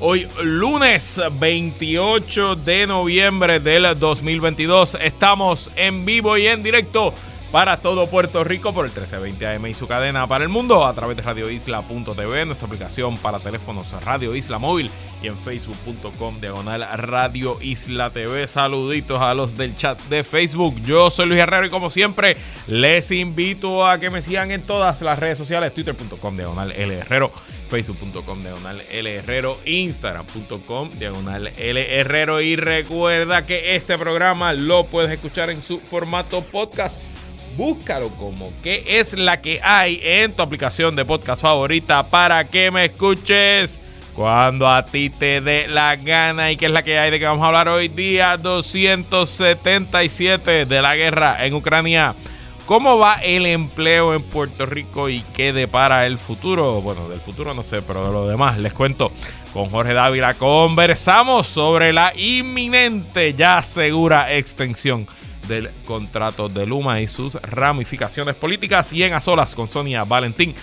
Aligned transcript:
Hoy 0.00 0.28
lunes 0.42 1.20
28 1.38 2.56
de 2.56 2.86
noviembre 2.86 3.60
del 3.60 3.98
2022 3.98 4.98
estamos 5.00 5.70
en 5.76 6.04
vivo 6.04 6.36
y 6.36 6.46
en 6.48 6.64
directo 6.64 7.14
para 7.52 7.78
todo 7.78 8.08
Puerto 8.08 8.42
Rico 8.42 8.74
por 8.74 8.84
el 8.84 8.90
1320 8.90 9.46
AM 9.46 9.66
y 9.68 9.74
su 9.74 9.86
cadena 9.86 10.26
para 10.26 10.42
el 10.42 10.50
mundo 10.50 10.84
a 10.84 10.92
través 10.92 11.16
de 11.16 11.22
radioisla.tv, 11.22 12.46
nuestra 12.46 12.66
aplicación 12.66 13.16
para 13.16 13.38
teléfonos 13.38 13.92
Radio 14.04 14.34
Isla 14.34 14.58
Móvil 14.58 14.90
y 15.22 15.28
en 15.28 15.38
facebook.com 15.38 16.40
diagonal 16.40 16.84
Radio 16.96 17.58
Isla 17.60 18.10
TV. 18.10 18.48
Saluditos 18.48 19.22
a 19.22 19.34
los 19.34 19.56
del 19.56 19.76
chat 19.76 20.02
de 20.06 20.24
Facebook. 20.24 20.82
Yo 20.82 21.10
soy 21.10 21.26
Luis 21.26 21.40
Herrero 21.40 21.66
y 21.66 21.70
como 21.70 21.90
siempre 21.90 22.36
les 22.66 23.12
invito 23.12 23.86
a 23.86 24.00
que 24.00 24.10
me 24.10 24.20
sigan 24.20 24.50
en 24.50 24.62
todas 24.62 25.00
las 25.02 25.20
redes 25.20 25.38
sociales, 25.38 25.72
twitter.com 25.72 26.36
diagonal 26.36 26.72
L 26.72 26.92
Herrero, 26.92 27.32
facebook.com 27.74 28.40
diagonal 28.40 28.80
L 28.88 29.12
Herrero, 29.12 29.58
instagram.com 29.64 30.90
diagonal 30.90 31.48
L 31.56 31.98
Herrero. 31.98 32.40
Y 32.40 32.54
recuerda 32.54 33.46
que 33.46 33.74
este 33.74 33.98
programa 33.98 34.52
lo 34.52 34.84
puedes 34.84 35.10
escuchar 35.10 35.50
en 35.50 35.60
su 35.60 35.80
formato 35.80 36.42
podcast. 36.42 37.00
Búscalo 37.56 38.10
como 38.10 38.52
que 38.62 39.00
es 39.00 39.14
la 39.14 39.40
que 39.40 39.60
hay 39.60 39.98
en 40.04 40.34
tu 40.34 40.42
aplicación 40.42 40.94
de 40.94 41.04
podcast 41.04 41.42
favorita 41.42 42.06
para 42.06 42.44
que 42.44 42.70
me 42.70 42.84
escuches 42.84 43.80
cuando 44.14 44.68
a 44.68 44.86
ti 44.86 45.10
te 45.10 45.40
dé 45.40 45.66
la 45.66 45.96
gana. 45.96 46.52
Y 46.52 46.56
que 46.56 46.66
es 46.66 46.72
la 46.72 46.84
que 46.84 46.96
hay 46.96 47.10
de 47.10 47.18
que 47.18 47.26
vamos 47.26 47.42
a 47.42 47.48
hablar 47.48 47.68
hoy 47.68 47.88
día 47.88 48.36
277 48.36 50.66
de 50.66 50.80
la 50.80 50.94
guerra 50.94 51.44
en 51.44 51.54
Ucrania. 51.54 52.14
¿Cómo 52.66 52.96
va 52.96 53.16
el 53.16 53.44
empleo 53.44 54.14
en 54.14 54.22
Puerto 54.22 54.64
Rico 54.64 55.10
y 55.10 55.20
qué 55.34 55.52
depara 55.52 56.06
el 56.06 56.16
futuro? 56.16 56.80
Bueno, 56.80 57.10
del 57.10 57.20
futuro 57.20 57.52
no 57.52 57.62
sé, 57.62 57.82
pero 57.82 58.06
de 58.06 58.12
lo 58.12 58.26
demás 58.26 58.58
les 58.58 58.72
cuento. 58.72 59.12
Con 59.52 59.68
Jorge 59.68 59.92
Dávila 59.92 60.32
conversamos 60.32 61.46
sobre 61.46 61.92
la 61.92 62.14
inminente, 62.16 63.34
ya 63.34 63.60
segura 63.60 64.32
extensión 64.32 65.06
del 65.46 65.70
contrato 65.84 66.48
de 66.48 66.64
Luma 66.64 67.02
y 67.02 67.06
sus 67.06 67.34
ramificaciones 67.34 68.34
políticas. 68.34 68.94
Y 68.94 69.02
en 69.02 69.12
A 69.12 69.20
Solas 69.20 69.54
con 69.54 69.68
Sonia 69.68 70.04
Valentín 70.04 70.54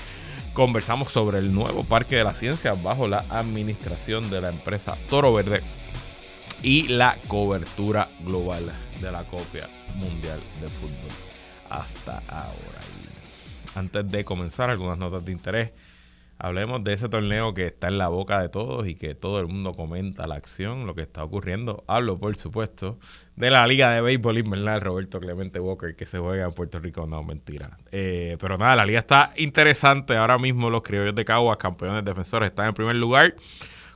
conversamos 0.54 1.14
sobre 1.14 1.38
el 1.38 1.54
nuevo 1.54 1.84
Parque 1.84 2.16
de 2.16 2.24
la 2.24 2.34
Ciencia 2.34 2.74
bajo 2.82 3.08
la 3.08 3.26
administración 3.30 4.32
de 4.32 4.42
la 4.42 4.50
empresa 4.50 4.98
Toro 5.08 5.36
Verde 5.36 5.62
y 6.64 6.88
la 6.88 7.16
cobertura 7.28 8.08
global 8.22 8.74
de 9.00 9.12
la 9.12 9.24
copia 9.24 9.70
mundial 9.98 10.40
de 10.60 10.68
fútbol 10.68 11.31
hasta 11.72 12.22
ahora. 12.28 12.82
antes 13.76 14.12
de 14.12 14.26
comenzar, 14.26 14.70
algunas 14.70 14.98
notas 14.98 15.24
de 15.24 15.32
interés. 15.32 15.72
Hablemos 16.38 16.84
de 16.84 16.94
ese 16.94 17.08
torneo 17.08 17.54
que 17.54 17.68
está 17.68 17.88
en 17.88 18.00
la 18.00 18.08
boca 18.08 18.42
de 18.42 18.50
todos 18.50 18.88
y 18.88 18.96
que 18.96 19.14
todo 19.14 19.40
el 19.40 19.48
mundo 19.48 19.74
comenta 19.74 20.26
la 20.26 20.36
acción, 20.36 20.88
lo 20.88 20.96
que 20.96 21.04
está 21.04 21.24
ocurriendo. 21.24 21.84
Hablo, 21.88 22.18
por 22.18 22.36
supuesto, 22.36 22.98
de 23.36 23.52
la 23.52 23.66
Liga 23.68 23.92
de 23.92 24.02
Béisbol 24.02 24.40
Invernal 24.40 24.82
Roberto 24.82 25.20
Clemente 25.20 25.60
Walker 25.60 25.96
que 25.96 26.08
se 26.08 26.18
juega 26.18 26.46
en 26.46 26.52
Puerto 26.52 26.80
Rico. 26.80 27.06
No, 27.06 27.24
mentira. 27.24 27.78
Eh, 27.92 28.38
pero 28.40 28.58
nada, 28.58 28.76
la 28.76 28.86
liga 28.86 29.00
está 29.00 29.34
interesante. 29.38 30.18
Ahora 30.18 30.40
mismo 30.40 30.72
los 30.72 30.82
criollos 30.82 31.14
de 31.14 31.24
Caguas, 31.24 31.58
campeones 31.58 32.04
defensores, 32.04 32.50
están 32.50 32.70
en 32.70 32.74
primer 32.74 32.96
lugar 32.96 33.36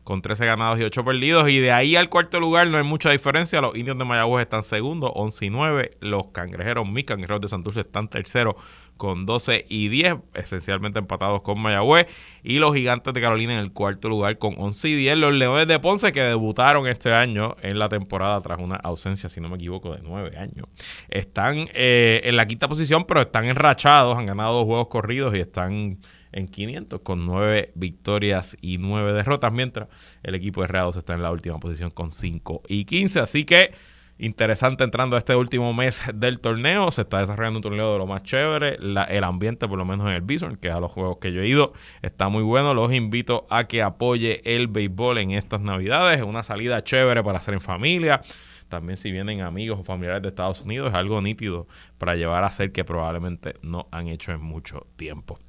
con 0.05 0.21
13 0.21 0.45
ganados 0.45 0.79
y 0.79 0.83
8 0.83 1.03
perdidos. 1.03 1.49
Y 1.49 1.59
de 1.59 1.71
ahí 1.71 1.95
al 1.95 2.09
cuarto 2.09 2.39
lugar 2.39 2.67
no 2.67 2.77
hay 2.77 2.83
mucha 2.83 3.09
diferencia. 3.09 3.59
Los 3.59 3.75
indios 3.75 3.97
de 3.97 4.05
Mayagüez 4.05 4.43
están 4.43 4.63
segundos, 4.63 5.11
11 5.15 5.45
y 5.45 5.49
9. 5.49 5.91
Los 5.99 6.27
cangrejeros, 6.27 6.87
mis 6.87 7.03
cangrejeros 7.03 7.41
de 7.41 7.49
Santurce 7.49 7.81
están 7.81 8.07
terceros 8.07 8.55
con 8.97 9.25
12 9.25 9.65
y 9.67 9.89
10, 9.89 10.15
esencialmente 10.35 10.99
empatados 10.99 11.41
con 11.41 11.59
Mayagüez. 11.59 12.05
Y 12.43 12.59
los 12.59 12.75
gigantes 12.75 13.15
de 13.15 13.19
Carolina 13.19 13.55
en 13.55 13.59
el 13.59 13.73
cuarto 13.73 14.07
lugar 14.07 14.37
con 14.37 14.53
11 14.57 14.89
y 14.89 14.95
10. 14.95 15.17
Los 15.17 15.33
leones 15.33 15.67
de 15.67 15.79
Ponce 15.79 16.13
que 16.13 16.21
debutaron 16.21 16.87
este 16.87 17.11
año 17.11 17.57
en 17.63 17.79
la 17.79 17.89
temporada 17.89 18.39
tras 18.41 18.59
una 18.59 18.75
ausencia, 18.75 19.27
si 19.27 19.41
no 19.41 19.49
me 19.49 19.55
equivoco, 19.55 19.91
de 19.95 20.03
9 20.03 20.37
años. 20.37 20.67
Están 21.09 21.67
eh, 21.73 22.21
en 22.23 22.37
la 22.37 22.45
quinta 22.45 22.67
posición, 22.67 23.05
pero 23.05 23.21
están 23.21 23.45
enrachados. 23.45 24.17
Han 24.19 24.27
ganado 24.27 24.53
dos 24.53 24.65
juegos 24.65 24.87
corridos 24.87 25.35
y 25.35 25.39
están 25.39 25.97
en 26.35 26.47
500 26.47 27.01
con 27.01 27.25
9 27.25 27.71
victorias 27.75 28.57
y 28.61 28.77
9 28.77 29.13
derrotas, 29.13 29.51
mientras 29.51 29.87
el 30.21 30.35
equipo 30.35 30.61
de 30.61 30.67
Reados 30.67 30.97
está 30.97 31.13
en 31.13 31.23
la 31.23 31.31
última 31.31 31.59
posición 31.59 31.89
con 31.89 32.11
5 32.11 32.63
y 32.67 32.85
15. 32.85 33.21
Así 33.21 33.45
que 33.45 33.73
interesante 34.17 34.83
entrando 34.83 35.15
a 35.15 35.19
este 35.19 35.35
último 35.35 35.73
mes 35.73 36.03
del 36.13 36.39
torneo. 36.39 36.91
Se 36.91 37.01
está 37.01 37.19
desarrollando 37.19 37.59
un 37.59 37.63
torneo 37.63 37.93
de 37.93 37.97
lo 37.97 38.05
más 38.05 38.23
chévere. 38.23 38.77
el 38.77 39.23
ambiente, 39.23 39.67
por 39.67 39.77
lo 39.77 39.85
menos 39.85 40.07
en 40.07 40.13
el 40.13 40.21
Bison, 40.21 40.57
que 40.57 40.69
a 40.69 40.79
los 40.79 40.91
juegos 40.91 41.17
que 41.19 41.31
yo 41.31 41.41
he 41.41 41.47
ido, 41.47 41.73
está 42.01 42.27
muy 42.27 42.43
bueno. 42.43 42.73
Los 42.73 42.93
invito 42.93 43.47
a 43.49 43.65
que 43.65 43.81
apoye 43.81 44.41
el 44.43 44.67
béisbol 44.67 45.17
en 45.19 45.31
estas 45.31 45.61
navidades. 45.61 46.19
Es 46.19 46.25
una 46.25 46.43
salida 46.43 46.83
chévere 46.83 47.23
para 47.23 47.39
hacer 47.39 47.53
en 47.53 47.61
familia. 47.61 48.21
También 48.67 48.97
si 48.97 49.11
vienen 49.11 49.41
amigos 49.41 49.79
o 49.79 49.83
familiares 49.83 50.21
de 50.21 50.29
Estados 50.29 50.61
Unidos, 50.61 50.89
es 50.89 50.95
algo 50.95 51.21
nítido 51.21 51.67
para 51.97 52.15
llevar 52.15 52.43
a 52.43 52.47
hacer 52.47 52.71
que 52.71 52.83
probablemente 52.83 53.53
no 53.61 53.87
han 53.91 54.07
hecho 54.07 54.31
en 54.31 54.41
mucho 54.41 54.87
tiempo. 54.97 55.39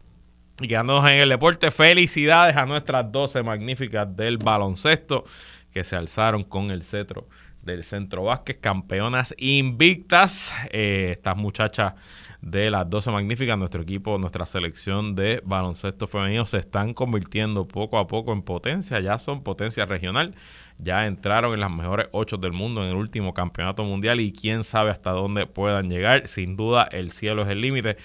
Y 0.61 0.69
quedándonos 0.69 1.05
en 1.05 1.19
el 1.19 1.29
deporte, 1.29 1.71
felicidades 1.71 2.57
a 2.57 2.65
nuestras 2.65 3.13
12 3.13 3.43
magníficas 3.43 4.17
del 4.17 4.39
baloncesto 4.39 5.25
que 5.71 5.85
se 5.85 5.97
alzaron 5.97 6.45
con 6.45 6.71
el 6.71 6.83
cetro 6.83 7.29
del 7.61 7.85
Centro 7.85 8.25
Vázquez, 8.25 8.57
campeonas 8.59 9.35
invictas. 9.37 10.55
Eh, 10.71 11.11
estas 11.13 11.37
muchachas 11.37 11.93
de 12.41 12.71
las 12.71 12.89
12 12.89 13.11
magníficas, 13.11 13.59
nuestro 13.59 13.83
equipo, 13.83 14.17
nuestra 14.17 14.47
selección 14.47 15.15
de 15.15 15.43
baloncesto 15.45 16.07
femenino 16.07 16.47
se 16.47 16.59
están 16.59 16.95
convirtiendo 16.95 17.69
poco 17.69 17.99
a 17.99 18.07
poco 18.07 18.33
en 18.33 18.41
potencia, 18.41 19.01
ya 19.01 19.19
son 19.19 19.43
potencia 19.43 19.85
regional, 19.85 20.35
ya 20.79 21.07
entraron 21.07 21.53
en 21.53 21.61
las 21.61 21.71
mejores 21.71 22.07
8 22.13 22.37
del 22.39 22.53
mundo 22.53 22.83
en 22.83 22.91
el 22.91 22.97
último 22.97 23.35
campeonato 23.35 23.85
mundial 23.85 24.21
y 24.21 24.33
quién 24.33 24.65
sabe 24.65 24.91
hasta 24.91 25.11
dónde 25.11 25.47
puedan 25.47 25.91
llegar. 25.91 26.29
Sin 26.29 26.57
duda 26.57 26.89
el 26.93 27.11
cielo 27.11 27.43
es 27.43 27.49
el 27.49 27.61
límite 27.61 27.97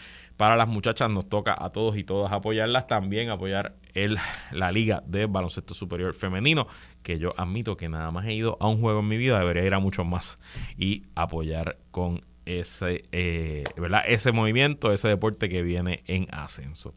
para 0.41 0.55
las 0.55 0.67
muchachas 0.67 1.07
nos 1.11 1.29
toca 1.29 1.55
a 1.55 1.69
todos 1.69 1.95
y 1.97 2.03
todas 2.03 2.31
apoyarlas, 2.31 2.87
también 2.87 3.29
apoyar 3.29 3.75
el, 3.93 4.17
la 4.51 4.71
Liga 4.71 5.03
de 5.05 5.27
Baloncesto 5.27 5.75
Superior 5.75 6.15
Femenino, 6.15 6.65
que 7.03 7.19
yo 7.19 7.35
admito 7.37 7.77
que 7.77 7.89
nada 7.89 8.09
más 8.09 8.25
he 8.25 8.33
ido 8.33 8.57
a 8.59 8.67
un 8.67 8.81
juego 8.81 9.01
en 9.01 9.07
mi 9.07 9.17
vida, 9.17 9.37
debería 9.37 9.63
ir 9.65 9.75
a 9.75 9.77
muchos 9.77 10.03
más 10.03 10.39
y 10.79 11.03
apoyar 11.13 11.77
con 11.91 12.21
ese, 12.47 13.03
eh, 13.11 13.65
¿verdad? 13.77 14.01
ese 14.07 14.31
movimiento, 14.31 14.91
ese 14.91 15.09
deporte 15.09 15.47
que 15.47 15.61
viene 15.61 16.01
en 16.07 16.27
ascenso. 16.31 16.95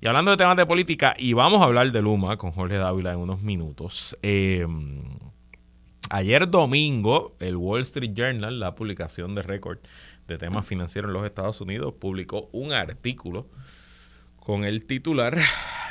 Y 0.00 0.06
hablando 0.06 0.30
de 0.30 0.36
temas 0.36 0.56
de 0.56 0.64
política, 0.64 1.16
y 1.18 1.32
vamos 1.32 1.62
a 1.62 1.64
hablar 1.64 1.90
de 1.90 2.00
Luma 2.00 2.36
con 2.36 2.52
Jorge 2.52 2.76
Dávila 2.76 3.12
en 3.12 3.18
unos 3.18 3.42
minutos. 3.42 4.16
Eh, 4.22 4.68
ayer 6.10 6.48
domingo, 6.48 7.34
el 7.40 7.56
Wall 7.56 7.82
Street 7.82 8.12
Journal, 8.14 8.60
la 8.60 8.76
publicación 8.76 9.34
de 9.34 9.42
récord 9.42 9.78
de 10.26 10.38
temas 10.38 10.66
financieros 10.66 11.08
en 11.08 11.14
los 11.14 11.24
Estados 11.24 11.60
Unidos, 11.60 11.94
publicó 11.98 12.48
un 12.52 12.72
artículo 12.72 13.48
con 14.36 14.64
el 14.64 14.84
titular 14.84 15.38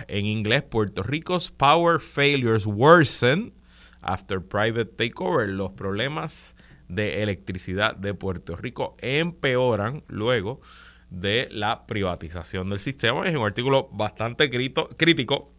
en 0.08 0.26
inglés 0.26 0.64
Puerto 0.64 1.04
Rico's 1.04 1.52
Power 1.52 2.00
Failures 2.00 2.66
Worsen 2.66 3.54
After 4.02 4.42
Private 4.42 4.86
Takeover. 4.86 5.50
Los 5.50 5.72
problemas 5.72 6.56
de 6.88 7.24
electricidad 7.24 7.96
de 7.96 8.14
Puerto 8.14 8.56
Rico 8.56 8.96
empeoran 9.00 10.04
luego 10.08 10.62
de 11.10 11.48
la 11.52 11.86
privatización 11.86 12.70
del 12.70 12.80
sistema. 12.80 13.28
Es 13.28 13.36
un 13.36 13.46
artículo 13.46 13.90
bastante 13.92 14.50
crítico 14.50 15.54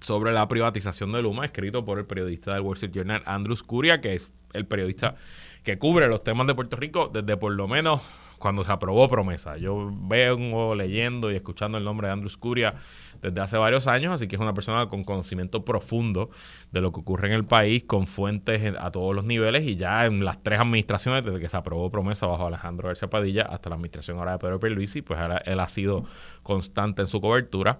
sobre 0.00 0.32
la 0.32 0.46
privatización 0.48 1.12
de 1.12 1.22
Luma, 1.22 1.46
escrito 1.46 1.84
por 1.84 1.98
el 1.98 2.06
periodista 2.06 2.52
del 2.52 2.62
Wall 2.62 2.74
Street 2.74 2.92
Journal, 2.92 3.22
Andrew 3.24 3.56
Scuria, 3.56 4.00
que 4.00 4.14
es 4.14 4.32
el 4.52 4.66
periodista 4.66 5.16
que 5.64 5.78
cubre 5.78 6.08
los 6.08 6.22
temas 6.22 6.46
de 6.46 6.54
Puerto 6.54 6.76
Rico 6.76 7.10
desde 7.12 7.36
por 7.36 7.52
lo 7.52 7.66
menos 7.66 8.02
cuando 8.38 8.62
se 8.62 8.70
aprobó 8.70 9.08
promesa. 9.08 9.56
Yo 9.56 9.90
vengo 9.90 10.74
leyendo 10.74 11.32
y 11.32 11.36
escuchando 11.36 11.78
el 11.78 11.84
nombre 11.84 12.08
de 12.08 12.12
Andrew 12.12 12.28
Scuria 12.28 12.74
desde 13.22 13.40
hace 13.40 13.56
varios 13.56 13.86
años, 13.86 14.12
así 14.12 14.28
que 14.28 14.36
es 14.36 14.42
una 14.42 14.52
persona 14.52 14.86
con 14.90 15.02
conocimiento 15.02 15.64
profundo 15.64 16.28
de 16.70 16.82
lo 16.82 16.92
que 16.92 17.00
ocurre 17.00 17.28
en 17.28 17.32
el 17.32 17.46
país, 17.46 17.84
con 17.84 18.06
fuentes 18.06 18.74
a 18.78 18.90
todos 18.90 19.14
los 19.14 19.24
niveles 19.24 19.64
y 19.64 19.76
ya 19.76 20.04
en 20.04 20.22
las 20.22 20.42
tres 20.42 20.60
administraciones, 20.60 21.24
desde 21.24 21.40
que 21.40 21.48
se 21.48 21.56
aprobó 21.56 21.90
promesa 21.90 22.26
bajo 22.26 22.46
Alejandro 22.46 22.88
García 22.88 23.08
Padilla 23.08 23.42
hasta 23.44 23.70
la 23.70 23.76
administración 23.76 24.18
ahora 24.18 24.32
de 24.32 24.38
Pedro 24.38 24.60
Pierluisi, 24.60 25.00
pues 25.00 25.18
él 25.46 25.60
ha 25.60 25.68
sido 25.68 26.04
constante 26.42 27.00
en 27.00 27.08
su 27.08 27.22
cobertura. 27.22 27.78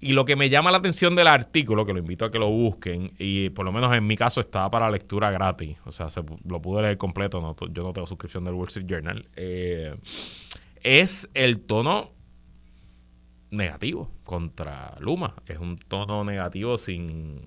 Y 0.00 0.12
lo 0.12 0.24
que 0.24 0.36
me 0.36 0.50
llama 0.50 0.70
la 0.70 0.78
atención 0.78 1.16
del 1.16 1.26
artículo, 1.26 1.86
que 1.86 1.92
lo 1.92 1.98
invito 1.98 2.26
a 2.26 2.30
que 2.30 2.38
lo 2.38 2.50
busquen, 2.50 3.12
y 3.18 3.50
por 3.50 3.64
lo 3.64 3.72
menos 3.72 3.94
en 3.96 4.06
mi 4.06 4.16
caso 4.16 4.40
estaba 4.40 4.70
para 4.70 4.90
lectura 4.90 5.30
gratis, 5.30 5.78
o 5.84 5.92
sea, 5.92 6.10
se, 6.10 6.22
lo 6.48 6.60
pude 6.60 6.82
leer 6.82 6.98
completo, 6.98 7.40
no, 7.40 7.56
yo 7.72 7.82
no 7.82 7.92
tengo 7.92 8.06
suscripción 8.06 8.44
del 8.44 8.54
Wall 8.54 8.68
Street 8.68 8.86
Journal, 8.86 9.26
eh, 9.36 9.94
es 10.82 11.28
el 11.34 11.60
tono 11.60 12.12
negativo 13.50 14.10
contra 14.24 14.96
Luma. 15.00 15.34
Es 15.46 15.58
un 15.58 15.78
tono 15.78 16.24
negativo 16.24 16.78
sin 16.78 17.40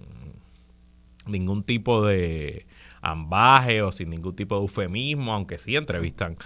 ningún 1.27 1.63
tipo 1.63 2.05
de 2.05 2.65
ambaje 3.01 3.81
o 3.81 3.91
sin 3.91 4.09
ningún 4.09 4.35
tipo 4.35 4.55
de 4.55 4.61
eufemismo, 4.61 5.33
aunque 5.33 5.57
sí 5.57 5.75
entrevistan 5.75 6.37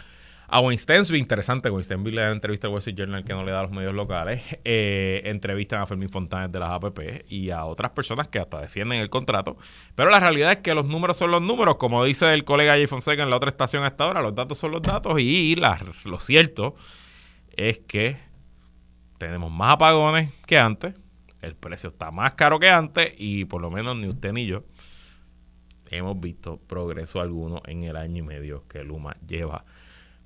a 0.53 0.59
Winston, 0.59 1.03
interesante, 1.15 1.71
Winston 1.71 2.03
le 2.03 2.21
da 2.21 2.29
entrevista 2.29 2.67
al 2.67 2.73
Wall 2.73 2.83
Journal 2.83 3.23
que 3.25 3.33
no 3.33 3.43
le 3.43 3.51
da 3.51 3.61
a 3.61 3.63
los 3.63 3.71
medios 3.71 3.95
locales, 3.95 4.43
eh, 4.63 5.23
entrevistan 5.25 5.81
a 5.81 5.87
Fermín 5.87 6.09
Fontanes 6.09 6.51
de 6.51 6.59
las 6.59 6.69
APP 6.69 7.25
y 7.27 7.49
a 7.49 7.65
otras 7.65 7.89
personas 7.89 8.27
que 8.27 8.37
hasta 8.37 8.61
defienden 8.61 9.01
el 9.01 9.09
contrato, 9.09 9.57
pero 9.95 10.11
la 10.11 10.19
realidad 10.19 10.51
es 10.51 10.57
que 10.59 10.75
los 10.75 10.85
números 10.85 11.17
son 11.17 11.31
los 11.31 11.41
números, 11.41 11.77
como 11.77 12.03
dice 12.05 12.31
el 12.35 12.43
colega 12.43 12.73
Jay 12.73 12.85
Fonseca 12.85 13.23
en 13.23 13.31
la 13.31 13.37
otra 13.37 13.49
estación 13.49 13.83
hasta 13.83 14.03
ahora, 14.03 14.21
los 14.21 14.35
datos 14.35 14.59
son 14.59 14.73
los 14.73 14.83
datos 14.83 15.19
y 15.19 15.55
lo 15.55 16.19
cierto 16.19 16.75
es 17.57 17.79
que 17.79 18.17
tenemos 19.17 19.51
más 19.51 19.73
apagones 19.73 20.29
que 20.45 20.59
antes, 20.59 20.93
el 21.41 21.55
precio 21.55 21.89
está 21.89 22.11
más 22.11 22.33
caro 22.33 22.59
que 22.59 22.69
antes 22.69 23.11
y 23.17 23.45
por 23.45 23.59
lo 23.59 23.71
menos 23.71 23.95
ni 23.95 24.07
usted 24.07 24.31
ni 24.33 24.45
yo 24.45 24.63
hemos 25.89 26.19
visto 26.19 26.59
progreso 26.67 27.21
alguno 27.21 27.63
en 27.65 27.85
el 27.85 27.95
año 27.95 28.19
y 28.19 28.21
medio 28.21 28.67
que 28.67 28.83
Luma 28.83 29.15
lleva 29.25 29.65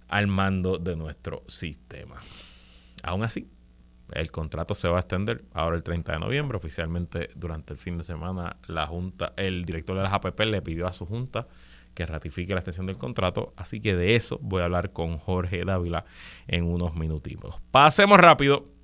al 0.08 0.28
mando 0.28 0.78
de 0.78 0.96
nuestro 0.96 1.44
sistema. 1.48 2.22
Aún 3.04 3.24
así, 3.24 3.50
el 4.12 4.32
contrato 4.32 4.74
se 4.74 4.88
va 4.88 4.98
a 4.98 5.00
extender 5.00 5.44
ahora 5.54 5.76
el 5.76 5.84
30 5.84 6.14
de 6.14 6.20
noviembre. 6.20 6.58
Oficialmente 6.58 7.30
durante 7.36 7.74
el 7.74 7.80
fin 7.80 7.98
de 7.98 8.04
semana 8.04 8.58
la 8.68 8.88
Junta, 8.88 9.34
el 9.38 9.66
director 9.66 9.98
de 9.98 10.04
las 10.04 10.14
APP 10.14 10.40
le 10.42 10.62
pidió 10.62 10.88
a 10.88 10.94
su 10.94 11.06
Junta 11.06 11.48
que 11.94 12.06
ratifique 12.06 12.54
la 12.54 12.60
extensión 12.60 12.86
del 12.86 12.98
contrato. 12.98 13.54
Así 13.58 13.82
que 13.82 13.96
de 13.96 14.16
eso 14.16 14.40
voy 14.42 14.62
a 14.62 14.66
hablar 14.66 14.94
con 14.94 15.18
Jorge 15.18 15.66
Dávila 15.66 16.06
en 16.48 16.64
unos 16.66 16.96
minutitos. 16.96 17.56
Pasemos 17.72 18.20
rápido 18.20 18.77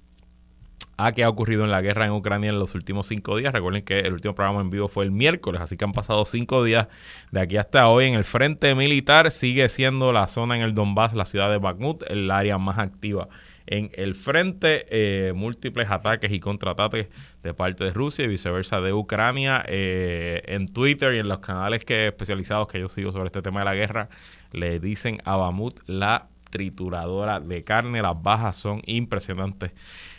a 0.98 1.12
qué 1.12 1.24
ha 1.24 1.30
ocurrido 1.30 1.64
en 1.64 1.72
la 1.72 1.82
guerra 1.82 2.06
en 2.06 2.12
Ucrania 2.12 2.50
en 2.50 2.60
los 2.60 2.76
últimos 2.76 3.08
cinco 3.08 3.38
días. 3.38 3.54
Recuerden 3.54 3.84
que 3.84 4.00
el 4.00 4.14
último 4.14 4.36
programa 4.36 4.62
en 4.62 4.70
vivo 4.70 4.88
fue 4.88 5.06
el 5.06 5.12
miércoles, 5.12 5.62
así 5.62 5.78
que 5.78 5.86
han 5.86 5.94
pasado 5.94 6.26
cinco 6.26 6.64
días 6.64 6.88
de 7.32 7.42
aquí 7.42 7.58
hasta 7.58 7.88
hoy. 7.88 8.06
En 8.06 8.14
el 8.14 8.24
frente 8.24 8.76
militar 8.76 9.32
sigue 9.32 9.68
siendo 9.70 10.12
la 10.12 10.28
zona 10.28 10.56
en 10.56 10.62
el 10.62 10.76
Donbass, 10.76 11.14
la 11.14 11.26
ciudad 11.26 11.50
de 11.50 11.58
Bakhmut, 11.58 12.04
el 12.10 12.30
área 12.30 12.58
más 12.58 12.78
activa 12.78 13.28
en 13.66 13.92
el 13.94 14.16
frente. 14.16 14.86
Eh, 14.90 15.34
múltiples 15.34 15.90
ataques 15.90 16.32
y 16.32 16.40
contraataques 16.40 17.08
de 17.42 17.54
parte 17.54 17.86
de 17.86 17.94
Rusia 17.94 18.26
y 18.26 18.28
viceversa 18.28 18.82
de 18.82 18.94
Ucrania. 18.94 19.64
Eh, 19.68 20.44
en 20.46 20.72
Twitter 20.72 21.14
y 21.16 21.20
en 21.20 21.28
los 21.28 21.40
canales 21.40 21.86
que, 21.86 22.08
especializados 22.08 22.68
que 22.68 22.80
yo 22.80 22.88
sigo 22.88 23.12
sobre 23.12 23.28
este 23.28 23.42
tema 23.42 23.62
de 23.62 23.66
la 23.66 23.76
guerra, 23.76 24.10
le 24.52 24.80
dicen 24.80 25.22
a 25.26 25.36
Bakhmut 25.36 25.80
la 25.88 26.28
trituradora 26.50 27.40
de 27.40 27.64
carne. 27.64 28.02
Las 28.02 28.22
bajas 28.22 28.56
son 28.56 28.82
impresionantes 28.86 29.72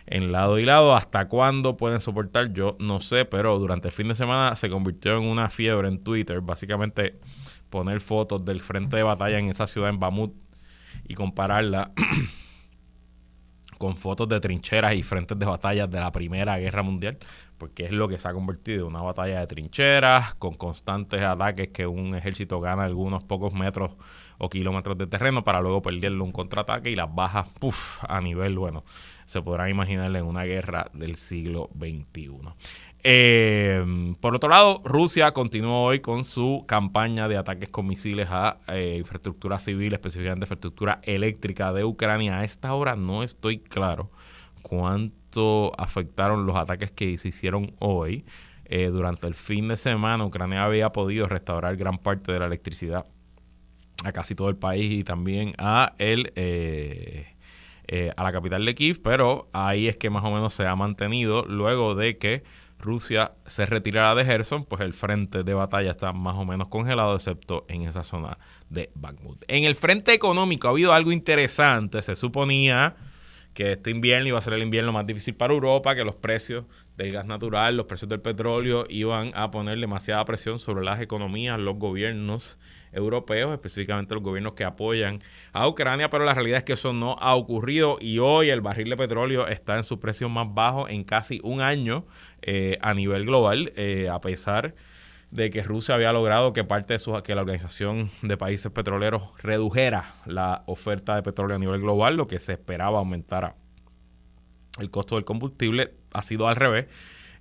en 0.07 0.33
lado 0.33 0.59
y 0.59 0.65
lado. 0.65 0.95
¿Hasta 0.95 1.29
cuándo 1.29 1.77
pueden 1.77 2.01
soportar? 2.01 2.53
Yo 2.53 2.77
no 2.81 3.01
sé, 3.01 3.25
pero 3.25 3.59
durante 3.59 3.89
el 3.89 3.93
fin 3.93 4.09
de 4.09 4.15
semana 4.15 4.55
se 4.57 4.71
convirtió 4.71 5.17
en 5.17 5.25
una 5.25 5.49
fiebre 5.49 5.89
en 5.89 6.03
Twitter. 6.03 6.41
Básicamente 6.41 7.19
poner 7.71 8.01
fotos 8.01 8.45
del 8.45 8.61
frente 8.61 8.97
de 8.97 9.03
batalla 9.03 9.39
en 9.39 9.49
esa 9.49 9.67
ciudad 9.67 9.91
en 9.91 9.99
Bamut 9.99 10.35
y 11.09 11.15
compararla 11.15 11.93
con 13.79 13.97
fotos 13.97 14.29
de 14.29 14.41
trincheras 14.41 14.95
y 14.95 15.03
frentes 15.03 15.39
de 15.39 15.47
batalla 15.47 15.87
de 15.87 15.99
la 15.99 16.13
Primera 16.13 16.57
Guerra 16.59 16.83
Mundial, 16.83 17.19
porque 17.59 17.85
es 17.85 17.91
lo 17.91 18.09
que 18.09 18.19
se 18.19 18.29
ha 18.29 18.33
convertido, 18.33 18.87
una 18.87 19.03
batalla 19.03 19.41
de 19.41 19.47
trincheras 19.47 20.35
con 20.37 20.55
constantes 20.55 21.21
ataques 21.23 21.69
que 21.69 21.87
un 21.87 22.15
ejército 22.15 22.61
gana 22.61 22.85
algunos 22.85 23.25
pocos 23.25 23.53
metros 23.53 23.93
o 24.39 24.49
kilómetros 24.49 24.97
de 24.97 25.07
terreno 25.07 25.45
para 25.45 25.61
luego 25.61 25.83
perderle 25.83 26.23
un 26.23 26.33
contraataque 26.33 26.91
y 26.91 26.97
las 26.97 27.13
bajas 27.15 27.49
puff, 27.59 27.99
a 28.09 28.21
nivel, 28.21 28.59
bueno, 28.59 28.85
se 29.27 29.43
podrán 29.43 29.71
imaginar 29.71 30.15
en 30.15 30.25
una 30.25 30.45
guerra 30.45 30.91
del 30.93 31.17
siglo 31.17 31.71
XXI. 31.79 32.31
Eh, 33.07 34.15
por 34.21 34.35
otro 34.35 34.49
lado, 34.49 34.81
Rusia 34.85 35.33
continuó 35.33 35.85
hoy 35.85 36.01
con 36.01 36.25
su 36.25 36.65
campaña 36.67 37.29
de 37.29 37.37
ataques 37.37 37.69
con 37.69 37.87
misiles 37.87 38.29
a 38.31 38.59
eh, 38.69 38.97
infraestructura 38.99 39.59
civil, 39.59 39.93
específicamente 39.93 40.45
infraestructura 40.45 41.01
eléctrica 41.03 41.73
de 41.73 41.85
Ucrania. 41.85 42.39
A 42.39 42.45
esta 42.45 42.73
hora 42.75 42.97
no 42.97 43.23
estoy 43.23 43.59
claro 43.59 44.11
cuánto 44.63 45.73
afectaron 45.79 46.47
los 46.47 46.57
ataques 46.57 46.91
que 46.91 47.19
se 47.19 47.29
hicieron 47.29 47.75
hoy. 47.79 48.25
Eh, 48.65 48.87
durante 48.87 49.27
el 49.27 49.35
fin 49.35 49.69
de 49.69 49.77
semana, 49.77 50.25
Ucrania 50.25 50.65
había 50.65 50.91
podido 50.91 51.29
restaurar 51.29 51.77
gran 51.77 51.99
parte 51.99 52.33
de 52.33 52.39
la 52.39 52.47
electricidad 52.47 53.05
a 54.03 54.13
casi 54.13 54.35
todo 54.35 54.49
el 54.49 54.57
país 54.57 54.91
y 54.93 55.05
también 55.05 55.55
a 55.59 55.95
el 55.99 56.33
eh, 56.37 57.34
eh, 57.87 58.11
a 58.17 58.23
la 58.23 58.33
capital 58.33 58.65
de 58.65 58.75
Kiev, 58.75 59.01
pero 59.03 59.49
ahí 59.53 59.89
es 59.89 59.97
que 59.97 60.11
más 60.11 60.25
o 60.25 60.31
menos 60.31 60.55
se 60.55 60.67
ha 60.67 60.77
mantenido 60.77 61.45
luego 61.45 61.95
de 61.95 62.19
que 62.19 62.43
Rusia 62.79 63.33
se 63.47 63.67
retirara 63.67 64.15
de 64.15 64.25
Gerson, 64.25 64.65
pues 64.65 64.83
el 64.83 64.93
frente 64.93 65.43
de 65.43 65.55
batalla 65.55 65.91
está 65.93 66.13
más 66.13 66.37
o 66.37 66.45
menos 66.45 66.69
congelado, 66.69 67.17
excepto 67.17 67.65
en 67.69 67.83
esa 67.83 68.03
zona 68.03 68.39
de 68.69 68.91
Bakhmut. 68.95 69.43
En 69.49 69.65
el 69.65 69.75
frente 69.75 70.13
económico 70.13 70.69
ha 70.69 70.71
habido 70.71 70.93
algo 70.93 71.13
interesante, 71.13 72.03
se 72.03 72.17
suponía 72.17 72.97
que 73.55 73.73
este 73.73 73.91
invierno 73.91 74.29
iba 74.29 74.39
a 74.39 74.43
ser 74.43 74.53
el 74.55 74.63
invierno 74.63 74.93
más 74.93 75.07
difícil 75.07 75.35
para 75.35 75.55
Europa, 75.55 75.95
que 75.95 76.05
los 76.05 76.17
precios 76.17 76.65
del 76.97 77.13
gas 77.13 77.25
natural, 77.25 77.77
los 77.77 77.87
precios 77.87 78.09
del 78.09 78.21
petróleo 78.21 78.85
iban 78.89 79.31
a 79.35 79.51
poner 79.51 79.79
demasiada 79.79 80.25
presión 80.25 80.59
sobre 80.59 80.85
las 80.85 81.01
economías, 81.01 81.59
los 81.59 81.77
gobiernos 81.79 82.59
europeos, 82.93 83.53
específicamente 83.53 84.15
los 84.15 84.23
gobiernos 84.23 84.55
que 84.55 84.65
apoyan 84.65 85.23
a 85.53 85.69
Ucrania, 85.69 86.11
pero 86.11 86.25
la 86.25 86.35
realidad 86.35 86.59
es 86.59 86.65
que 86.65 86.75
eso 86.75 86.93
no 86.93 87.17
ha 87.21 87.35
ocurrido 87.35 87.99
y 88.01 88.19
hoy 88.19 88.51
el 88.51 88.61
barril 88.61 88.91
de 88.91 88.97
petróleo 88.97 89.49
está 89.49 89.77
en 89.77 89.85
su 89.85 90.01
precio 90.01 90.29
más 90.29 90.53
bajo 90.53 90.89
en 90.89 91.05
casi 91.05 91.41
un 91.43 91.61
año 91.61 92.07
eh, 92.43 92.79
a 92.81 92.95
nivel 92.95 93.25
global, 93.25 93.73
eh, 93.77 94.09
a 94.11 94.21
pesar 94.21 94.71
de 94.71 94.94
que 95.33 95.63
Rusia 95.63 95.95
había 95.95 96.13
logrado 96.13 96.53
que 96.53 96.65
parte 96.65 96.95
de 96.95 96.99
su, 96.99 97.21
que 97.23 97.35
la 97.35 97.43
organización 97.43 98.11
de 98.23 98.37
países 98.37 98.71
petroleros 98.71 99.23
redujera 99.43 100.15
la 100.27 100.63
oferta 100.67 101.17
de 101.17 101.23
petróleo 101.23 101.57
a 101.57 101.59
nivel 101.59 101.81
global, 101.81 102.17
lo 102.17 102.27
que 102.27 102.39
se 102.39 102.53
esperaba 102.53 102.99
aumentara. 102.99 103.57
El 104.79 104.91
costo 104.91 105.17
del 105.17 105.25
combustible, 105.25 105.95
ha 106.13 106.23
sido 106.23 106.49
al 106.49 106.57
revés. 106.57 106.87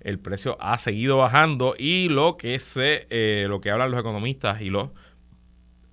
El 0.00 0.18
precio 0.18 0.58
ha 0.60 0.76
seguido 0.76 1.16
bajando 1.16 1.74
y 1.78 2.10
lo 2.10 2.36
que 2.36 2.58
se 2.58 3.06
eh, 3.10 3.46
lo 3.48 3.60
que 3.60 3.70
hablan 3.70 3.90
los 3.90 4.00
economistas 4.00 4.60
y 4.60 4.68
los 4.68 4.90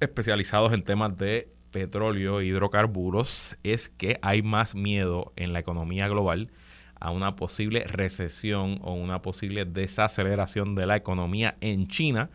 especializados 0.01 0.73
en 0.73 0.83
temas 0.83 1.17
de 1.17 1.47
petróleo 1.71 2.41
e 2.41 2.45
hidrocarburos 2.45 3.57
es 3.63 3.87
que 3.87 4.19
hay 4.21 4.41
más 4.41 4.75
miedo 4.75 5.31
en 5.37 5.53
la 5.53 5.59
economía 5.59 6.09
global 6.09 6.51
a 7.01 7.11
una 7.11 7.35
posible 7.35 7.83
recesión 7.85 8.79
o 8.83 8.93
una 8.93 9.21
posible 9.21 9.65
desaceleración 9.65 10.75
de 10.75 10.85
la 10.85 10.95
economía 10.95 11.57
en 11.59 11.87
China 11.87 12.29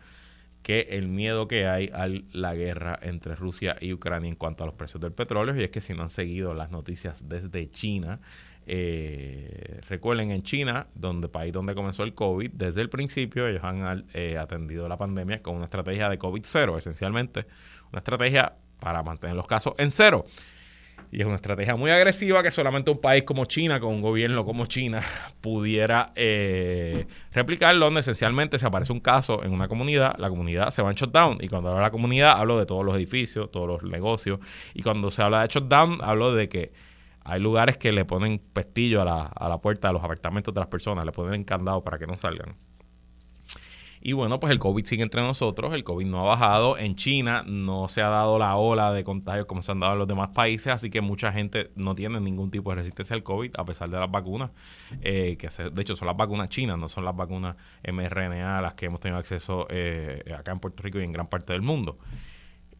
que 0.61 0.87
el 0.91 1.07
miedo 1.07 1.47
que 1.47 1.65
hay 1.65 1.89
a 1.93 2.07
la 2.33 2.53
guerra 2.53 2.99
entre 3.01 3.35
Rusia 3.35 3.77
y 3.79 3.93
Ucrania 3.93 4.29
en 4.29 4.35
cuanto 4.35 4.63
a 4.63 4.67
los 4.67 4.75
precios 4.75 5.01
del 5.01 5.13
petróleo. 5.13 5.55
Y 5.55 5.63
es 5.63 5.71
que 5.71 5.79
si 5.79 5.93
no 5.93 6.03
han 6.03 6.09
seguido 6.09 6.53
las 6.53 6.71
noticias 6.71 7.29
desde 7.29 7.71
China, 7.71 8.19
eh, 8.65 9.79
recuerden 9.87 10.31
en 10.31 10.43
China, 10.43 10.87
donde 10.93 11.29
país 11.29 11.53
donde 11.53 11.73
comenzó 11.73 12.03
el 12.03 12.13
COVID, 12.13 12.51
desde 12.51 12.81
el 12.81 12.89
principio 12.89 13.47
ellos 13.47 13.63
han 13.63 14.05
eh, 14.13 14.37
atendido 14.37 14.89
la 14.89 14.97
pandemia 14.97 15.41
con 15.41 15.55
una 15.55 15.65
estrategia 15.65 16.09
de 16.09 16.17
COVID 16.17 16.41
cero, 16.43 16.77
esencialmente 16.77 17.45
una 17.93 17.99
estrategia 17.99 18.57
para 18.81 19.01
mantener 19.03 19.37
los 19.37 19.47
casos 19.47 19.73
en 19.77 19.89
cero. 19.89 20.25
Y 21.11 21.21
es 21.21 21.25
una 21.25 21.35
estrategia 21.35 21.75
muy 21.75 21.89
agresiva 21.89 22.43
que 22.43 22.51
solamente 22.51 22.91
un 22.91 22.99
país 22.99 23.23
como 23.23 23.45
China, 23.45 23.79
con 23.79 23.93
un 23.93 24.01
gobierno 24.01 24.43
como 24.45 24.65
China, 24.65 25.01
pudiera 25.41 26.11
eh, 26.15 27.05
replicar, 27.31 27.77
donde 27.79 28.01
esencialmente 28.01 28.59
se 28.59 28.65
aparece 28.65 28.91
un 28.91 28.99
caso 28.99 29.43
en 29.43 29.53
una 29.53 29.67
comunidad, 29.67 30.15
la 30.17 30.29
comunidad 30.29 30.69
se 30.71 30.81
va 30.81 30.89
en 30.89 30.95
shutdown. 30.95 31.37
Y 31.41 31.47
cuando 31.47 31.69
hablo 31.69 31.79
de 31.79 31.85
la 31.85 31.91
comunidad, 31.91 32.31
hablo 32.37 32.59
de 32.59 32.65
todos 32.65 32.83
los 32.83 32.95
edificios, 32.95 33.51
todos 33.51 33.67
los 33.67 33.83
negocios. 33.83 34.39
Y 34.73 34.81
cuando 34.81 35.11
se 35.11 35.21
habla 35.21 35.41
de 35.41 35.47
shutdown, 35.47 35.99
hablo 36.01 36.33
de 36.33 36.49
que 36.49 36.71
hay 37.23 37.39
lugares 37.39 37.77
que 37.77 37.91
le 37.91 38.05
ponen 38.05 38.39
pestillo 38.39 39.01
a 39.01 39.05
la, 39.05 39.21
a 39.23 39.49
la 39.49 39.57
puerta 39.59 39.89
de 39.89 39.93
los 39.93 40.03
apartamentos 40.03 40.53
de 40.53 40.59
las 40.59 40.69
personas, 40.69 41.05
le 41.05 41.11
ponen 41.11 41.43
candado 41.43 41.83
para 41.83 41.97
que 41.97 42.07
no 42.07 42.17
salgan. 42.17 42.55
Y 44.01 44.13
bueno, 44.13 44.39
pues 44.39 44.51
el 44.51 44.59
COVID 44.59 44.85
sigue 44.85 45.03
entre 45.03 45.21
nosotros, 45.21 45.73
el 45.73 45.83
COVID 45.83 46.05
no 46.05 46.19
ha 46.21 46.23
bajado. 46.23 46.77
En 46.77 46.95
China 46.95 47.43
no 47.45 47.89
se 47.89 48.01
ha 48.01 48.09
dado 48.09 48.39
la 48.39 48.55
ola 48.55 48.93
de 48.93 49.03
contagios 49.03 49.45
como 49.45 49.61
se 49.61 49.71
han 49.71 49.79
dado 49.79 49.93
en 49.93 49.99
los 49.99 50.07
demás 50.07 50.29
países, 50.29 50.73
así 50.73 50.89
que 50.89 51.01
mucha 51.01 51.31
gente 51.31 51.71
no 51.75 51.95
tiene 51.95 52.19
ningún 52.19 52.51
tipo 52.51 52.69
de 52.71 52.77
resistencia 52.77 53.15
al 53.15 53.23
COVID 53.23 53.51
a 53.57 53.65
pesar 53.65 53.89
de 53.89 53.99
las 53.99 54.09
vacunas, 54.09 54.51
eh, 55.01 55.37
que 55.37 55.49
de 55.69 55.81
hecho 55.81 55.95
son 55.95 56.07
las 56.07 56.17
vacunas 56.17 56.49
chinas, 56.49 56.77
no 56.77 56.89
son 56.89 57.05
las 57.05 57.15
vacunas 57.15 57.55
mRNA 57.83 58.59
a 58.59 58.61
las 58.61 58.73
que 58.75 58.85
hemos 58.85 58.99
tenido 58.99 59.17
acceso 59.17 59.67
eh, 59.69 60.23
acá 60.37 60.51
en 60.51 60.59
Puerto 60.59 60.83
Rico 60.83 60.99
y 60.99 61.03
en 61.03 61.11
gran 61.11 61.27
parte 61.27 61.53
del 61.53 61.61
mundo 61.61 61.97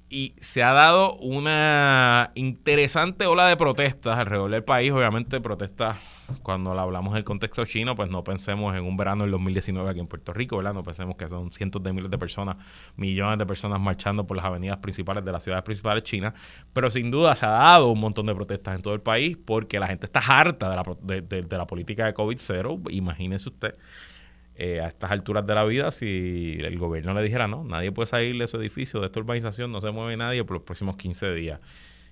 y 0.09 0.35
se 0.39 0.63
ha 0.63 0.71
dado 0.71 1.15
una 1.17 2.31
interesante 2.35 3.25
ola 3.25 3.47
de 3.47 3.57
protestas 3.57 4.17
alrededor 4.17 4.49
del 4.51 4.63
país, 4.63 4.91
obviamente 4.91 5.41
protestas 5.41 5.97
cuando 6.43 6.73
la 6.73 6.81
hablamos 6.81 7.13
del 7.13 7.23
contexto 7.23 7.65
chino, 7.65 7.95
pues 7.95 8.09
no 8.09 8.23
pensemos 8.23 8.75
en 8.75 8.83
un 8.83 8.97
verano 8.97 9.23
del 9.23 9.31
2019 9.31 9.89
aquí 9.89 9.99
en 9.99 10.07
Puerto 10.07 10.33
Rico, 10.33 10.57
¿verdad? 10.57 10.73
No 10.73 10.83
pensemos 10.83 11.15
que 11.15 11.27
son 11.27 11.51
cientos 11.51 11.81
de 11.83 11.93
miles 11.93 12.09
de 12.09 12.17
personas, 12.17 12.57
millones 12.95 13.37
de 13.37 13.45
personas 13.45 13.79
marchando 13.79 14.25
por 14.25 14.37
las 14.37 14.45
avenidas 14.45 14.77
principales 14.77 15.23
de 15.23 15.31
las 15.31 15.43
ciudades 15.43 15.63
principales 15.63 16.03
chinas, 16.03 16.33
pero 16.73 16.91
sin 16.91 17.11
duda 17.11 17.35
se 17.35 17.45
ha 17.45 17.49
dado 17.49 17.91
un 17.91 17.99
montón 17.99 18.25
de 18.25 18.35
protestas 18.35 18.75
en 18.75 18.81
todo 18.81 18.93
el 18.93 19.01
país 19.01 19.37
porque 19.37 19.79
la 19.79 19.87
gente 19.87 20.05
está 20.05 20.19
harta 20.19 20.69
de 20.69 20.75
la, 20.75 21.41
de, 21.41 21.57
la 21.57 21.67
política 21.67 22.05
de 22.05 22.13
COVID-0. 22.13 22.91
Imagínese 22.91 23.49
usted. 23.49 23.75
Eh, 24.59 24.81
a 24.81 24.87
estas 24.87 25.11
alturas 25.11 25.45
de 25.45 25.53
la 25.53 25.63
vida, 25.65 25.91
si 25.91 26.57
el 26.59 26.79
gobierno 26.79 27.13
le 27.13 27.21
dijera, 27.21 27.47
no, 27.47 27.63
nadie 27.63 27.91
puede 27.91 28.07
salir 28.07 28.35
de 28.39 28.47
su 28.47 28.57
edificio, 28.59 28.99
de 28.99 29.05
esta 29.05 29.19
urbanización, 29.19 29.71
no 29.71 29.81
se 29.81 29.91
mueve 29.91 30.17
nadie 30.17 30.43
por 30.43 30.55
los 30.55 30.63
próximos 30.63 30.97
15 30.97 31.31
días. 31.35 31.59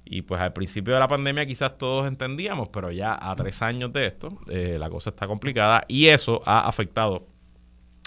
Y 0.05 0.21
pues 0.21 0.39
al 0.39 0.53
principio 0.53 0.93
de 0.93 0.99
la 0.99 1.07
pandemia 1.07 1.45
quizás 1.45 1.77
todos 1.77 2.07
entendíamos, 2.07 2.69
pero 2.69 2.91
ya 2.91 3.17
a 3.19 3.35
tres 3.35 3.61
años 3.61 3.91
de 3.91 4.05
esto, 4.05 4.39
eh, 4.47 4.77
la 4.79 4.89
cosa 4.89 5.09
está 5.09 5.27
complicada 5.27 5.83
y 5.87 6.07
eso 6.07 6.41
ha 6.45 6.67
afectado 6.67 7.27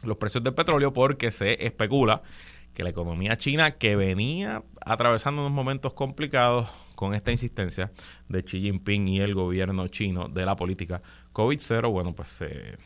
los 0.05 0.17
precios 0.17 0.45
del 0.45 0.55
petróleo 0.55 0.93
porque 0.93 1.33
se 1.33 1.65
especula 1.67 2.23
que 2.73 2.85
la 2.85 2.91
economía 2.91 3.37
china 3.37 3.73
que 3.73 3.97
venía 3.97 4.63
atravesando 4.81 5.43
unos 5.43 5.53
momentos 5.53 5.93
complicados 5.93 6.69
con 6.95 7.15
esta 7.15 7.33
insistencia 7.33 7.91
de 8.29 8.45
Xi 8.45 8.61
Jinping 8.61 9.09
y 9.09 9.21
el 9.21 9.35
gobierno 9.35 9.89
chino 9.89 10.29
de 10.29 10.47
la 10.47 10.55
política 10.55 11.03
COVID-0, 11.33 11.91
bueno, 11.91 12.15
pues 12.15 12.29
se 12.29 12.79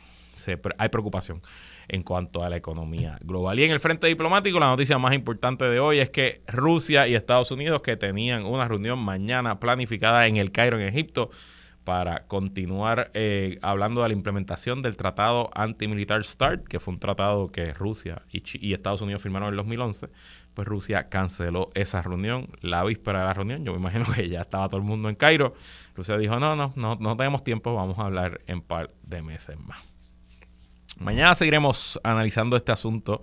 hay 0.78 0.88
preocupación 0.88 1.42
en 1.89 2.03
cuanto 2.03 2.43
a 2.45 2.51
la 2.51 2.57
economía 2.57 3.19
global. 3.23 3.59
Y 3.59 3.65
en 3.65 3.71
el 3.71 3.81
frente 3.81 4.07
diplomático, 4.07 4.59
la 4.59 4.67
noticia 4.67 4.99
más 4.99 5.15
importante 5.15 5.65
de 5.65 5.81
hoy 5.81 5.99
es 5.99 6.11
que 6.11 6.43
Rusia 6.47 7.09
y 7.09 7.15
Estados 7.15 7.51
Unidos, 7.51 7.83
que 7.83 7.97
tenían 7.97 8.45
una 8.45 8.69
reunión 8.69 8.99
mañana 8.99 9.61
planificada 9.61 10.27
en 10.27 10.37
el 10.37 10.53
Cairo, 10.53 10.79
en 10.79 10.87
Egipto, 10.87 11.31
para 11.85 12.27
continuar 12.27 13.11
eh, 13.15 13.59
hablando 13.62 14.03
de 14.03 14.09
la 14.09 14.15
implementación 14.15 14.83
del 14.83 14.97
tratado 14.97 15.51
antimilitar 15.55 16.25
START, 16.25 16.67
que 16.67 16.79
fue 16.79 16.95
un 16.95 17.01
tratado 17.01 17.51
que 17.51 17.75
Rusia 17.75 18.23
y, 18.31 18.43
y, 18.61 18.73
Estados 18.73 19.01
Unidos 19.01 19.23
firmaron 19.23 19.49
en 19.49 19.57
2011, 19.57 20.09
pues 20.55 20.69
Rusia 20.69 21.09
canceló 21.09 21.71
esa 21.75 22.03
reunión 22.03 22.49
la 22.61 22.85
víspera 22.85 23.21
de 23.21 23.25
la 23.27 23.35
reunión. 23.35 23.65
Yo 23.65 23.73
me 23.73 23.79
imagino 23.79 24.05
que 24.15 24.29
ya 24.29 24.43
estaba 24.43 24.69
todo 24.69 24.79
el 24.79 24.87
mundo 24.87 25.09
en 25.09 25.17
Cairo. 25.17 25.55
Rusia 25.95 26.17
dijo, 26.17 26.39
no, 26.39 26.55
no, 26.55 26.73
no, 26.77 26.97
no 27.01 27.17
tenemos 27.17 27.43
tiempo, 27.43 27.75
vamos 27.75 27.99
a 27.99 28.03
hablar 28.03 28.41
en 28.47 28.62
par 28.62 28.91
de 29.03 29.23
meses 29.23 29.59
más. 29.59 29.91
Mañana 31.02 31.35
seguiremos 31.35 31.99
analizando 32.04 32.56
este 32.56 32.71
asunto 32.71 33.23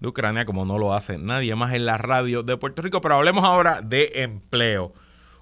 de 0.00 0.08
Ucrania 0.08 0.44
como 0.44 0.64
no 0.64 0.78
lo 0.78 0.92
hace 0.92 1.16
nadie 1.16 1.54
más 1.54 1.72
en 1.74 1.86
la 1.86 1.96
radio 1.96 2.42
de 2.42 2.56
Puerto 2.56 2.82
Rico, 2.82 3.00
pero 3.00 3.14
hablemos 3.14 3.44
ahora 3.44 3.82
de 3.82 4.10
empleo. 4.16 4.92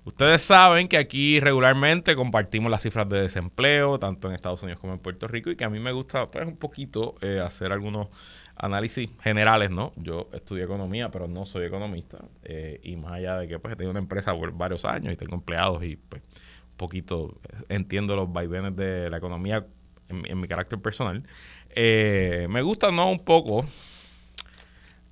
Ustedes 0.05 0.43
saben 0.43 0.87
que 0.87 0.99
aquí 0.99 1.41
regularmente 1.41 2.15
compartimos 2.15 2.71
las 2.71 2.83
cifras 2.83 3.09
de 3.09 3.23
desempleo, 3.23 3.99
tanto 3.99 4.29
en 4.29 4.35
Estados 4.35 4.63
Unidos 4.63 4.81
como 4.81 4.93
en 4.93 4.99
Puerto 4.99 5.29
Rico, 5.29 5.51
y 5.51 5.57
que 5.57 5.65
a 5.65 5.71
mí 5.71 5.81
me 5.81 5.93
gusta 5.93 6.31
pues, 6.31 6.47
un 6.47 6.59
poquito 6.59 7.15
eh, 7.23 7.41
hacer 7.41 7.73
algunos 7.73 8.09
análisis 8.55 9.09
generales, 9.23 9.71
¿no? 9.71 9.93
Yo 9.97 10.29
estudié 10.33 10.65
economía, 10.65 11.11
pero 11.11 11.27
no 11.27 11.47
soy 11.47 11.65
economista, 11.65 12.19
eh, 12.43 12.81
y 12.83 12.97
más 12.97 13.13
allá 13.13 13.39
de 13.39 13.49
que 13.49 13.59
pues, 13.59 13.73
he 13.73 13.77
tenido 13.77 13.93
una 13.93 14.01
empresa 14.01 14.35
por 14.35 14.53
varios 14.53 14.85
años 14.85 15.13
y 15.13 15.17
tengo 15.17 15.35
empleados 15.37 15.83
y 15.85 15.97
pues 15.97 16.23
un 16.23 16.77
poquito 16.77 17.41
entiendo 17.69 18.15
los 18.15 18.31
vaivenes 18.31 18.77
de 18.77 19.09
la 19.09 19.17
economía 19.17 19.67
en 20.09 20.41
mi 20.41 20.49
carácter 20.49 20.81
personal. 20.81 21.23
Eh, 21.81 22.49
me 22.51 22.61
gusta, 22.61 22.91
¿no? 22.91 23.09
Un 23.09 23.21
poco 23.21 23.65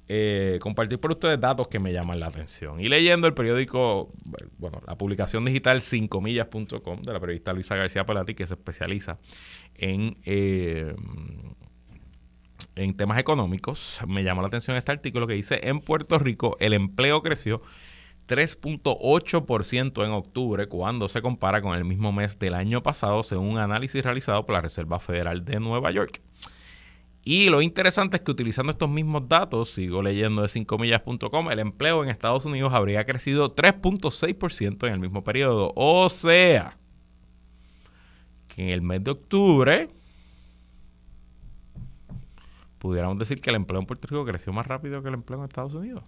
eh, 0.08 0.58
compartir 0.60 0.98
por 0.98 1.12
ustedes 1.12 1.40
datos 1.40 1.68
que 1.68 1.78
me 1.78 1.92
llaman 1.92 2.18
la 2.18 2.26
atención. 2.26 2.80
Y 2.80 2.88
leyendo 2.88 3.28
el 3.28 3.34
periódico, 3.34 4.10
bueno, 4.58 4.82
la 4.84 4.98
publicación 4.98 5.44
digital 5.44 5.78
5millas.com 5.78 7.02
de 7.02 7.12
la 7.12 7.20
periodista 7.20 7.52
Luisa 7.52 7.76
García 7.76 8.04
Palati, 8.04 8.34
que 8.34 8.48
se 8.48 8.54
especializa 8.54 9.20
en, 9.76 10.18
eh, 10.24 10.96
en 12.74 12.96
temas 12.96 13.20
económicos, 13.20 14.00
me 14.08 14.24
llamó 14.24 14.40
la 14.42 14.48
atención 14.48 14.76
este 14.76 14.90
artículo 14.90 15.28
que 15.28 15.34
dice, 15.34 15.60
en 15.68 15.78
Puerto 15.78 16.18
Rico 16.18 16.56
el 16.58 16.72
empleo 16.72 17.22
creció 17.22 17.62
3.8% 18.26 20.04
en 20.04 20.10
octubre 20.10 20.66
cuando 20.66 21.08
se 21.08 21.22
compara 21.22 21.62
con 21.62 21.78
el 21.78 21.84
mismo 21.84 22.10
mes 22.10 22.40
del 22.40 22.54
año 22.54 22.82
pasado, 22.82 23.22
según 23.22 23.50
un 23.50 23.58
análisis 23.58 24.02
realizado 24.02 24.44
por 24.44 24.54
la 24.56 24.62
Reserva 24.62 24.98
Federal 24.98 25.44
de 25.44 25.60
Nueva 25.60 25.92
York. 25.92 26.25
Y 27.28 27.50
lo 27.50 27.60
interesante 27.60 28.18
es 28.18 28.22
que 28.22 28.30
utilizando 28.30 28.70
estos 28.70 28.88
mismos 28.88 29.28
datos, 29.28 29.70
sigo 29.70 30.00
leyendo 30.00 30.42
de 30.42 30.48
5millas.com, 30.48 31.50
el 31.50 31.58
empleo 31.58 32.04
en 32.04 32.08
Estados 32.08 32.44
Unidos 32.44 32.72
habría 32.72 33.04
crecido 33.04 33.52
3.6% 33.52 34.86
en 34.86 34.92
el 34.92 35.00
mismo 35.00 35.24
periodo. 35.24 35.72
O 35.74 36.08
sea, 36.08 36.78
que 38.46 38.62
en 38.62 38.68
el 38.68 38.80
mes 38.80 39.02
de 39.02 39.10
octubre 39.10 39.88
pudiéramos 42.78 43.18
decir 43.18 43.40
que 43.40 43.50
el 43.50 43.56
empleo 43.56 43.80
en 43.80 43.86
Puerto 43.86 44.06
Rico 44.06 44.24
creció 44.24 44.52
más 44.52 44.68
rápido 44.68 45.02
que 45.02 45.08
el 45.08 45.14
empleo 45.14 45.40
en 45.40 45.46
Estados 45.46 45.74
Unidos. 45.74 46.04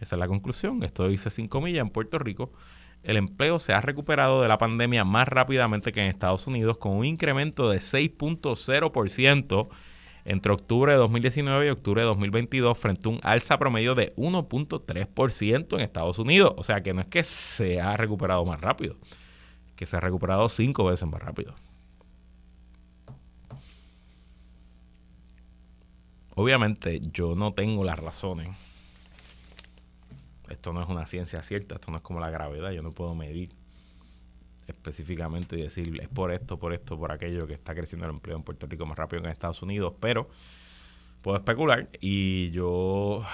Esa 0.00 0.16
es 0.16 0.20
la 0.20 0.28
conclusión. 0.28 0.82
Esto 0.82 1.08
dice 1.08 1.30
5 1.30 1.62
millas 1.62 1.80
en 1.80 1.88
Puerto 1.88 2.18
Rico. 2.18 2.52
El 3.02 3.16
empleo 3.16 3.58
se 3.58 3.72
ha 3.72 3.80
recuperado 3.80 4.42
de 4.42 4.48
la 4.48 4.58
pandemia 4.58 5.04
más 5.04 5.26
rápidamente 5.26 5.92
que 5.92 6.00
en 6.00 6.06
Estados 6.06 6.46
Unidos, 6.46 6.78
con 6.78 6.92
un 6.92 7.04
incremento 7.04 7.68
de 7.68 7.78
6.0% 7.78 9.68
entre 10.24 10.52
octubre 10.52 10.92
de 10.92 10.98
2019 10.98 11.66
y 11.66 11.70
octubre 11.70 12.02
de 12.02 12.06
2022, 12.06 12.78
frente 12.78 13.08
a 13.08 13.12
un 13.12 13.18
alza 13.22 13.58
promedio 13.58 13.96
de 13.96 14.14
1.3% 14.14 15.74
en 15.74 15.80
Estados 15.80 16.18
Unidos. 16.20 16.54
O 16.56 16.62
sea 16.62 16.82
que 16.82 16.94
no 16.94 17.00
es 17.00 17.08
que 17.08 17.24
se 17.24 17.80
ha 17.80 17.96
recuperado 17.96 18.44
más 18.44 18.60
rápido, 18.60 18.96
que 19.74 19.84
se 19.84 19.96
ha 19.96 20.00
recuperado 20.00 20.48
cinco 20.48 20.84
veces 20.84 21.08
más 21.08 21.20
rápido. 21.20 21.56
Obviamente 26.34 27.00
yo 27.12 27.34
no 27.34 27.52
tengo 27.52 27.84
las 27.84 27.98
razones 27.98 28.71
esto 30.52 30.72
no 30.72 30.82
es 30.82 30.88
una 30.88 31.06
ciencia 31.06 31.42
cierta, 31.42 31.76
esto 31.76 31.90
no 31.90 31.98
es 31.98 32.02
como 32.02 32.20
la 32.20 32.30
gravedad, 32.30 32.70
yo 32.70 32.82
no 32.82 32.92
puedo 32.92 33.14
medir 33.14 33.50
específicamente 34.66 35.58
y 35.58 35.62
decir 35.62 36.00
es 36.00 36.08
por 36.08 36.32
esto, 36.32 36.58
por 36.58 36.72
esto, 36.72 36.98
por 36.98 37.12
aquello 37.12 37.46
que 37.46 37.54
está 37.54 37.74
creciendo 37.74 38.06
el 38.06 38.14
empleo 38.14 38.36
en 38.36 38.42
Puerto 38.42 38.66
Rico 38.66 38.86
más 38.86 38.96
rápido 38.96 39.22
que 39.22 39.28
en 39.28 39.32
Estados 39.32 39.62
Unidos, 39.62 39.94
pero 40.00 40.28
puedo 41.22 41.36
especular 41.36 41.88
y 42.00 42.50
yo 42.50 43.24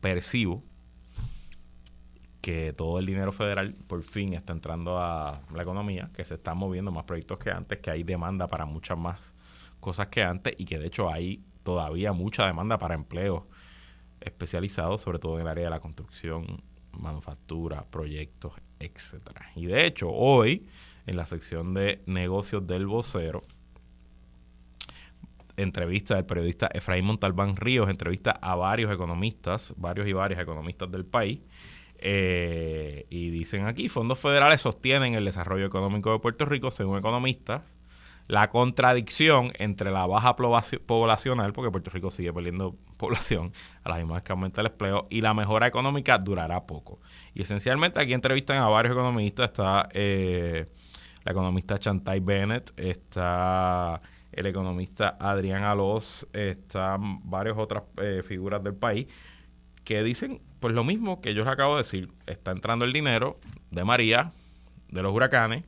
percibo 0.00 0.62
que 2.40 2.72
todo 2.72 3.00
el 3.00 3.06
dinero 3.06 3.32
federal 3.32 3.74
por 3.88 4.02
fin 4.04 4.34
está 4.34 4.52
entrando 4.52 4.98
a 4.98 5.40
la 5.52 5.62
economía, 5.62 6.10
que 6.14 6.24
se 6.24 6.34
están 6.34 6.56
moviendo 6.58 6.92
más 6.92 7.04
proyectos 7.04 7.38
que 7.38 7.50
antes, 7.50 7.80
que 7.80 7.90
hay 7.90 8.04
demanda 8.04 8.46
para 8.46 8.66
muchas 8.66 8.96
más 8.96 9.18
cosas 9.80 10.08
que 10.08 10.22
antes 10.22 10.54
y 10.56 10.64
que 10.64 10.78
de 10.78 10.86
hecho 10.86 11.10
hay 11.10 11.44
todavía 11.64 12.12
mucha 12.12 12.46
demanda 12.46 12.78
para 12.78 12.94
empleo 12.94 13.48
especializados, 14.20 15.00
sobre 15.00 15.18
todo 15.18 15.36
en 15.36 15.42
el 15.42 15.48
área 15.48 15.64
de 15.64 15.70
la 15.70 15.80
construcción, 15.80 16.62
manufactura, 16.92 17.84
proyectos, 17.90 18.52
etcétera. 18.78 19.50
Y 19.54 19.66
de 19.66 19.86
hecho, 19.86 20.10
hoy, 20.10 20.66
en 21.06 21.16
la 21.16 21.26
sección 21.26 21.74
de 21.74 22.02
negocios 22.06 22.66
del 22.66 22.86
vocero, 22.86 23.42
entrevista 25.56 26.16
del 26.16 26.26
periodista 26.26 26.68
Efraín 26.72 27.06
Montalbán 27.06 27.56
Ríos, 27.56 27.88
entrevista 27.88 28.32
a 28.32 28.54
varios 28.56 28.92
economistas, 28.92 29.74
varios 29.76 30.06
y 30.06 30.12
varias 30.12 30.40
economistas 30.40 30.90
del 30.90 31.04
país, 31.04 31.40
eh, 31.98 33.06
y 33.08 33.30
dicen 33.30 33.66
aquí, 33.66 33.88
fondos 33.88 34.18
federales 34.18 34.60
sostienen 34.60 35.14
el 35.14 35.24
desarrollo 35.24 35.66
económico 35.66 36.12
de 36.12 36.18
Puerto 36.18 36.44
Rico, 36.44 36.70
según 36.70 36.98
economistas, 36.98 37.62
la 38.28 38.48
contradicción 38.48 39.52
entre 39.58 39.90
la 39.90 40.06
baja 40.06 40.36
poblacional, 40.36 41.52
porque 41.52 41.70
Puerto 41.70 41.90
Rico 41.90 42.10
sigue 42.10 42.32
perdiendo 42.32 42.76
población 42.96 43.52
a 43.84 43.90
las 43.90 43.98
mismas 43.98 44.22
que 44.22 44.32
aumenta 44.32 44.60
el 44.60 44.68
empleo, 44.68 45.06
y 45.10 45.20
la 45.20 45.34
mejora 45.34 45.66
económica 45.66 46.18
durará 46.18 46.66
poco. 46.66 47.00
Y 47.34 47.42
esencialmente 47.42 48.00
aquí 48.00 48.12
entrevistan 48.12 48.58
a 48.58 48.68
varios 48.68 48.92
economistas, 48.92 49.50
está 49.50 49.88
eh, 49.92 50.66
la 51.24 51.32
economista 51.32 51.78
Chantal 51.78 52.20
Bennett, 52.20 52.72
está 52.76 54.00
el 54.32 54.46
economista 54.46 55.16
Adrián 55.18 55.64
Alós, 55.64 56.26
están 56.32 57.28
varias 57.28 57.56
otras 57.56 57.84
eh, 57.96 58.22
figuras 58.24 58.62
del 58.62 58.74
país 58.74 59.06
que 59.84 60.02
dicen 60.02 60.42
pues 60.60 60.74
lo 60.74 60.84
mismo 60.84 61.20
que 61.20 61.32
yo 61.32 61.44
les 61.44 61.52
acabo 61.52 61.76
de 61.76 61.82
decir, 61.82 62.10
está 62.26 62.50
entrando 62.50 62.84
el 62.84 62.92
dinero 62.92 63.38
de 63.70 63.84
María, 63.84 64.32
de 64.88 65.02
los 65.02 65.12
huracanes, 65.12 65.64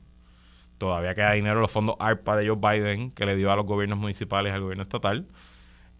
Todavía 0.79 1.13
queda 1.13 1.33
dinero 1.33 1.55
en 1.55 1.61
los 1.61 1.71
fondos 1.71 1.97
ARPA 1.99 2.37
de 2.37 2.47
Joe 2.47 2.55
Biden 2.55 3.11
que 3.11 3.25
le 3.25 3.35
dio 3.35 3.51
a 3.51 3.55
los 3.57 3.65
gobiernos 3.65 3.99
municipales 3.99 4.53
al 4.53 4.61
gobierno 4.61 4.81
estatal. 4.81 5.27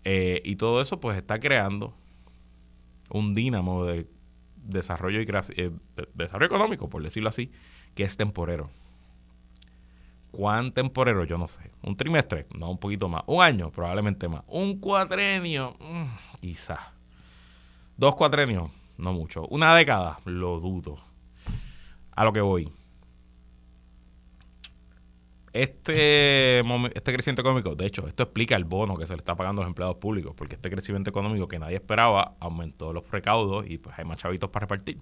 Eh, 0.05 0.41
y 0.45 0.55
todo 0.55 0.79
eso 0.79 1.01
pues 1.01 1.17
está 1.17 1.38
creando 1.38 1.93
un 3.09 3.36
dínamo 3.36 3.86
de 3.86 4.07
desarrollo 4.55 5.19
y 5.19 5.27
eh, 5.57 5.71
desarrollo 6.13 6.45
económico, 6.45 6.89
por 6.89 7.03
decirlo 7.03 7.27
así, 7.27 7.51
que 7.93 8.03
es 8.03 8.15
temporero. 8.15 8.69
¿Cuán 10.31 10.71
temporero? 10.71 11.25
Yo 11.25 11.38
no 11.38 11.50
sé. 11.50 11.71
¿Un 11.83 11.98
trimestre? 11.98 12.48
No, 12.55 12.71
un 12.71 12.77
poquito 12.77 13.09
más. 13.09 13.24
¿Un 13.25 13.43
año? 13.43 13.71
Probablemente 13.71 14.29
más. 14.29 14.43
¿Un 14.48 14.79
cuatrenio? 14.79 15.75
Mm, 15.81 16.39
quizás. 16.39 16.79
¿Dos 17.98 18.15
cuatrenios? 18.15 18.71
No 18.98 19.12
mucho. 19.12 19.45
¿Una 19.48 19.75
década? 19.75 20.19
Lo 20.24 20.62
dudo. 20.62 21.00
A 22.12 22.24
lo 22.24 22.31
que 22.31 22.39
voy 22.39 22.71
este, 25.53 26.60
este 26.60 27.13
crecimiento 27.13 27.41
económico, 27.41 27.75
de 27.75 27.86
hecho, 27.88 28.08
esto 28.08 28.24
explica 28.24 28.56
el 28.56 28.65
bono 28.65 28.96
que 28.96 29.08
se 29.08 29.13
le 29.13 29.20
está 29.20 29.36
pagando 29.36 29.62
a 29.62 29.65
los 29.65 29.70
empleados 29.70 29.98
públicos, 29.98 30.34
porque 30.36 30.56
este 30.56 30.70
crecimiento 30.70 31.10
económico 31.10 31.48
que 31.48 31.60
nadie 31.60 31.75
esperaba 31.75 32.36
aumentó 32.39 32.94
los 32.94 33.10
recaudos 33.10 33.65
y 33.68 33.77
pues 33.77 33.98
hay 33.98 34.06
más 34.06 34.18
chavitos 34.18 34.50
para 34.50 34.65
repartir. 34.65 35.00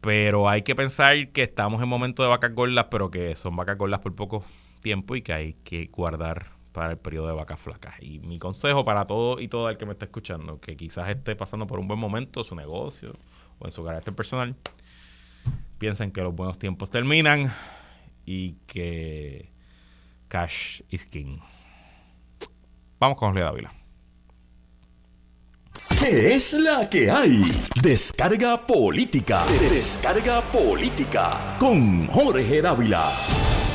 Pero 0.00 0.48
hay 0.48 0.62
que 0.62 0.74
pensar 0.74 1.28
que 1.28 1.42
estamos 1.42 1.80
en 1.82 1.88
momento 1.88 2.22
de 2.22 2.28
vacas 2.28 2.54
gordas, 2.54 2.86
pero 2.90 3.10
que 3.10 3.36
son 3.36 3.54
vacas 3.54 3.78
gordas 3.78 4.00
por 4.00 4.14
poco 4.14 4.44
tiempo 4.80 5.14
y 5.14 5.22
que 5.22 5.32
hay 5.32 5.54
que 5.62 5.86
guardar 5.86 6.46
para 6.72 6.90
el 6.90 6.98
periodo 6.98 7.28
de 7.28 7.34
vacas 7.34 7.60
flacas. 7.60 7.94
Y 8.00 8.18
mi 8.18 8.38
consejo 8.38 8.84
para 8.84 9.06
todo 9.06 9.40
y 9.40 9.48
todo 9.48 9.68
el 9.70 9.76
que 9.76 9.86
me 9.86 9.92
está 9.92 10.06
escuchando, 10.06 10.58
que 10.58 10.76
quizás 10.76 11.08
esté 11.10 11.36
pasando 11.36 11.66
por 11.66 11.78
un 11.78 11.86
buen 11.86 12.00
momento, 12.00 12.42
su 12.42 12.56
negocio 12.56 13.14
o 13.58 13.66
en 13.66 13.72
su 13.72 13.84
carácter 13.84 14.14
personal, 14.14 14.56
piensen 15.78 16.10
que 16.10 16.22
los 16.22 16.34
buenos 16.34 16.58
tiempos 16.58 16.90
terminan 16.90 17.52
y 18.24 18.54
que 18.66 19.50
cash 20.28 20.82
is 20.90 21.06
king. 21.06 21.38
Vamos 22.98 23.18
con 23.18 23.30
Jorge 23.30 23.42
Dávila. 23.42 23.72
¿Qué 25.98 26.34
es 26.34 26.52
la 26.52 26.88
que 26.88 27.10
hay? 27.10 27.42
Descarga 27.80 28.66
política. 28.66 29.44
Descarga 29.70 30.40
política 30.40 31.56
con 31.58 32.06
Jorge 32.08 32.62
Dávila. 32.62 33.12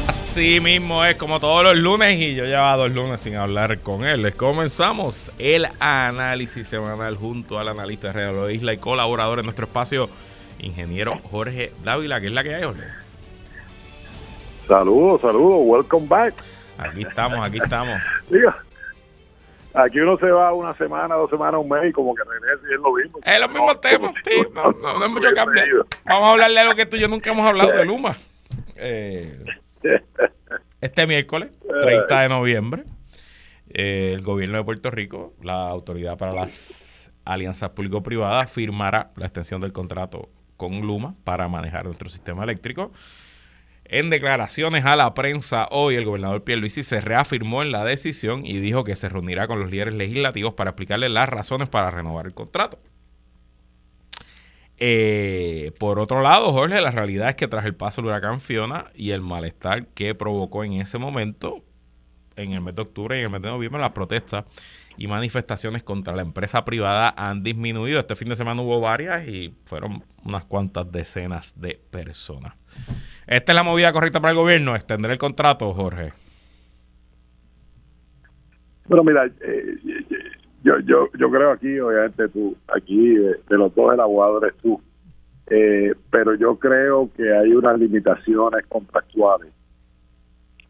Así 0.08 0.62
mismo 0.62 1.04
es 1.04 1.16
como 1.16 1.40
todos 1.40 1.64
los 1.64 1.76
lunes 1.76 2.18
y 2.20 2.36
yo 2.36 2.46
llevaba 2.46 2.78
dos 2.78 2.92
lunes 2.94 3.20
sin 3.20 3.36
hablar 3.36 3.80
con 3.80 4.06
él. 4.06 4.22
Les 4.22 4.36
comenzamos 4.36 5.32
el 5.38 5.68
análisis 5.80 6.68
semanal 6.68 7.18
junto 7.18 7.60
al 7.60 7.68
analista 7.68 8.08
de 8.08 8.14
Radio 8.14 8.50
Isla 8.50 8.74
y 8.74 8.78
colaborador 8.78 9.40
en 9.40 9.46
nuestro 9.46 9.66
espacio, 9.66 10.10
ingeniero 10.60 11.20
Jorge 11.30 11.74
Dávila, 11.84 12.22
que 12.22 12.28
es 12.28 12.34
la 12.34 12.44
que 12.44 12.56
hay, 12.56 12.64
Jorge. 12.64 13.07
Saludos, 14.68 15.22
saludos, 15.22 15.62
welcome 15.62 16.08
back. 16.08 16.34
Aquí 16.78 17.02
estamos, 17.04 17.40
aquí 17.40 17.58
estamos. 17.58 17.98
Diga, 18.30 18.58
aquí 19.74 20.00
uno 20.00 20.18
se 20.18 20.30
va 20.30 20.52
una 20.52 20.76
semana, 20.78 21.16
dos 21.16 21.30
semanas, 21.30 21.62
un 21.62 21.70
mes 21.70 21.90
y 21.90 21.94
como 21.94 22.14
que 22.14 22.24
regresa 22.24 22.68
y 22.70 22.74
es 22.74 22.80
lo 22.82 22.94
mismo. 22.94 23.20
Es 23.24 23.40
los 23.40 23.50
mismos 23.50 23.80
temas, 23.80 24.14
sí, 24.26 24.46
no, 24.54 24.72
no, 24.72 25.04
hay 25.04 25.10
mucho 25.10 25.30
cambio. 25.34 25.86
Vamos 26.04 26.28
a 26.28 26.32
hablarle 26.34 26.60
de 26.60 26.66
lo 26.66 26.76
que 26.76 26.86
tú 26.86 26.98
y 26.98 27.00
yo 27.00 27.08
nunca 27.08 27.32
hemos 27.32 27.48
hablado 27.48 27.72
de 27.72 27.86
Luma. 27.86 28.16
Eh, 28.80 29.44
este 30.82 31.08
miércoles, 31.08 31.50
30 31.82 32.22
de 32.22 32.30
noviembre, 32.30 32.84
eh, 33.70 34.12
el 34.14 34.22
gobierno 34.22 34.60
de 34.60 34.64
Puerto 34.64 34.92
Rico, 34.92 35.34
la 35.42 35.68
autoridad 35.68 36.16
para 36.16 36.32
las 36.32 37.12
alianzas 37.26 37.72
público-privadas, 37.72 38.52
firmará 38.52 39.10
la 39.16 39.26
extensión 39.26 39.62
del 39.62 39.74
contrato 39.74 40.30
con 40.58 40.82
Luma 40.82 41.16
para 41.24 41.48
manejar 41.48 41.86
nuestro 41.86 42.08
sistema 42.08 42.44
eléctrico. 42.44 42.92
En 43.90 44.10
declaraciones 44.10 44.84
a 44.84 44.98
la 44.98 45.14
prensa 45.14 45.70
hoy, 45.72 45.96
el 45.96 46.04
gobernador 46.04 46.44
Pierluisi 46.44 46.84
se 46.84 47.00
reafirmó 47.00 47.62
en 47.62 47.72
la 47.72 47.86
decisión 47.86 48.46
y 48.46 48.60
dijo 48.60 48.84
que 48.84 48.98
se 48.98 49.08
reunirá 49.08 49.48
con 49.48 49.62
los 49.62 49.72
líderes 49.72 49.94
legislativos 49.94 50.56
para 50.56 50.72
explicarles 50.72 51.10
las 51.10 51.30
razones 51.30 51.70
para 51.70 51.90
renovar 51.90 52.26
el 52.26 52.34
contrato. 52.34 52.80
Eh, 54.78 55.72
por 55.80 56.00
otro 56.00 56.22
lado, 56.22 56.52
Jorge, 56.52 56.82
la 56.82 56.92
realidad 56.92 57.30
es 57.30 57.36
que 57.36 57.48
tras 57.48 57.66
el 57.66 57.76
paso 57.76 58.02
del 58.02 58.10
huracán 58.10 58.42
Fiona 58.42 58.92
y 58.94 59.12
el 59.12 59.22
malestar 59.22 59.88
que 59.88 60.14
provocó 60.16 60.66
en 60.66 60.74
ese 60.74 60.98
momento, 60.98 61.64
en 62.36 62.52
el 62.52 62.62
mes 62.62 62.76
de 62.76 62.82
octubre 62.82 63.16
y 63.16 63.20
en 63.20 63.26
el 63.26 63.32
mes 63.32 63.42
de 63.42 63.48
noviembre, 63.48 63.82
las 63.82 63.94
protestas 63.94 64.44
y 64.98 65.08
manifestaciones 65.08 65.84
contra 65.84 66.16
la 66.16 66.22
empresa 66.24 66.66
privada 66.66 67.14
han 67.16 67.44
disminuido. 67.44 68.00
Este 68.00 68.16
fin 68.16 68.30
de 68.30 68.36
semana 68.36 68.62
hubo 68.62 68.82
varias 68.82 69.28
y 69.28 69.54
fueron 69.66 70.04
unas 70.26 70.46
cuantas 70.46 70.92
decenas 70.92 71.60
de 71.60 71.80
personas. 71.92 72.54
¿Esta 73.28 73.52
es 73.52 73.56
la 73.56 73.64
movida 73.64 73.94
correcta 73.94 74.20
para 74.20 74.32
el 74.32 74.38
gobierno? 74.38 74.76
¿Extender 74.76 75.12
el 75.12 75.18
contrato, 75.18 75.74
Jorge? 75.74 76.14
Bueno, 78.88 79.04
mira, 79.04 79.26
eh, 79.26 79.78
yo, 80.64 80.80
yo, 80.80 81.10
yo 81.18 81.30
creo 81.30 81.52
aquí, 81.52 81.80
obviamente 81.80 82.30
tú, 82.30 82.56
aquí 82.74 83.16
de, 83.16 83.38
los 83.50 83.74
dos 83.76 83.94
el 83.94 84.00
abogado 84.00 84.44
eres 84.44 84.58
tú, 84.62 84.82
eh, 85.48 85.94
pero 86.10 86.36
yo 86.36 86.58
creo 86.58 87.10
que 87.16 87.34
hay 87.34 87.52
unas 87.54 87.78
limitaciones 87.80 88.66
contractuales 88.68 89.52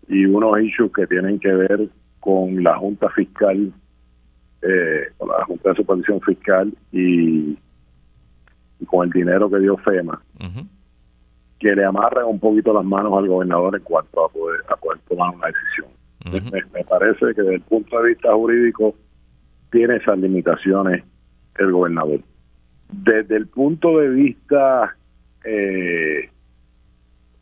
y 0.08 0.26
unos 0.26 0.62
issues 0.62 0.92
que 0.94 1.08
tienen 1.08 1.40
que 1.40 1.54
ver 1.54 1.90
con 2.20 2.64
la 2.64 2.78
Junta 2.78 3.10
Fiscal, 3.10 3.72
eh, 4.62 5.12
con 5.18 5.30
la 5.30 5.46
Junta 5.46 5.70
de 5.70 5.76
Supervisión 5.76 6.22
Fiscal 6.22 6.74
y, 6.92 7.58
con 8.86 9.08
el 9.08 9.12
dinero 9.12 9.50
que 9.50 9.60
dio 9.60 9.78
FEMA 9.78 10.22
que 11.60 11.76
le 11.76 11.86
amarran 11.86 12.26
un 12.26 12.40
poquito 12.40 12.74
las 12.74 12.86
manos 12.86 13.14
al 13.18 13.28
gobernador 13.28 13.76
en 13.76 13.84
cuanto 13.84 14.26
a 14.26 14.30
poder, 14.30 14.62
a 14.70 14.76
poder 14.76 15.00
tomar 15.10 15.34
una 15.36 15.48
decisión. 15.48 16.52
me, 16.74 16.84
parece 16.84 17.34
que 17.34 17.42
desde 17.42 17.56
el 17.56 17.62
punto 17.62 18.00
de 18.00 18.10
vista 18.10 18.32
jurídico 18.32 18.96
tiene 19.72 19.96
esas 19.96 20.18
limitaciones 20.20 21.04
el 21.58 21.72
gobernador. 21.72 22.20
Desde 22.92 23.36
el 23.36 23.48
punto 23.48 23.98
de 23.98 24.10
vista 24.10 24.96
eh, 25.44 26.30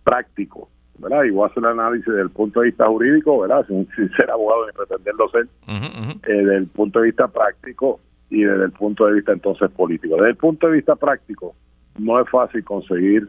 práctico, 0.04 0.70
¿verdad? 0.98 1.24
Y 1.24 1.32
voy 1.32 1.44
a 1.44 1.52
hacer 1.52 1.64
el 1.64 1.70
análisis 1.70 2.06
desde 2.06 2.22
el 2.22 2.30
punto 2.30 2.62
de 2.62 2.68
vista 2.68 2.88
jurídico, 2.88 3.40
¿verdad? 3.40 3.66
Sin, 3.68 3.88
ser 4.16 4.30
abogado 4.32 4.66
ni 4.68 4.74
pretenderlo 4.74 5.30
ser, 5.30 5.48
eh, 5.68 6.20
desde 6.24 6.58
el 6.58 6.68
punto 6.68 7.00
de 7.00 7.06
vista 7.06 7.28
práctico 7.28 8.00
y 8.30 8.44
desde 8.44 8.66
el 8.66 8.72
punto 8.72 9.06
de 9.06 9.14
vista 9.14 9.32
entonces 9.32 9.70
político. 9.72 10.16
Desde 10.16 10.30
el 10.30 10.36
punto 10.36 10.68
de 10.68 10.74
vista 10.74 10.96
práctico, 10.96 11.56
no 11.98 12.20
es 12.20 12.30
fácil 12.30 12.64
conseguir 12.64 13.28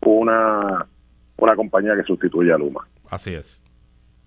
una, 0.00 0.86
una 1.36 1.56
compañía 1.56 1.96
que 1.96 2.02
sustituya 2.04 2.54
a 2.54 2.58
Luma. 2.58 2.86
Así 3.10 3.34
es. 3.34 3.64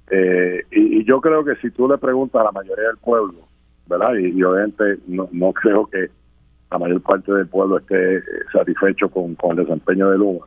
Eh, 0.10 0.64
y, 0.72 1.04
yo 1.06 1.22
creo 1.22 1.44
que 1.44 1.56
si 1.58 1.70
tú 1.72 1.88
le 1.88 1.98
preguntas 1.98 2.42
a 2.42 2.46
la 2.46 2.52
mayoría 2.52 2.88
del 2.88 2.98
pueblo, 2.98 3.48
¿verdad? 3.88 4.16
Y, 4.16 4.42
obviamente 4.44 4.98
no, 5.08 5.30
no 5.32 5.54
creo 5.54 5.86
que 5.88 6.10
la 6.72 6.78
mayor 6.78 7.02
parte 7.02 7.32
del 7.32 7.48
pueblo 7.48 7.78
esté 7.78 8.18
eh, 8.18 8.22
satisfecho 8.52 9.10
con, 9.10 9.36
con 9.36 9.58
el 9.58 9.66
desempeño 9.66 10.10
de 10.10 10.18
Luma. 10.18 10.46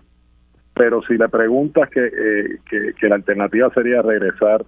Pero 0.81 1.03
si 1.03 1.19
le 1.19 1.29
preguntas 1.29 1.91
que, 1.91 2.07
eh, 2.07 2.59
que, 2.65 2.95
que, 2.99 3.09
la 3.11 3.17
alternativa 3.17 3.71
sería 3.75 4.01
regresar 4.01 4.65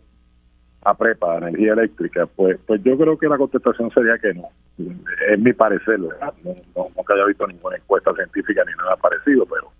a 0.83 0.94
prepa, 0.94 1.33
a 1.33 1.38
energía 1.38 1.72
eléctrica, 1.72 2.27
pues 2.27 2.59
pues 2.66 2.83
yo 2.85 2.98
creo 2.98 3.16
que 3.16 3.29
la 3.29 3.38
contestación 3.38 3.90
sería 3.92 4.18
que 4.18 4.35
no. 4.35 4.51
Es 5.31 5.38
mi 5.38 5.55
parecer, 5.55 5.98
¿verdad? 5.98 6.35
No, 6.44 6.55
no, 6.77 6.88
nunca 6.94 7.14
haya 7.14 7.25
visto 7.25 7.46
ninguna 7.46 7.77
encuesta 7.77 8.12
científica 8.12 8.62
ni 8.66 8.72
nada 8.75 8.94
parecido, 8.96 9.46
pero 9.46 9.72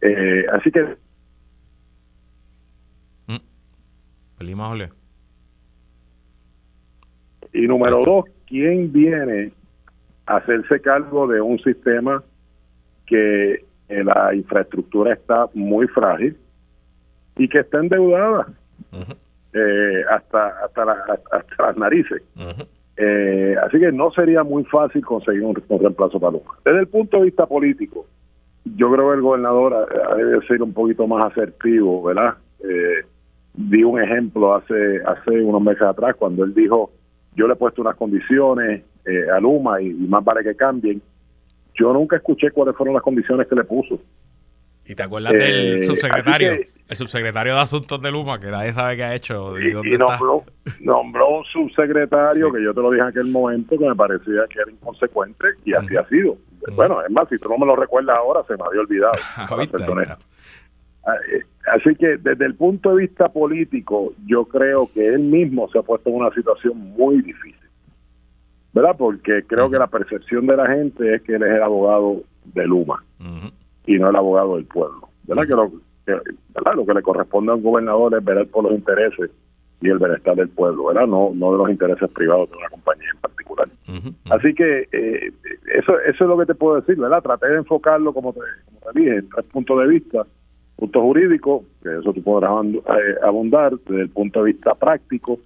eh, 0.00 0.46
así 0.52 0.72
que... 0.72 0.82
Mm. 3.28 3.36
Y 7.52 7.68
número 7.68 8.00
dos, 8.04 8.24
¿quién 8.48 8.92
viene 8.92 9.52
a 10.26 10.38
hacerse 10.38 10.80
cargo 10.80 11.28
de 11.28 11.40
un 11.40 11.60
sistema 11.60 12.20
que 13.06 13.69
la 13.90 14.34
infraestructura 14.34 15.12
está 15.12 15.48
muy 15.54 15.86
frágil 15.88 16.36
y 17.36 17.48
que 17.48 17.60
está 17.60 17.78
endeudada 17.78 18.46
eh, 19.52 20.04
hasta, 20.10 20.48
hasta, 20.64 20.82
hasta, 21.32 21.66
las 21.66 21.76
narices? 21.76 22.22
Eh, 22.96 23.56
así 23.62 23.78
que 23.78 23.92
no 23.92 24.10
sería 24.10 24.44
muy 24.44 24.64
fácil 24.64 25.04
conseguir 25.04 25.42
un, 25.42 25.62
un 25.68 25.80
reemplazo 25.80 26.20
para 26.20 26.32
Luma. 26.32 26.52
Desde 26.64 26.80
el 26.80 26.88
punto 26.88 27.18
de 27.18 27.24
vista 27.24 27.46
político, 27.46 28.06
yo 28.64 28.92
creo 28.92 29.08
que 29.08 29.16
el 29.16 29.22
gobernador 29.22 29.88
debe 30.16 30.46
ser 30.46 30.62
un 30.62 30.72
poquito 30.72 31.06
más 31.06 31.32
asertivo, 31.32 32.02
¿verdad? 32.02 32.34
Eh, 32.62 33.04
di 33.54 33.82
un 33.82 34.00
ejemplo 34.00 34.54
hace 34.54 35.00
hace 35.04 35.42
unos 35.42 35.62
meses 35.62 35.82
atrás 35.82 36.14
cuando 36.16 36.44
él 36.44 36.54
dijo, 36.54 36.90
yo 37.34 37.46
le 37.46 37.54
he 37.54 37.56
puesto 37.56 37.82
unas 37.82 37.96
condiciones 37.96 38.82
eh, 39.06 39.30
a 39.30 39.40
Luma 39.40 39.80
y, 39.80 39.92
más 39.92 40.24
vale 40.24 40.44
que 40.44 40.54
cambien. 40.54 41.00
Yo 41.74 41.92
nunca 41.92 42.16
escuché 42.16 42.50
cuáles 42.50 42.76
fueron 42.76 42.94
las 42.94 43.02
condiciones 43.02 43.46
que 43.48 43.54
le 43.54 43.64
puso. 43.64 44.00
¿Y 44.84 44.94
te 44.94 45.02
acuerdas 45.02 45.32
del 45.32 45.82
eh, 45.82 45.82
subsecretario? 45.84 46.52
el 46.52 46.96
subsecretario 46.96 47.54
de 47.54 47.60
Asuntos 47.60 48.02
de 48.02 48.10
Luma, 48.10 48.40
que 48.40 48.48
nadie 48.48 48.72
sabe 48.72 48.96
qué 48.96 49.04
ha 49.04 49.14
hecho. 49.14 49.56
Y, 49.60 49.72
nombró, 49.96 50.42
nombró, 50.80 51.38
un 51.38 51.44
subsecretario 51.44 52.52
que 52.52 52.60
yo 52.60 52.74
te 52.74 52.80
lo 52.80 52.90
dije 52.90 53.02
en 53.02 53.08
aquel 53.08 53.26
momento 53.26 53.78
que 53.78 53.88
me 53.88 53.94
parecía 53.94 54.42
que 54.52 54.60
era 54.60 54.72
inconsecuente 54.72 55.46
y 55.64 55.72
así 55.72 55.96
ha 55.96 56.04
sido. 56.08 56.36
Bueno, 56.74 57.00
es 57.04 57.10
más, 57.12 57.28
si 57.28 57.38
tú 57.38 57.48
no 57.48 57.58
me 57.58 57.66
lo 57.66 57.76
recuerdas 57.76 58.16
ahora, 58.16 58.42
se 58.48 58.56
me 58.56 58.64
había 58.64 58.80
olvidado. 58.80 59.12
Ah, 61.02 61.14
eh, 61.32 61.40
así 61.72 61.94
que 61.94 62.18
desde 62.18 62.44
el 62.44 62.54
punto 62.56 62.94
de 62.94 63.06
vista 63.06 63.30
político, 63.30 64.12
yo 64.26 64.44
creo 64.44 64.90
que 64.92 65.06
él 65.06 65.20
mismo 65.20 65.66
se 65.70 65.78
ha 65.78 65.82
puesto 65.82 66.10
en 66.10 66.16
una 66.16 66.30
situación 66.34 66.76
muy 66.76 67.22
difícil. 67.22 67.56
¿Verdad? 68.72 68.96
Porque 68.96 69.42
creo 69.46 69.68
que 69.68 69.78
la 69.78 69.88
percepción 69.88 70.46
de 70.46 70.56
la 70.56 70.66
gente 70.68 71.14
es 71.14 71.22
que 71.22 71.34
él 71.34 71.42
es 71.42 71.50
el 71.50 71.62
abogado 71.62 72.22
de 72.44 72.66
Luma 72.66 73.04
y 73.86 73.98
no 73.98 74.10
el 74.10 74.16
abogado 74.16 74.56
del 74.56 74.66
pueblo. 74.66 75.08
¿Verdad? 75.24 75.42
que, 75.44 75.54
lo, 75.54 75.72
¿verdad? 76.06 76.74
lo 76.76 76.86
que 76.86 76.94
le 76.94 77.02
corresponde 77.02 77.52
a 77.52 77.56
un 77.56 77.62
gobernador 77.62 78.14
es 78.14 78.24
velar 78.24 78.46
por 78.46 78.64
los 78.64 78.72
intereses 78.72 79.30
y 79.80 79.88
el 79.88 79.98
bienestar 79.98 80.36
del 80.36 80.48
pueblo, 80.50 80.86
¿verdad? 80.86 81.06
No, 81.06 81.30
no 81.34 81.52
de 81.52 81.58
los 81.58 81.70
intereses 81.70 82.10
privados 82.10 82.50
de 82.50 82.56
una 82.58 82.68
compañía 82.68 83.08
en 83.14 83.20
particular. 83.20 83.68
Así 84.30 84.54
que 84.54 84.86
eh, 84.92 85.32
eso, 85.74 85.98
eso 86.00 86.24
es 86.24 86.28
lo 86.28 86.38
que 86.38 86.46
te 86.46 86.54
puedo 86.54 86.80
decir, 86.80 86.96
¿verdad? 86.96 87.22
Traté 87.22 87.48
de 87.48 87.56
enfocarlo, 87.56 88.12
como 88.12 88.32
te, 88.32 88.40
como 88.66 88.92
te 88.92 89.00
dije, 89.00 89.16
en 89.16 89.28
tres 89.30 89.46
puntos 89.46 89.80
de 89.80 89.88
vista. 89.88 90.26
punto 90.76 91.00
jurídico, 91.00 91.64
que 91.82 91.98
eso 91.98 92.12
tú 92.12 92.22
podrás 92.22 92.52
eh, 92.66 93.16
abundar 93.24 93.76
desde 93.78 94.02
el 94.02 94.10
punto 94.10 94.40
de 94.44 94.52
vista 94.52 94.74
práctico 94.74 95.40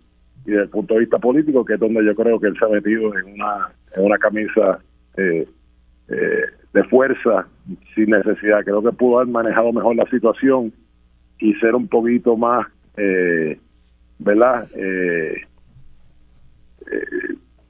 y 0.46 0.50
desde 0.50 0.64
el 0.64 0.68
punto 0.68 0.94
de 0.94 1.00
vista 1.00 1.18
político, 1.18 1.64
que 1.64 1.74
es 1.74 1.80
donde 1.80 2.04
yo 2.04 2.14
creo 2.14 2.38
que 2.38 2.48
él 2.48 2.57
se 2.59 2.64
ha 2.64 2.68
metido 2.68 3.16
en 3.18 3.35
una, 3.35 3.72
en 3.96 4.04
una 4.04 4.18
camisa 4.18 4.78
eh, 5.16 5.46
eh, 6.09 6.42
de 6.72 6.85
fuerza 6.85 7.46
sin 7.94 8.11
necesidad. 8.11 8.64
Creo 8.64 8.83
que 8.83 8.92
pudo 8.92 9.18
haber 9.18 9.33
manejado 9.33 9.72
mejor 9.72 9.96
la 9.96 10.07
situación 10.11 10.72
y 11.38 11.54
ser 11.54 11.74
un 11.74 11.88
poquito 11.88 12.37
más, 12.37 12.66
eh, 12.96 13.59
¿verdad? 14.18 14.68
Eh, 14.76 15.35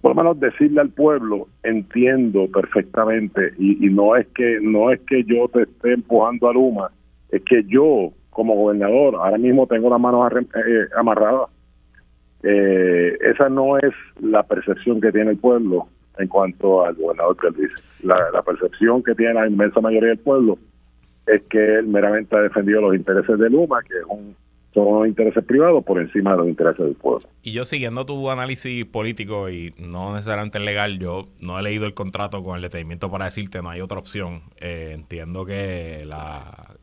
por 0.01 0.17
lo 0.17 0.23
menos 0.23 0.41
decirle 0.41 0.81
al 0.81 0.91
pueblo 0.91 1.49
entiendo 1.63 2.49
perfectamente 2.53 3.55
y, 3.59 3.89
no 3.89 4.17
es 4.17 4.27
que 4.29 4.59
no 4.61 4.91
es 4.91 5.01
que 5.03 5.23
yo 5.25 5.49
te 5.49 5.63
esté 5.63 5.93
empujando 5.93 6.49
a 6.49 6.53
Luma 6.53 6.91
es 7.31 7.43
que 7.43 7.65
yo 7.65 8.13
como 8.31 8.55
gobernador 8.55 9.15
ahora 9.15 9.39
mismo 9.39 9.67
tengo 9.67 9.89
las 9.89 10.01
manos 10.01 10.31
amarradas 10.97 11.49
eh, 12.45 13.17
esa 13.23 13.49
no 13.49 13.79
es 13.79 13.95
la 14.21 14.43
percepción 14.43 15.01
que 15.01 15.11
tiene 15.11 15.31
el 15.31 15.39
pueblo 15.39 15.89
en 16.19 16.29
cuanto 16.29 16.85
al 16.85 16.95
gobernador 16.95 17.37
que 17.37 17.69
La, 18.07 18.17
la 18.33 18.43
percepción 18.43 19.03
que 19.03 19.15
tiene 19.15 19.35
la 19.35 19.49
inmensa 19.49 19.81
mayoría 19.81 20.11
del 20.11 20.19
pueblo 20.19 20.59
es 21.27 21.43
que 21.45 21.79
él 21.79 21.87
meramente 21.87 22.37
ha 22.37 22.41
defendido 22.41 22.83
los 22.83 22.95
intereses 22.95 23.39
de 23.39 23.49
Luma, 23.49 23.81
que 23.83 23.95
un, 24.09 24.37
son 24.75 25.07
intereses 25.07 25.43
privados 25.45 25.85
por 25.85 26.01
encima 26.01 26.33
de 26.33 26.37
los 26.39 26.49
intereses 26.49 26.85
del 26.85 26.97
pueblo. 26.97 27.27
Y 27.43 27.53
yo 27.53 27.65
siguiendo 27.65 28.05
tu 28.05 28.29
análisis 28.31 28.85
político 28.85 29.49
y 29.49 29.73
no 29.79 30.13
necesariamente 30.15 30.61
legal, 30.61 30.99
yo 30.99 31.29
no 31.41 31.59
he 31.59 31.63
leído 31.63 31.87
el 31.87 31.95
contrato 31.95 32.43
con 32.43 32.57
el 32.57 32.63
detenimiento 32.63 33.11
para 33.11 33.27
decirte 33.27 33.63
no 33.63 33.71
hay 33.71 33.81
otra 33.81 33.99
opción. 33.99 34.43
Eh, 34.61 34.91
entiendo 34.93 35.47
que 35.47 36.05
la 36.07 36.77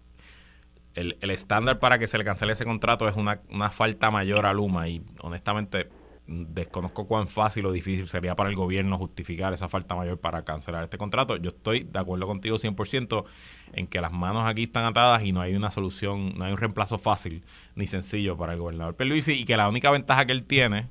el, 0.96 1.18
el 1.22 1.32
estándar 1.32 1.80
para 1.80 2.00
que 2.00 2.08
se 2.08 2.18
le 2.18 2.24
cancele 2.24 2.54
ese 2.54 2.66
contrato 2.66 3.08
es 3.08 3.16
una, 3.16 3.42
una 3.50 3.70
falta 3.70 4.12
mayor 4.12 4.46
a 4.46 4.54
Luma 4.54 4.88
y 4.88 5.02
honestamente 5.22 5.90
desconozco 6.28 7.08
cuán 7.08 7.28
fácil 7.28 7.66
o 7.66 7.72
difícil 7.72 8.08
sería 8.08 8.36
para 8.36 8.50
el 8.50 8.56
gobierno 8.56 8.98
justificar 8.98 9.54
esa 9.54 9.68
falta 9.68 9.96
mayor 9.96 10.20
para 10.20 10.44
cancelar 10.44 10.84
este 10.84 10.98
contrato. 10.98 11.38
Yo 11.38 11.50
estoy 11.50 11.84
de 11.84 12.00
acuerdo 12.00 12.28
contigo 12.28 12.58
100% 12.58 13.26
en 13.74 13.88
que 13.88 14.02
las 14.02 14.12
manos 14.12 14.44
aquí 14.46 14.64
están 14.64 14.86
atadas 14.86 15.24
y 15.24 15.32
no 15.32 15.42
hay 15.42 15.56
una 15.56 15.72
solución, 15.72 16.38
no 16.38 16.46
hay 16.46 16.52
un 16.52 16.58
reemplazo 16.58 16.98
fácil 16.98 17.44
ni 17.76 17.88
sencillo 17.88 18.38
para 18.38 18.54
el 18.54 18.60
gobernador 18.60 18.96
Pierluisi 18.96 19.34
y 19.34 19.46
que 19.46 19.58
la 19.58 19.68
única 19.68 19.92
ventaja 19.92 20.26
que 20.26 20.32
él 20.32 20.46
tiene, 20.46 20.88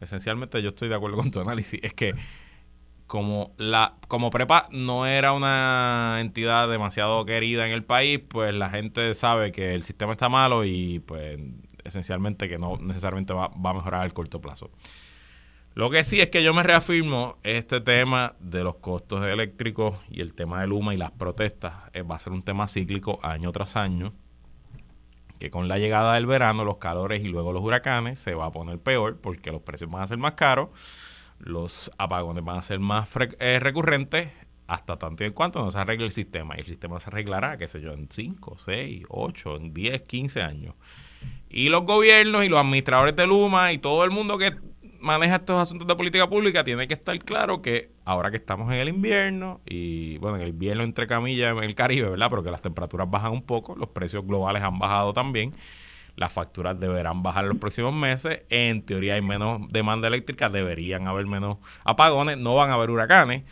esencialmente 0.00 0.60
yo 0.62 0.70
estoy 0.70 0.88
de 0.88 0.94
acuerdo 0.94 1.16
con 1.16 1.30
tu 1.30 1.40
análisis, 1.40 1.80
es 1.82 1.94
que 1.94 2.14
como 3.06 3.54
la 3.56 3.94
como 4.08 4.30
prepa 4.30 4.68
no 4.72 5.06
era 5.06 5.32
una 5.32 6.18
entidad 6.20 6.68
demasiado 6.68 7.24
querida 7.24 7.66
en 7.66 7.72
el 7.72 7.84
país, 7.84 8.20
pues 8.26 8.54
la 8.54 8.70
gente 8.70 9.14
sabe 9.14 9.52
que 9.52 9.74
el 9.74 9.84
sistema 9.84 10.12
está 10.12 10.28
malo 10.28 10.64
y 10.64 11.00
pues 11.00 11.38
esencialmente 11.84 12.48
que 12.48 12.58
no 12.58 12.76
necesariamente 12.78 13.32
va, 13.32 13.46
a 13.46 13.74
mejorar 13.74 14.02
al 14.02 14.12
corto 14.12 14.40
plazo. 14.40 14.70
Lo 15.74 15.90
que 15.90 16.04
sí 16.04 16.20
es 16.20 16.30
que 16.30 16.42
yo 16.42 16.54
me 16.54 16.62
reafirmo 16.62 17.36
este 17.42 17.80
tema 17.80 18.34
de 18.40 18.64
los 18.64 18.76
costos 18.76 19.24
eléctricos 19.26 19.94
y 20.10 20.22
el 20.22 20.34
tema 20.34 20.60
de 20.60 20.66
Luma 20.66 20.94
y 20.94 20.96
las 20.96 21.12
protestas 21.12 21.74
eh, 21.92 22.02
va 22.02 22.16
a 22.16 22.18
ser 22.18 22.32
un 22.32 22.42
tema 22.42 22.66
cíclico 22.66 23.20
año 23.22 23.52
tras 23.52 23.76
año, 23.76 24.14
que 25.38 25.50
con 25.50 25.68
la 25.68 25.78
llegada 25.78 26.14
del 26.14 26.24
verano, 26.24 26.64
los 26.64 26.78
calores 26.78 27.22
y 27.22 27.28
luego 27.28 27.52
los 27.52 27.62
huracanes 27.62 28.20
se 28.20 28.34
va 28.34 28.46
a 28.46 28.52
poner 28.52 28.78
peor 28.78 29.20
porque 29.20 29.52
los 29.52 29.60
precios 29.60 29.90
van 29.90 30.02
a 30.02 30.06
ser 30.06 30.16
más 30.16 30.34
caros, 30.34 30.70
los 31.38 31.90
apagones 31.98 32.44
van 32.44 32.58
a 32.58 32.62
ser 32.62 32.78
más 32.78 33.08
eh, 33.38 33.58
recurrentes 33.60 34.28
hasta 34.66 34.98
tanto 34.98 35.22
y 35.22 35.28
en 35.28 35.32
cuanto 35.32 35.64
no 35.64 35.70
se 35.70 35.78
arregle 35.78 36.06
el 36.06 36.12
sistema. 36.12 36.56
Y 36.56 36.60
el 36.60 36.66
sistema 36.66 36.98
se 37.00 37.08
arreglará, 37.08 37.56
qué 37.56 37.68
sé 37.68 37.80
yo, 37.80 37.92
en 37.92 38.08
5, 38.10 38.56
6, 38.58 39.04
8, 39.08 39.56
en 39.56 39.74
10, 39.74 40.02
15 40.02 40.42
años. 40.42 40.74
Y 41.48 41.68
los 41.68 41.84
gobiernos 41.84 42.44
y 42.44 42.48
los 42.48 42.60
administradores 42.60 43.14
de 43.16 43.26
Luma 43.26 43.72
y 43.72 43.78
todo 43.78 44.04
el 44.04 44.10
mundo 44.10 44.38
que 44.38 44.52
maneja 45.00 45.36
estos 45.36 45.60
asuntos 45.60 45.86
de 45.86 45.94
política 45.94 46.28
pública 46.28 46.64
tiene 46.64 46.88
que 46.88 46.94
estar 46.94 47.16
claro 47.20 47.62
que 47.62 47.90
ahora 48.04 48.30
que 48.30 48.38
estamos 48.38 48.72
en 48.72 48.80
el 48.80 48.88
invierno 48.88 49.60
y 49.64 50.18
bueno, 50.18 50.36
en 50.36 50.42
el 50.42 50.48
invierno 50.48 50.82
entre 50.82 51.06
camillas 51.06 51.56
en 51.56 51.62
el 51.62 51.74
Caribe, 51.74 52.10
¿verdad? 52.10 52.28
Porque 52.30 52.50
las 52.50 52.62
temperaturas 52.62 53.08
bajan 53.08 53.32
un 53.32 53.42
poco, 53.42 53.76
los 53.76 53.88
precios 53.90 54.26
globales 54.26 54.62
han 54.62 54.78
bajado 54.78 55.12
también. 55.12 55.54
Las 56.16 56.32
facturas 56.32 56.78
deberán 56.80 57.22
bajar 57.22 57.44
en 57.44 57.50
los 57.50 57.58
próximos 57.58 57.94
meses. 57.94 58.42
En 58.48 58.82
teoría 58.82 59.14
hay 59.14 59.22
menos 59.22 59.60
demanda 59.70 60.08
eléctrica, 60.08 60.48
deberían 60.48 61.06
haber 61.06 61.26
menos 61.26 61.58
apagones, 61.84 62.38
no 62.38 62.54
van 62.54 62.70
a 62.70 62.74
haber 62.74 62.90
huracanes 62.90 63.44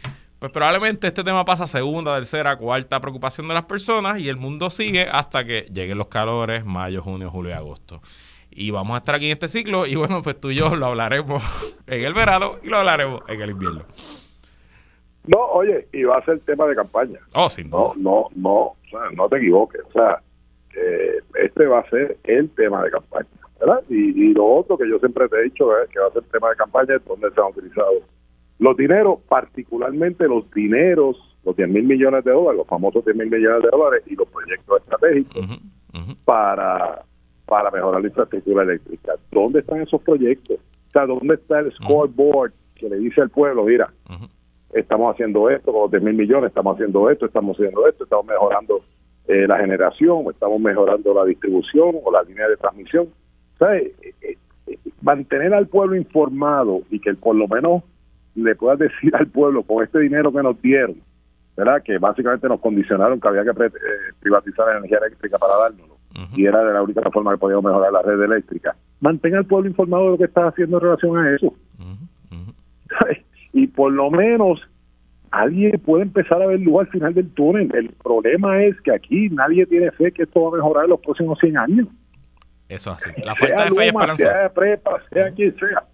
pues 0.44 0.52
probablemente 0.52 1.06
este 1.06 1.24
tema 1.24 1.42
pasa 1.46 1.64
a 1.64 1.66
segunda, 1.66 2.14
tercera, 2.16 2.54
cuarta 2.58 3.00
preocupación 3.00 3.48
de 3.48 3.54
las 3.54 3.62
personas 3.62 4.18
y 4.18 4.28
el 4.28 4.36
mundo 4.36 4.68
sigue 4.68 5.08
hasta 5.10 5.42
que 5.46 5.62
lleguen 5.72 5.96
los 5.96 6.08
calores, 6.08 6.66
mayo, 6.66 7.00
junio, 7.00 7.30
julio 7.30 7.52
y 7.52 7.54
agosto. 7.54 8.02
Y 8.50 8.70
vamos 8.70 8.94
a 8.94 8.98
estar 8.98 9.14
aquí 9.14 9.24
en 9.24 9.32
este 9.32 9.48
ciclo 9.48 9.86
y 9.86 9.94
bueno, 9.94 10.20
pues 10.20 10.38
tú 10.38 10.50
y 10.50 10.56
yo 10.56 10.74
lo 10.76 10.84
hablaremos 10.84 11.42
en 11.86 12.04
el 12.04 12.12
verano 12.12 12.56
y 12.62 12.68
lo 12.68 12.76
hablaremos 12.76 13.22
en 13.26 13.40
el 13.40 13.50
invierno. 13.52 13.84
No, 15.26 15.38
oye, 15.46 15.88
y 15.94 16.02
va 16.02 16.18
a 16.18 16.24
ser 16.26 16.38
tema 16.40 16.66
de 16.66 16.74
campaña. 16.74 17.20
Oh, 17.32 17.48
sin 17.48 17.70
No, 17.70 17.94
no, 17.96 18.28
no, 18.34 18.50
o 18.50 18.76
sea, 18.90 19.00
no 19.16 19.26
te 19.30 19.38
equivoques. 19.38 19.80
O 19.88 19.92
sea, 19.92 20.20
este 21.42 21.66
va 21.66 21.80
a 21.80 21.90
ser 21.90 22.16
el 22.24 22.50
tema 22.50 22.82
de 22.82 22.90
campaña. 22.90 23.26
¿verdad? 23.60 23.82
Y, 23.88 24.30
y, 24.30 24.34
lo 24.34 24.46
otro 24.46 24.76
que 24.76 24.88
yo 24.88 24.98
siempre 24.98 25.28
te 25.28 25.36
he 25.36 25.44
dicho 25.44 25.76
es 25.78 25.88
que 25.88 26.00
va 26.00 26.08
a 26.08 26.12
ser 26.12 26.22
tema 26.24 26.50
de 26.50 26.56
campaña 26.56 26.96
es 26.96 27.04
donde 27.04 27.30
se 27.30 27.40
han 27.40 27.46
utilizado 27.46 27.92
los 28.58 28.76
dineros, 28.76 29.20
particularmente 29.28 30.26
los 30.28 30.50
dineros, 30.50 31.16
los 31.44 31.56
10 31.56 31.68
mil 31.68 31.84
millones 31.84 32.24
de 32.24 32.32
dólares, 32.32 32.58
los 32.58 32.66
famosos 32.66 33.04
10 33.04 33.16
mil 33.16 33.30
millones 33.30 33.62
de 33.62 33.68
dólares 33.70 34.02
y 34.06 34.16
los 34.16 34.28
proyectos 34.28 34.80
estratégicos 34.80 35.60
para 36.24 37.02
para 37.46 37.70
mejorar 37.70 38.00
la 38.00 38.08
infraestructura 38.08 38.62
eléctrica. 38.62 39.12
¿Dónde 39.30 39.60
están 39.60 39.82
esos 39.82 40.00
proyectos? 40.00 40.56
O 40.88 40.90
sea, 40.92 41.06
¿dónde 41.06 41.34
está 41.34 41.60
el 41.60 41.72
scoreboard 41.72 42.52
que 42.74 42.88
le 42.88 42.96
dice 42.96 43.20
al 43.20 43.30
pueblo, 43.30 43.64
mira, 43.64 43.92
estamos 44.72 45.12
haciendo 45.12 45.50
esto 45.50 45.72
con 45.72 45.82
los 45.82 45.90
10 45.90 46.02
mil 46.02 46.14
millones, 46.14 46.48
estamos 46.48 46.74
haciendo 46.74 47.10
esto, 47.10 47.26
estamos 47.26 47.56
haciendo 47.56 47.86
esto, 47.86 48.04
estamos 48.04 48.26
mejorando 48.26 48.82
eh, 49.26 49.46
la 49.46 49.58
generación, 49.58 50.24
estamos 50.30 50.60
mejorando 50.60 51.14
la 51.14 51.24
distribución 51.24 51.96
o 52.02 52.12
la 52.12 52.22
línea 52.22 52.48
de 52.48 52.56
transmisión? 52.56 53.08
O 53.54 53.58
sea, 53.58 53.76
eh, 53.76 53.92
eh, 54.22 54.36
mantener 55.00 55.54
al 55.54 55.68
pueblo 55.68 55.96
informado 55.96 56.82
y 56.90 56.98
que 56.98 57.14
por 57.14 57.36
lo 57.36 57.46
menos 57.48 57.82
le 58.34 58.54
puedas 58.54 58.78
decir 58.80 59.14
al 59.14 59.26
pueblo 59.26 59.62
con 59.62 59.84
este 59.84 60.00
dinero 60.00 60.32
que 60.32 60.42
nos 60.42 60.60
dieron, 60.60 60.96
¿verdad? 61.56 61.82
Que 61.82 61.98
básicamente 61.98 62.48
nos 62.48 62.60
condicionaron 62.60 63.20
que 63.20 63.28
había 63.28 63.44
que 63.44 63.50
eh, 63.50 63.70
privatizar 64.20 64.66
la 64.66 64.78
energía 64.78 64.98
eléctrica 64.98 65.38
para 65.38 65.56
dárnoslo. 65.56 65.94
Y 66.36 66.46
era 66.46 66.62
de 66.64 66.72
la 66.72 66.80
única 66.80 67.02
forma 67.10 67.32
que 67.32 67.38
podíamos 67.38 67.64
mejorar 67.64 67.92
la 67.92 68.02
red 68.02 68.22
eléctrica. 68.22 68.76
Mantenga 69.00 69.38
al 69.38 69.46
pueblo 69.46 69.68
informado 69.68 70.04
de 70.04 70.10
lo 70.10 70.18
que 70.18 70.24
está 70.24 70.46
haciendo 70.46 70.76
en 70.76 70.82
relación 70.82 71.18
a 71.18 71.34
eso. 71.34 71.54
Y 73.56 73.68
por 73.68 73.92
lo 73.92 74.10
menos 74.10 74.60
alguien 75.42 75.78
puede 75.80 76.02
empezar 76.02 76.42
a 76.42 76.46
ver 76.46 76.60
luz 76.60 76.80
al 76.80 76.88
final 76.88 77.14
del 77.14 77.30
túnel. 77.30 77.70
El 77.74 77.90
problema 78.02 78.62
es 78.62 78.80
que 78.82 78.92
aquí 78.92 79.28
nadie 79.30 79.66
tiene 79.66 79.90
fe 79.92 80.12
que 80.12 80.24
esto 80.24 80.42
va 80.42 80.48
a 80.48 80.56
mejorar 80.56 80.84
en 80.84 80.90
los 80.90 81.00
próximos 81.00 81.38
100 81.38 81.58
años. 81.58 81.88
Eso 82.68 82.92
así. 82.92 83.10
La 83.22 83.34
falta 83.34 83.64
de 83.64 83.70
fe 83.70 83.84
y 83.84 83.88
esperanza. 83.88 84.22
Sea 84.24 84.52
prepa, 84.52 85.02
sea 85.10 85.30
quien 85.32 85.54
sea 85.58 85.84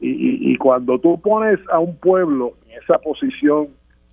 y, 0.00 0.56
cuando 0.56 0.98
tú 0.98 1.20
pones 1.20 1.58
a 1.70 1.78
un 1.78 1.96
pueblo 1.96 2.54
en 2.66 2.82
esa 2.82 2.98
posición 2.98 3.68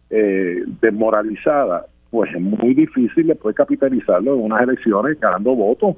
eh, 0.10 0.63
desmoralizada, 0.82 1.86
pues 2.10 2.34
es 2.34 2.41
muy 2.41 2.73
difícil 2.73 3.28
después 3.28 3.56
capitalizarlo 3.56 4.36
en 4.36 4.41
unas 4.41 4.62
elecciones 4.62 5.19
ganando 5.19 5.56
votos. 5.56 5.95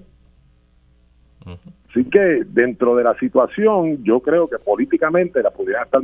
Así 1.98 2.06
que 2.12 2.44
dentro 2.46 2.96
de 2.96 3.04
la 3.04 3.16
situación, 3.16 4.04
yo 4.04 4.20
creo 4.20 4.48
que 4.48 4.60
políticamente 4.60 5.42
la 5.42 5.50
pudieran 5.50 5.86
estar 5.86 6.00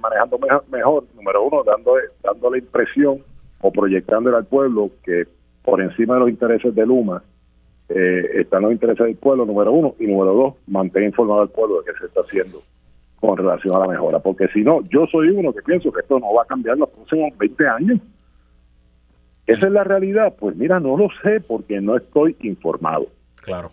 manejando 0.00 0.38
mejor, 0.70 1.04
número 1.14 1.42
uno, 1.42 1.62
dando, 1.64 1.96
dando 2.22 2.50
la 2.50 2.56
impresión 2.56 3.18
o 3.60 3.70
proyectándole 3.70 4.38
al 4.38 4.46
pueblo 4.46 4.90
que 5.04 5.26
por 5.62 5.82
encima 5.82 6.14
de 6.14 6.20
los 6.20 6.30
intereses 6.30 6.74
de 6.74 6.86
Luma 6.86 7.22
eh, 7.90 8.22
están 8.36 8.62
los 8.62 8.72
intereses 8.72 9.04
del 9.04 9.16
pueblo, 9.16 9.44
número 9.44 9.70
uno, 9.70 9.94
y 9.98 10.06
número 10.06 10.32
dos, 10.32 10.54
mantener 10.66 11.10
informado 11.10 11.42
al 11.42 11.50
pueblo 11.50 11.82
de 11.82 11.92
qué 11.92 11.98
se 11.98 12.06
está 12.06 12.22
haciendo 12.22 12.62
con 13.20 13.36
relación 13.36 13.76
a 13.76 13.80
la 13.80 13.86
mejora, 13.88 14.20
porque 14.20 14.48
si 14.48 14.62
no, 14.62 14.80
yo 14.88 15.06
soy 15.12 15.28
uno 15.28 15.52
que 15.52 15.60
pienso 15.60 15.92
que 15.92 16.00
esto 16.00 16.18
no 16.18 16.32
va 16.32 16.44
a 16.44 16.46
cambiar 16.46 16.76
en 16.76 16.80
los 16.80 16.88
próximos 16.88 17.36
20 17.36 17.68
años. 17.68 18.00
¿Esa 19.46 19.66
es 19.66 19.72
la 19.72 19.84
realidad? 19.84 20.34
Pues 20.38 20.56
mira, 20.56 20.80
no 20.80 20.96
lo 20.96 21.08
sé 21.22 21.42
porque 21.46 21.82
no 21.82 21.98
estoy 21.98 22.34
informado. 22.40 23.08
Claro. 23.42 23.72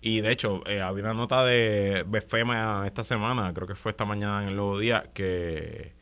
Y 0.00 0.22
de 0.22 0.32
hecho, 0.32 0.62
eh, 0.66 0.80
había 0.80 1.04
una 1.04 1.14
nota 1.14 1.44
de 1.44 2.04
BFEMA 2.06 2.86
esta 2.86 3.04
semana, 3.04 3.52
creo 3.52 3.68
que 3.68 3.74
fue 3.74 3.90
esta 3.90 4.06
mañana 4.06 4.42
en 4.42 4.48
el 4.48 4.56
Nuevo 4.56 4.78
Día, 4.78 5.04
que, 5.12 5.92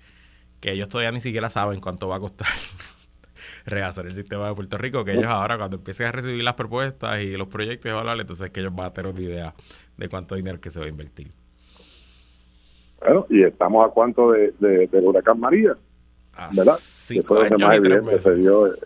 que 0.61 0.72
ellos 0.72 0.88
todavía 0.88 1.11
ni 1.11 1.20
siquiera 1.20 1.50
saben 1.50 1.80
cuánto 1.80 2.06
va 2.06 2.16
a 2.16 2.20
costar 2.20 2.46
rehacer 3.66 4.06
el 4.06 4.14
sistema 4.14 4.48
de 4.48 4.54
Puerto 4.54 4.78
Rico, 4.78 5.04
que 5.04 5.12
ellos 5.12 5.26
ahora 5.26 5.58
cuando 5.58 5.78
empiecen 5.78 6.06
a 6.06 6.12
recibir 6.12 6.44
las 6.44 6.54
propuestas 6.54 7.20
y 7.22 7.37
los 7.37 7.48
proyectos 7.48 7.90
evaluables, 7.90 8.22
entonces 8.22 8.50
que 8.50 8.61
ellos 8.61 8.74
van 8.74 8.87
a 8.87 8.92
tener 8.92 9.12
una 9.12 9.20
idea 9.20 9.54
de 9.96 10.08
cuánto 10.08 10.37
dinero 10.37 10.61
que 10.61 10.70
se 10.70 10.78
va 10.78 10.87
a 10.87 10.88
invertir. 10.88 11.32
Bueno, 13.00 13.26
y 13.30 13.42
estamos 13.42 13.84
a 13.84 13.90
cuánto 13.92 14.30
de, 14.30 14.52
de, 14.61 14.87
del 14.87 15.04
huracán 15.04 15.40
María, 15.40 15.76
¿verdad? 16.56 16.76
Sí, 16.78 17.20
fue 17.22 17.50
más 17.50 17.76
evidente 17.76 18.18
se 18.20 18.34
dio. 18.37 18.68
¿eh? 18.68 18.78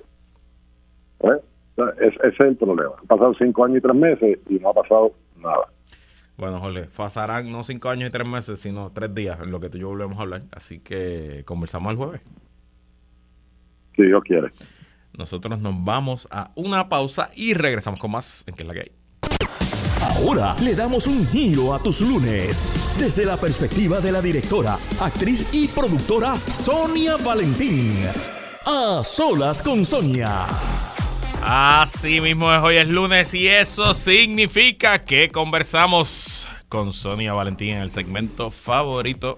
Ese 1.76 2.28
es 2.28 2.40
el 2.40 2.56
problema. 2.56 2.92
Han 3.00 3.06
pasado 3.06 3.34
cinco 3.38 3.64
años 3.64 3.78
y 3.78 3.80
tres 3.80 3.94
meses 3.94 4.38
y 4.48 4.54
no 4.58 4.70
ha 4.70 4.74
pasado 4.74 5.12
nada. 5.38 5.66
Bueno, 6.36 6.58
Jorge, 6.60 6.88
pasarán 6.96 7.50
no 7.50 7.62
cinco 7.62 7.88
años 7.88 8.08
y 8.08 8.12
tres 8.12 8.26
meses, 8.26 8.60
sino 8.60 8.90
tres 8.92 9.14
días 9.14 9.38
en 9.40 9.50
lo 9.50 9.60
que 9.60 9.68
tú 9.68 9.78
y 9.78 9.82
yo 9.82 9.88
volvemos 9.88 10.18
a 10.18 10.22
hablar. 10.22 10.42
Así 10.52 10.80
que 10.80 11.42
conversamos 11.44 11.92
el 11.92 11.96
jueves. 11.96 12.20
Si 13.96 14.02
Dios 14.02 14.22
quiere. 14.24 14.48
Nosotros 15.16 15.60
nos 15.60 15.84
vamos 15.84 16.26
a 16.30 16.50
una 16.54 16.88
pausa 16.88 17.30
y 17.36 17.54
regresamos 17.54 18.00
con 18.00 18.12
más 18.12 18.44
en 18.46 18.54
que 18.54 18.62
es 18.62 18.68
la 18.68 18.74
que 18.74 18.80
hay. 18.80 18.92
Ahora 20.16 20.56
le 20.62 20.74
damos 20.74 21.06
un 21.06 21.26
giro 21.28 21.74
a 21.74 21.78
tus 21.78 22.00
lunes 22.00 22.96
desde 22.98 23.24
la 23.24 23.36
perspectiva 23.36 24.00
de 24.00 24.12
la 24.12 24.20
directora, 24.20 24.76
actriz 25.00 25.52
y 25.52 25.68
productora 25.68 26.34
Sonia 26.36 27.16
Valentín. 27.24 28.04
A 28.64 29.02
solas 29.04 29.62
con 29.62 29.84
Sonia. 29.84 30.46
Así 31.44 32.20
mismo 32.20 32.52
es, 32.54 32.62
hoy 32.62 32.76
es 32.76 32.88
lunes 32.88 33.34
y 33.34 33.48
eso 33.48 33.94
significa 33.94 35.02
que 35.04 35.28
conversamos 35.28 36.48
con 36.68 36.92
Sonia 36.92 37.32
Valentín 37.32 37.70
en 37.76 37.82
el 37.82 37.90
segmento 37.90 38.50
favorito 38.50 39.36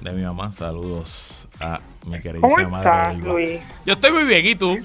de 0.00 0.12
mi 0.12 0.22
mamá. 0.22 0.52
Saludos 0.52 1.48
a 1.60 1.80
mi 2.06 2.20
queridísima 2.20 2.54
¿Cómo 2.64 2.76
estás. 2.76 3.16
Luis? 3.18 3.60
Yo 3.84 3.94
estoy 3.94 4.12
muy 4.12 4.24
bien, 4.24 4.46
¿y 4.46 4.54
tú? 4.54 4.78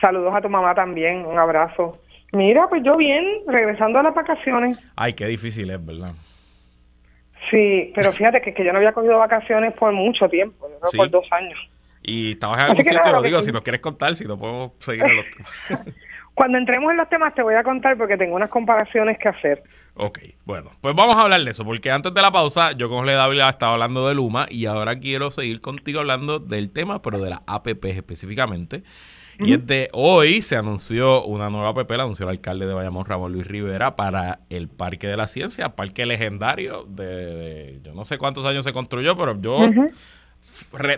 Saludos 0.00 0.34
a 0.34 0.40
tu 0.40 0.48
mamá 0.48 0.74
también, 0.74 1.26
un 1.26 1.38
abrazo. 1.38 1.98
Mira, 2.32 2.66
pues 2.68 2.82
yo 2.82 2.96
bien, 2.96 3.24
regresando 3.46 3.98
a 3.98 4.02
las 4.02 4.14
vacaciones. 4.14 4.78
Ay, 4.96 5.12
qué 5.12 5.26
difícil 5.26 5.68
es, 5.70 5.84
¿verdad? 5.84 6.12
Sí, 7.50 7.92
pero 7.94 8.12
fíjate 8.12 8.40
que, 8.40 8.54
que 8.54 8.64
yo 8.64 8.72
no 8.72 8.78
había 8.78 8.92
cogido 8.92 9.18
vacaciones 9.18 9.74
por 9.74 9.92
mucho 9.92 10.28
tiempo, 10.28 10.68
yo 10.70 10.78
creo 10.78 10.90
Sí. 10.90 10.96
por 10.96 11.10
dos 11.10 11.26
años. 11.32 11.58
Y 12.10 12.32
estabas 12.32 12.58
en 12.58 12.64
algún 12.66 12.84
sitio, 12.84 13.12
lo 13.12 13.22
que 13.22 13.28
digo, 13.28 13.40
si 13.40 13.52
nos 13.52 13.62
quieres 13.62 13.80
contar, 13.80 14.14
si 14.14 14.24
no 14.24 14.38
podemos 14.38 14.72
seguir 14.78 15.04
en 15.04 15.16
los 15.16 15.24
temas. 15.68 15.86
Cuando 16.34 16.56
entremos 16.58 16.90
en 16.90 16.96
los 16.96 17.08
temas 17.08 17.34
te 17.34 17.42
voy 17.42 17.54
a 17.54 17.62
contar 17.62 17.98
porque 17.98 18.16
tengo 18.16 18.34
unas 18.34 18.48
comparaciones 18.48 19.18
que 19.18 19.28
hacer. 19.28 19.62
Ok, 19.94 20.18
bueno, 20.46 20.70
pues 20.80 20.94
vamos 20.94 21.16
a 21.16 21.22
hablar 21.22 21.42
de 21.42 21.50
eso, 21.50 21.64
porque 21.64 21.90
antes 21.90 22.14
de 22.14 22.22
la 22.22 22.30
pausa, 22.30 22.72
yo 22.72 22.88
con 22.88 22.98
Jorge 22.98 23.12
Dávila 23.12 23.48
estaba 23.50 23.72
hablando 23.74 24.08
de 24.08 24.14
Luma 24.14 24.46
y 24.48 24.64
ahora 24.66 24.98
quiero 24.98 25.30
seguir 25.30 25.60
contigo 25.60 26.00
hablando 26.00 26.38
del 26.38 26.70
tema, 26.70 27.02
pero 27.02 27.18
de 27.18 27.30
las 27.30 27.40
APP 27.46 27.84
específicamente. 27.86 28.82
Y 29.42 29.54
es 29.54 29.66
de 29.66 29.88
hoy 29.92 30.42
se 30.42 30.56
anunció 30.56 31.24
una 31.24 31.48
nueva 31.48 31.70
APP, 31.70 31.90
la 31.92 32.02
anunció 32.04 32.24
el 32.24 32.30
alcalde 32.30 32.66
de 32.66 32.74
Bayamón, 32.74 33.06
Ramón 33.06 33.32
Luis 33.32 33.46
Rivera, 33.46 33.96
para 33.96 34.40
el 34.50 34.68
Parque 34.68 35.06
de 35.08 35.16
la 35.16 35.26
Ciencia, 35.26 35.70
parque 35.70 36.04
legendario 36.04 36.84
de, 36.88 37.06
de- 37.06 37.80
yo 37.82 37.94
no 37.94 38.04
sé 38.04 38.18
cuántos 38.18 38.44
años 38.44 38.64
se 38.64 38.72
construyó, 38.74 39.16
pero 39.16 39.40
yo 39.40 39.58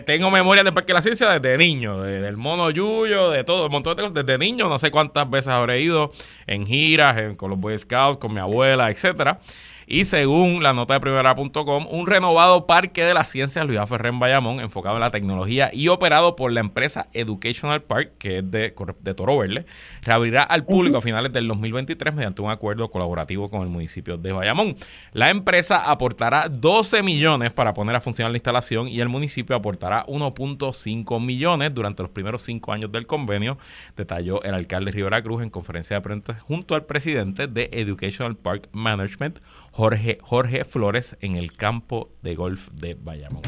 tengo 0.05 0.29
memoria 0.29 0.63
del 0.63 0.73
Parque 0.73 0.87
de 0.87 0.93
la 0.95 1.01
Ciencia 1.01 1.29
desde 1.29 1.57
niño, 1.57 2.01
de- 2.01 2.21
del 2.21 2.37
mono 2.37 2.69
Yuyo, 2.69 3.31
de 3.31 3.43
todo, 3.43 3.65
un 3.65 3.71
montón 3.71 3.95
de 3.95 4.03
cosas. 4.03 4.13
Desde 4.13 4.37
niño, 4.37 4.69
no 4.69 4.77
sé 4.77 4.91
cuántas 4.91 5.29
veces 5.29 5.47
habré 5.49 5.81
ido 5.81 6.11
en 6.47 6.65
giras 6.65 7.17
en- 7.17 7.35
con 7.35 7.49
los 7.49 7.59
Boy 7.59 7.77
Scouts, 7.77 8.17
con 8.17 8.33
mi 8.33 8.39
abuela, 8.39 8.89
etcétera. 8.91 9.39
Y 9.87 10.05
según 10.05 10.63
la 10.63 10.73
nota 10.73 10.95
de 10.95 10.99
primera.com, 10.99 11.87
un 11.89 12.07
renovado 12.07 12.67
parque 12.67 13.03
de 13.03 13.13
las 13.13 13.29
ciencias 13.29 13.65
Luis 13.65 13.79
A. 13.79 13.87
Ferrer 13.87 14.13
en 14.13 14.19
Bayamón, 14.19 14.59
enfocado 14.59 14.95
en 14.95 15.01
la 15.01 15.11
tecnología 15.11 15.69
y 15.73 15.87
operado 15.87 16.35
por 16.35 16.51
la 16.51 16.59
empresa 16.59 17.07
Educational 17.13 17.81
Park, 17.81 18.13
que 18.17 18.39
es 18.39 18.51
de, 18.51 18.73
de 19.01 19.13
Toro 19.13 19.37
Verde, 19.37 19.65
reabrirá 20.01 20.43
al 20.43 20.65
público 20.65 20.97
a 20.97 21.01
finales 21.01 21.33
del 21.33 21.47
2023 21.47 22.13
mediante 22.13 22.41
un 22.41 22.51
acuerdo 22.51 22.89
colaborativo 22.89 23.49
con 23.49 23.61
el 23.61 23.69
municipio 23.69 24.17
de 24.17 24.31
Bayamón. 24.31 24.75
La 25.11 25.29
empresa 25.29 25.89
aportará 25.89 26.49
12 26.49 27.03
millones 27.03 27.51
para 27.51 27.73
poner 27.73 27.95
a 27.95 28.01
funcionar 28.01 28.31
la 28.31 28.37
instalación 28.37 28.87
y 28.87 29.01
el 29.01 29.09
municipio 29.09 29.55
aportará 29.55 30.05
1.5 30.05 31.23
millones 31.23 31.73
durante 31.73 32.03
los 32.03 32.11
primeros 32.11 32.41
cinco 32.41 32.71
años 32.71 32.91
del 32.91 33.07
convenio, 33.07 33.57
detalló 33.95 34.41
el 34.43 34.53
alcalde 34.53 34.91
Rivera 34.91 35.21
Cruz 35.21 35.41
en 35.41 35.49
conferencia 35.49 35.95
de 35.95 36.01
prensa 36.01 36.39
junto 36.39 36.75
al 36.75 36.85
presidente 36.85 37.47
de 37.47 37.69
Educational 37.73 38.35
Park 38.35 38.69
Management, 38.71 39.39
Jorge, 39.73 40.19
Jorge 40.21 40.63
Flores, 40.65 41.17
en 41.19 41.35
el 41.35 41.57
campo 41.57 42.09
de 42.21 42.35
golf 42.35 42.69
de 42.69 42.95
Bayamón. 42.97 43.41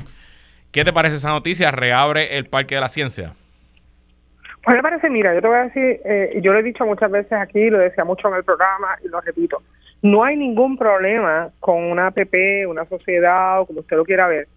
¿Qué 0.72 0.84
te 0.84 0.92
parece 0.92 1.18
esa 1.18 1.30
noticia? 1.30 1.70
¿Reabre 1.72 2.38
el 2.38 2.48
Parque 2.48 2.76
de 2.76 2.82
la 2.82 2.90
Ciencia? 2.90 3.34
Pues 4.64 4.76
me 4.76 4.82
parece, 4.82 5.08
mira, 5.12 5.36
yo 5.36 5.42
te 5.42 5.48
voy 5.48 5.58
a 5.58 5.66
decir, 5.66 6.02
eh, 6.04 6.40
yo 6.42 6.52
lo 6.52 6.60
he 6.60 6.64
dicho 6.64 6.84
muchas 6.86 7.12
veces 7.12 7.34
aquí, 7.34 7.70
lo 7.70 7.78
decía 7.78 8.04
mucho 8.04 8.28
en 8.30 8.34
el 8.34 8.44
programa 8.44 8.98
y 9.06 9.08
lo 9.08 9.22
repito, 9.22 9.62
no 10.02 10.24
hay 10.24 10.36
ningún 10.36 10.78
problema 10.78 11.52
con 11.60 11.84
una 11.84 12.08
APP, 12.08 12.68
una 12.68 12.86
sociedad 12.86 13.62
o 13.62 13.68
como 13.68 13.82
usted 13.82 13.96
lo 13.96 14.04
quiera 14.04 14.28
ver, 14.28 14.48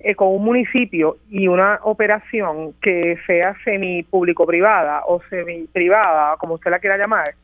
eh, 0.00 0.14
con 0.14 0.28
un 0.28 0.44
municipio 0.44 1.16
y 1.30 1.48
una 1.48 1.80
operación 1.84 2.74
que 2.82 3.16
sea 3.26 3.56
semi-público-privada 3.64 5.04
o 5.06 5.22
semi-privada, 5.30 6.36
como 6.36 6.54
usted 6.54 6.70
la 6.70 6.78
quiera 6.78 6.98
llamar, 6.98 7.34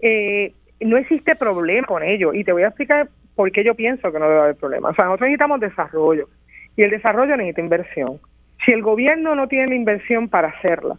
eh, 0.00 0.54
no 0.80 0.96
existe 0.96 1.34
problema 1.36 1.86
con 1.86 2.02
ello. 2.02 2.32
Y 2.34 2.44
te 2.44 2.52
voy 2.52 2.62
a 2.62 2.68
explicar 2.68 3.08
por 3.34 3.50
qué 3.52 3.64
yo 3.64 3.74
pienso 3.74 4.10
que 4.12 4.18
no 4.18 4.28
debe 4.28 4.40
haber 4.40 4.56
problema. 4.56 4.90
O 4.90 4.94
sea, 4.94 5.04
nosotros 5.06 5.28
necesitamos 5.28 5.60
desarrollo 5.60 6.28
y 6.76 6.82
el 6.82 6.90
desarrollo 6.90 7.36
necesita 7.36 7.60
inversión. 7.60 8.18
Si 8.64 8.72
el 8.72 8.82
gobierno 8.82 9.34
no 9.34 9.46
tiene 9.48 9.74
inversión 9.76 10.28
para 10.28 10.48
hacerla, 10.48 10.96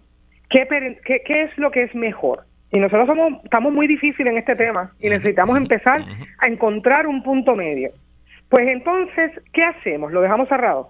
¿qué, 0.49 0.67
qué, 1.05 1.21
qué 1.25 1.41
es 1.43 1.57
lo 1.57 1.71
que 1.71 1.83
es 1.83 1.93
mejor? 1.95 2.41
Y 2.71 2.79
nosotros 2.79 3.07
somos, 3.07 3.43
estamos 3.43 3.73
muy 3.73 3.87
difíciles 3.87 4.31
en 4.31 4.37
este 4.37 4.55
tema 4.55 4.91
y 4.99 5.09
necesitamos 5.09 5.57
empezar 5.57 6.01
a 6.39 6.47
encontrar 6.47 7.07
un 7.07 7.23
punto 7.23 7.55
medio. 7.55 7.89
Pues 8.47 8.67
entonces, 8.67 9.31
¿qué 9.53 9.63
hacemos? 9.63 10.11
¿Lo 10.11 10.21
dejamos 10.21 10.47
cerrado? 10.49 10.89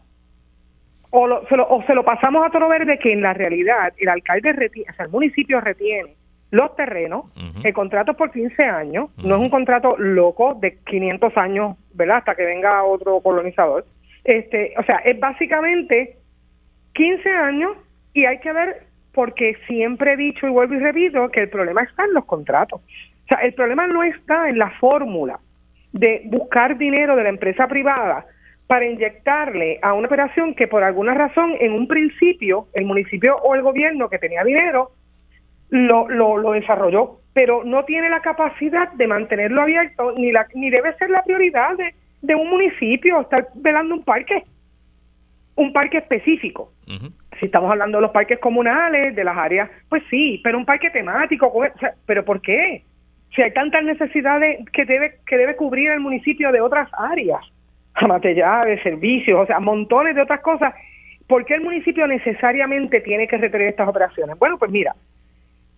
O, 1.11 1.25
lo- 1.25 1.45
se, 1.47 1.57
lo, 1.57 1.67
o 1.67 1.81
se 1.83 1.95
lo 1.95 2.03
pasamos 2.05 2.45
a 2.45 2.49
Toro 2.51 2.69
Verde, 2.69 2.99
que 2.99 3.11
en 3.11 3.21
la 3.21 3.33
realidad 3.33 3.93
el 3.97 4.09
alcalde 4.09 4.53
retiene, 4.53 4.91
o 4.91 4.93
sea, 4.93 5.05
el 5.05 5.11
municipio 5.11 5.59
retiene 5.59 6.13
los 6.51 6.75
terrenos, 6.75 7.25
el 7.63 7.73
contrato 7.73 8.11
es 8.11 8.17
por 8.17 8.31
15 8.31 8.63
años, 8.63 9.09
no 9.17 9.35
es 9.35 9.41
un 9.41 9.49
contrato 9.49 9.95
loco 9.97 10.55
de 10.55 10.77
500 10.79 11.37
años, 11.37 11.77
¿verdad? 11.93 12.17
Hasta 12.17 12.35
que 12.35 12.45
venga 12.45 12.83
otro 12.83 13.19
colonizador. 13.21 13.85
Este, 14.23 14.73
o 14.77 14.83
sea, 14.83 14.97
es 14.97 15.19
básicamente 15.19 16.17
15 16.93 17.29
años 17.29 17.77
y 18.13 18.25
hay 18.25 18.39
que 18.39 18.51
ver, 18.51 18.83
porque 19.13 19.57
siempre 19.67 20.13
he 20.13 20.17
dicho 20.17 20.47
y 20.47 20.51
vuelvo 20.51 20.73
y 20.73 20.79
repito, 20.79 21.29
que 21.29 21.41
el 21.41 21.49
problema 21.49 21.83
está 21.83 22.05
en 22.05 22.13
los 22.13 22.25
contratos. 22.25 22.81
O 22.81 23.27
sea, 23.27 23.39
el 23.39 23.53
problema 23.53 23.85
no 23.87 24.01
está 24.03 24.49
en 24.49 24.57
la 24.57 24.71
fórmula 24.79 25.39
de 25.93 26.23
buscar 26.25 26.77
dinero 26.77 27.15
de 27.15 27.23
la 27.23 27.29
empresa 27.29 27.67
privada 27.67 28.25
para 28.65 28.85
inyectarle 28.85 29.79
a 29.81 29.93
una 29.93 30.07
operación 30.07 30.53
que 30.53 30.67
por 30.67 30.83
alguna 30.83 31.13
razón 31.13 31.53
en 31.59 31.73
un 31.73 31.87
principio 31.87 32.67
el 32.73 32.85
municipio 32.85 33.37
o 33.37 33.55
el 33.55 33.61
gobierno 33.61 34.09
que 34.09 34.19
tenía 34.19 34.43
dinero 34.43 34.91
lo, 35.69 36.09
lo, 36.09 36.37
lo 36.37 36.51
desarrolló, 36.51 37.19
pero 37.33 37.63
no 37.63 37.85
tiene 37.85 38.09
la 38.09 38.21
capacidad 38.21 38.91
de 38.93 39.07
mantenerlo 39.07 39.61
abierto 39.61 40.13
ni, 40.17 40.31
la, 40.31 40.47
ni 40.53 40.69
debe 40.69 40.93
ser 40.97 41.09
la 41.09 41.23
prioridad 41.23 41.75
de, 41.77 41.93
de 42.21 42.35
un 42.35 42.49
municipio 42.49 43.21
estar 43.21 43.47
velando 43.55 43.95
un 43.95 44.03
parque, 44.03 44.43
un 45.55 45.73
parque 45.73 45.97
específico 45.99 46.71
si 47.39 47.45
estamos 47.45 47.71
hablando 47.71 47.97
de 47.97 48.01
los 48.01 48.11
parques 48.11 48.39
comunales, 48.39 49.15
de 49.15 49.23
las 49.23 49.37
áreas, 49.37 49.69
pues 49.87 50.03
sí, 50.09 50.41
pero 50.43 50.57
un 50.57 50.65
parque 50.65 50.89
temático, 50.89 51.51
con- 51.51 51.67
o 51.67 51.79
sea, 51.79 51.93
pero 52.05 52.25
¿por 52.25 52.41
qué? 52.41 52.83
Si 53.35 53.41
hay 53.41 53.53
tantas 53.53 53.83
necesidades 53.83 54.59
que 54.73 54.85
debe 54.85 55.19
que 55.25 55.37
debe 55.37 55.55
cubrir 55.55 55.91
el 55.91 55.99
municipio 55.99 56.51
de 56.51 56.61
otras 56.61 56.89
áreas, 56.93 57.41
de 58.65 58.81
servicios, 58.83 59.39
o 59.39 59.45
sea, 59.45 59.59
montones 59.59 60.15
de 60.15 60.21
otras 60.21 60.41
cosas, 60.41 60.73
¿por 61.27 61.45
qué 61.45 61.55
el 61.55 61.61
municipio 61.61 62.07
necesariamente 62.07 63.01
tiene 63.01 63.27
que 63.27 63.37
retener 63.37 63.67
estas 63.67 63.87
operaciones? 63.87 64.37
Bueno, 64.39 64.57
pues 64.57 64.71
mira, 64.71 64.95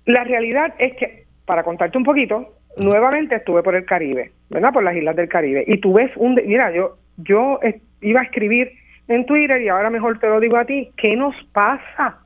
la 0.05 0.23
realidad 0.23 0.73
es 0.79 0.95
que, 0.95 1.25
para 1.45 1.63
contarte 1.63 1.97
un 1.97 2.03
poquito, 2.03 2.53
nuevamente 2.77 3.35
estuve 3.35 3.63
por 3.63 3.75
el 3.75 3.85
Caribe, 3.85 4.31
¿verdad? 4.49 4.73
Por 4.73 4.83
las 4.83 4.95
islas 4.95 5.15
del 5.15 5.29
Caribe. 5.29 5.63
Y 5.67 5.79
tú 5.79 5.93
ves 5.93 6.11
un... 6.15 6.35
Mira, 6.45 6.71
yo, 6.71 6.97
yo 7.17 7.59
iba 8.01 8.21
a 8.21 8.23
escribir 8.23 8.71
en 9.07 9.25
Twitter 9.25 9.61
y 9.61 9.69
ahora 9.69 9.89
mejor 9.89 10.19
te 10.19 10.27
lo 10.27 10.39
digo 10.39 10.57
a 10.57 10.65
ti, 10.65 10.89
¿qué 10.97 11.15
nos 11.15 11.35
pasa? 11.53 12.19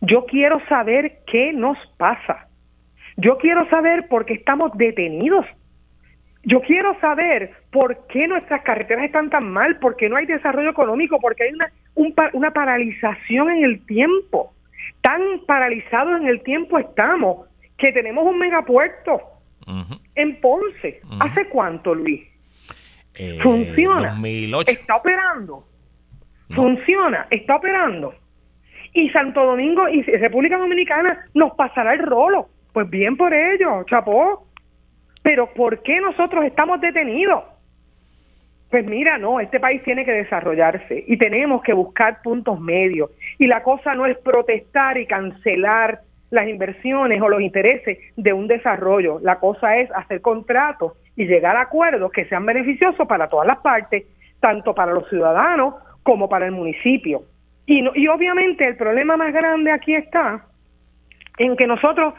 Yo 0.00 0.26
quiero 0.26 0.60
saber 0.68 1.18
qué 1.26 1.52
nos 1.52 1.78
pasa. 1.96 2.48
Yo 3.16 3.38
quiero 3.38 3.68
saber 3.68 4.08
por 4.08 4.26
qué 4.26 4.34
estamos 4.34 4.72
detenidos. 4.76 5.46
Yo 6.42 6.60
quiero 6.60 6.98
saber 7.00 7.52
por 7.72 8.06
qué 8.08 8.28
nuestras 8.28 8.62
carreteras 8.62 9.04
están 9.04 9.30
tan 9.30 9.50
mal, 9.50 9.78
por 9.78 9.96
qué 9.96 10.08
no 10.08 10.16
hay 10.16 10.26
desarrollo 10.26 10.70
económico, 10.70 11.18
porque 11.20 11.44
hay 11.44 11.52
una, 11.52 12.30
una 12.34 12.50
paralización 12.50 13.50
en 13.50 13.64
el 13.64 13.86
tiempo. 13.86 14.53
Tan 15.00 15.20
paralizados 15.46 16.20
en 16.20 16.28
el 16.28 16.42
tiempo 16.42 16.78
estamos 16.78 17.48
que 17.76 17.92
tenemos 17.92 18.24
un 18.24 18.38
megapuerto 18.38 19.20
en 20.14 20.40
Ponce. 20.40 21.00
¿Hace 21.20 21.48
cuánto, 21.48 21.94
Luis? 21.94 22.22
Eh, 23.14 23.38
Funciona. 23.42 24.10
2008. 24.10 24.72
Está 24.72 24.96
operando. 24.96 25.64
No. 26.48 26.56
Funciona, 26.56 27.26
está 27.30 27.56
operando. 27.56 28.14
Y 28.92 29.08
Santo 29.10 29.44
Domingo 29.44 29.88
y 29.88 30.02
República 30.02 30.58
Dominicana 30.58 31.24
nos 31.34 31.54
pasará 31.54 31.94
el 31.94 32.00
rolo. 32.00 32.48
Pues 32.72 32.88
bien 32.90 33.16
por 33.16 33.32
ello, 33.32 33.84
chapó. 33.88 34.46
Pero 35.22 35.52
¿por 35.54 35.82
qué 35.82 36.00
nosotros 36.00 36.44
estamos 36.44 36.80
detenidos? 36.80 37.42
Pues 38.74 38.86
mira, 38.86 39.18
no, 39.18 39.38
este 39.38 39.60
país 39.60 39.84
tiene 39.84 40.04
que 40.04 40.10
desarrollarse 40.10 41.04
y 41.06 41.16
tenemos 41.16 41.62
que 41.62 41.72
buscar 41.72 42.20
puntos 42.22 42.58
medios. 42.60 43.08
Y 43.38 43.46
la 43.46 43.62
cosa 43.62 43.94
no 43.94 44.04
es 44.04 44.18
protestar 44.18 44.98
y 44.98 45.06
cancelar 45.06 46.00
las 46.30 46.48
inversiones 46.48 47.22
o 47.22 47.28
los 47.28 47.40
intereses 47.40 47.98
de 48.16 48.32
un 48.32 48.48
desarrollo. 48.48 49.20
La 49.22 49.38
cosa 49.38 49.76
es 49.76 49.88
hacer 49.92 50.20
contratos 50.20 50.94
y 51.14 51.26
llegar 51.26 51.56
a 51.56 51.60
acuerdos 51.60 52.10
que 52.10 52.24
sean 52.24 52.44
beneficiosos 52.46 53.06
para 53.06 53.28
todas 53.28 53.46
las 53.46 53.58
partes, 53.58 54.06
tanto 54.40 54.74
para 54.74 54.92
los 54.92 55.08
ciudadanos 55.08 55.76
como 56.02 56.28
para 56.28 56.46
el 56.46 56.50
municipio. 56.50 57.22
Y, 57.66 57.84
y 57.94 58.08
obviamente 58.08 58.66
el 58.66 58.76
problema 58.76 59.16
más 59.16 59.32
grande 59.32 59.70
aquí 59.70 59.94
está 59.94 60.46
en 61.38 61.56
que 61.56 61.68
nosotros 61.68 62.14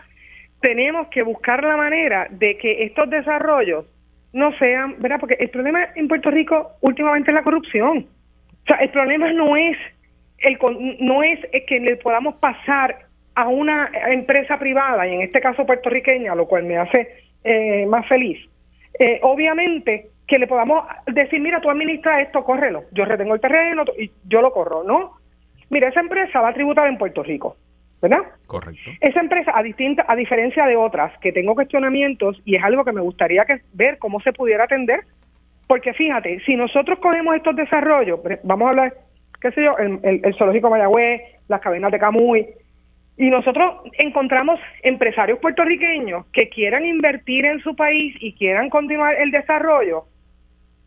tenemos 0.61 1.09
que 1.09 1.21
buscar 1.21 1.65
la 1.65 1.75
manera 1.75 2.27
de 2.29 2.57
que 2.57 2.85
estos 2.85 3.09
desarrollos 3.09 3.87
no 4.35 4.51
sean, 4.57 4.95
¿verdad? 4.99 5.19
Porque 5.19 5.37
el 5.39 5.49
problema 5.49 5.87
en 5.95 6.09
Puerto 6.09 6.29
Rico 6.29 6.73
últimamente 6.81 7.31
es 7.31 7.35
la 7.35 7.43
corrupción. 7.43 8.05
O 8.63 8.67
sea, 8.67 8.77
el 8.77 8.89
problema 8.89 9.31
no 9.31 9.55
es 9.55 9.77
el 10.39 10.57
no 10.99 11.23
es 11.23 11.39
que 11.65 11.79
le 11.79 11.95
podamos 11.95 12.35
pasar 12.35 12.97
a 13.33 13.47
una 13.47 13.89
empresa 14.09 14.59
privada 14.59 15.07
y 15.07 15.13
en 15.13 15.21
este 15.21 15.39
caso 15.39 15.65
puertorriqueña, 15.65 16.35
lo 16.35 16.47
cual 16.47 16.63
me 16.63 16.77
hace 16.77 17.07
eh, 17.45 17.85
más 17.85 18.05
feliz. 18.07 18.37
Eh, 18.99 19.19
obviamente 19.23 20.07
que 20.27 20.37
le 20.37 20.47
podamos 20.47 20.85
decir, 21.07 21.39
mira, 21.39 21.61
tú 21.61 21.69
administras 21.69 22.23
esto, 22.23 22.43
córrelo. 22.43 22.83
Yo 22.91 23.05
retengo 23.05 23.35
el 23.35 23.41
terreno 23.41 23.85
y 23.97 24.11
yo 24.25 24.41
lo 24.41 24.51
corro, 24.51 24.83
¿no? 24.83 25.13
Mira, 25.69 25.87
esa 25.87 26.01
empresa 26.01 26.41
va 26.41 26.49
a 26.49 26.53
tributar 26.53 26.87
en 26.89 26.97
Puerto 26.97 27.23
Rico. 27.23 27.55
¿Verdad? 28.09 28.23
Correcto. 28.45 28.91
Esa 29.01 29.19
empresa, 29.19 29.51
a, 29.55 29.63
distinta, 29.63 30.05
a 30.07 30.15
diferencia 30.15 30.65
de 30.67 30.75
otras, 30.75 31.17
que 31.19 31.31
tengo 31.31 31.55
cuestionamientos 31.55 32.39
y 32.45 32.55
es 32.55 32.63
algo 32.63 32.85
que 32.85 32.91
me 32.91 33.01
gustaría 33.01 33.45
que, 33.45 33.61
ver 33.73 33.97
cómo 33.97 34.19
se 34.21 34.31
pudiera 34.31 34.65
atender, 34.65 35.01
porque 35.67 35.93
fíjate, 35.93 36.39
si 36.45 36.55
nosotros 36.55 36.99
cogemos 36.99 37.35
estos 37.35 37.55
desarrollos, 37.55 38.19
vamos 38.43 38.67
a 38.67 38.69
hablar, 38.69 38.93
qué 39.41 39.51
sé 39.51 39.63
yo, 39.63 39.75
el, 39.77 39.99
el, 40.23 40.35
zoológico 40.35 40.69
Mayagüez, 40.69 41.21
las 41.47 41.61
cadenas 41.61 41.91
de 41.91 41.99
Camuy, 41.99 42.45
y 43.17 43.29
nosotros 43.29 43.77
encontramos 43.97 44.59
empresarios 44.83 45.39
puertorriqueños 45.39 46.25
que 46.27 46.49
quieran 46.49 46.85
invertir 46.85 47.45
en 47.45 47.59
su 47.61 47.75
país 47.75 48.15
y 48.19 48.33
quieran 48.33 48.69
continuar 48.69 49.15
el 49.15 49.31
desarrollo, 49.31 50.03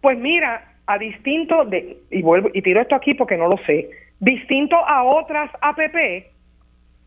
pues 0.00 0.16
mira, 0.18 0.74
a 0.86 0.98
distinto 0.98 1.64
de, 1.64 1.96
y 2.10 2.22
vuelvo 2.22 2.50
y 2.54 2.62
tiro 2.62 2.80
esto 2.80 2.94
aquí 2.94 3.14
porque 3.14 3.36
no 3.36 3.48
lo 3.48 3.56
sé, 3.66 3.90
distinto 4.20 4.76
a 4.76 5.02
otras 5.02 5.50
APP, 5.60 6.37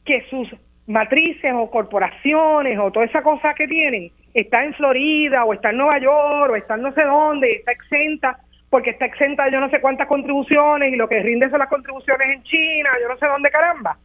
que 0.05 0.23
sus 0.29 0.47
matrices 0.87 1.53
o 1.55 1.69
corporaciones 1.69 2.77
o 2.79 2.91
toda 2.91 3.05
esa 3.05 3.21
cosa 3.21 3.53
que 3.53 3.67
tienen 3.67 4.11
está 4.33 4.63
en 4.63 4.73
Florida 4.73 5.45
o 5.45 5.53
está 5.53 5.69
en 5.69 5.77
Nueva 5.77 5.99
York 5.99 6.51
o 6.51 6.55
está 6.55 6.75
en 6.75 6.81
no 6.81 6.93
sé 6.93 7.03
dónde, 7.03 7.53
está 7.53 7.71
exenta 7.71 8.39
porque 8.69 8.91
está 8.91 9.05
exenta 9.05 9.45
de 9.45 9.51
yo 9.51 9.59
no 9.59 9.69
sé 9.69 9.81
cuántas 9.81 10.07
contribuciones 10.07 10.93
y 10.93 10.95
lo 10.95 11.07
que 11.07 11.21
rinde 11.21 11.49
son 11.49 11.59
las 11.59 11.69
contribuciones 11.69 12.35
en 12.35 12.43
China, 12.43 12.89
yo 13.01 13.09
no 13.09 13.17
sé 13.17 13.27
dónde 13.27 13.49
caramba. 13.49 13.97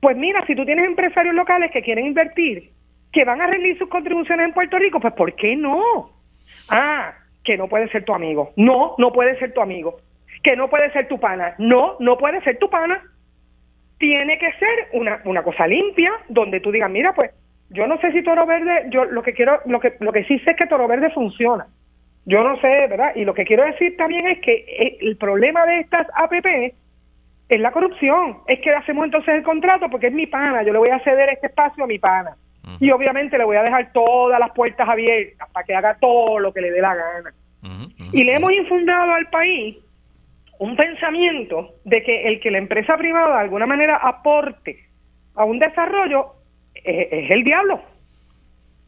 Pues 0.00 0.16
mira, 0.16 0.44
si 0.46 0.54
tú 0.54 0.66
tienes 0.66 0.84
empresarios 0.84 1.34
locales 1.34 1.70
que 1.70 1.80
quieren 1.80 2.06
invertir, 2.06 2.70
que 3.10 3.24
van 3.24 3.40
a 3.40 3.46
rendir 3.46 3.78
sus 3.78 3.88
contribuciones 3.88 4.46
en 4.46 4.52
Puerto 4.52 4.78
Rico, 4.78 5.00
pues 5.00 5.14
¿por 5.14 5.34
qué 5.34 5.56
no? 5.56 6.10
Ah, 6.68 7.14
que 7.42 7.56
no 7.56 7.68
puede 7.68 7.88
ser 7.88 8.04
tu 8.04 8.12
amigo. 8.12 8.52
No, 8.56 8.94
no 8.98 9.12
puede 9.12 9.38
ser 9.38 9.54
tu 9.54 9.62
amigo. 9.62 9.96
Que 10.42 10.56
no 10.56 10.68
puede 10.68 10.90
ser 10.92 11.08
tu 11.08 11.18
pana. 11.18 11.54
No, 11.58 11.96
no 11.98 12.18
puede 12.18 12.42
ser 12.42 12.58
tu 12.58 12.68
pana 12.68 13.02
tiene 14.02 14.36
que 14.36 14.50
ser 14.54 14.88
una, 14.94 15.20
una 15.26 15.44
cosa 15.44 15.64
limpia, 15.64 16.10
donde 16.28 16.58
tú 16.58 16.72
digas, 16.72 16.90
mira, 16.90 17.14
pues 17.14 17.30
yo 17.70 17.86
no 17.86 18.00
sé 18.00 18.10
si 18.10 18.24
Toro 18.24 18.44
Verde, 18.46 18.86
yo 18.90 19.04
lo 19.04 19.22
que 19.22 19.32
quiero, 19.32 19.60
lo 19.66 19.78
que, 19.78 19.94
lo 20.00 20.10
que 20.10 20.24
sí 20.24 20.40
sé 20.40 20.50
es 20.50 20.56
que 20.56 20.66
Toro 20.66 20.88
Verde 20.88 21.10
funciona. 21.10 21.68
Yo 22.24 22.42
no 22.42 22.56
sé, 22.56 22.88
¿verdad? 22.88 23.12
Y 23.14 23.24
lo 23.24 23.32
que 23.32 23.44
quiero 23.44 23.64
decir 23.64 23.96
también 23.96 24.26
es 24.26 24.40
que 24.40 24.54
eh, 24.54 24.98
el 25.02 25.16
problema 25.16 25.64
de 25.66 25.78
estas 25.78 26.08
APP 26.16 26.74
es 27.48 27.60
la 27.60 27.70
corrupción. 27.70 28.38
Es 28.48 28.58
que 28.58 28.70
hacemos 28.70 29.04
entonces 29.04 29.36
el 29.36 29.44
contrato 29.44 29.88
porque 29.88 30.08
es 30.08 30.12
mi 30.12 30.26
pana, 30.26 30.64
yo 30.64 30.72
le 30.72 30.80
voy 30.80 30.90
a 30.90 30.98
ceder 31.04 31.28
este 31.28 31.46
espacio 31.46 31.84
a 31.84 31.86
mi 31.86 32.00
pana. 32.00 32.36
Y 32.80 32.90
obviamente 32.90 33.38
le 33.38 33.44
voy 33.44 33.56
a 33.56 33.62
dejar 33.62 33.92
todas 33.92 34.40
las 34.40 34.50
puertas 34.50 34.88
abiertas 34.88 35.48
para 35.52 35.64
que 35.64 35.74
haga 35.76 35.96
todo 36.00 36.40
lo 36.40 36.52
que 36.52 36.60
le 36.60 36.72
dé 36.72 36.80
la 36.80 36.96
gana. 36.96 37.32
Y 38.10 38.24
le 38.24 38.34
hemos 38.34 38.52
infundado 38.52 39.14
al 39.14 39.28
país 39.30 39.76
un 40.62 40.76
pensamiento 40.76 41.74
de 41.84 42.04
que 42.04 42.28
el 42.28 42.38
que 42.38 42.52
la 42.52 42.58
empresa 42.58 42.96
privada 42.96 43.34
de 43.34 43.40
alguna 43.42 43.66
manera 43.66 43.96
aporte 43.96 44.78
a 45.34 45.44
un 45.44 45.58
desarrollo 45.58 46.34
es, 46.72 47.30
el 47.32 47.42
diablo. 47.42 47.80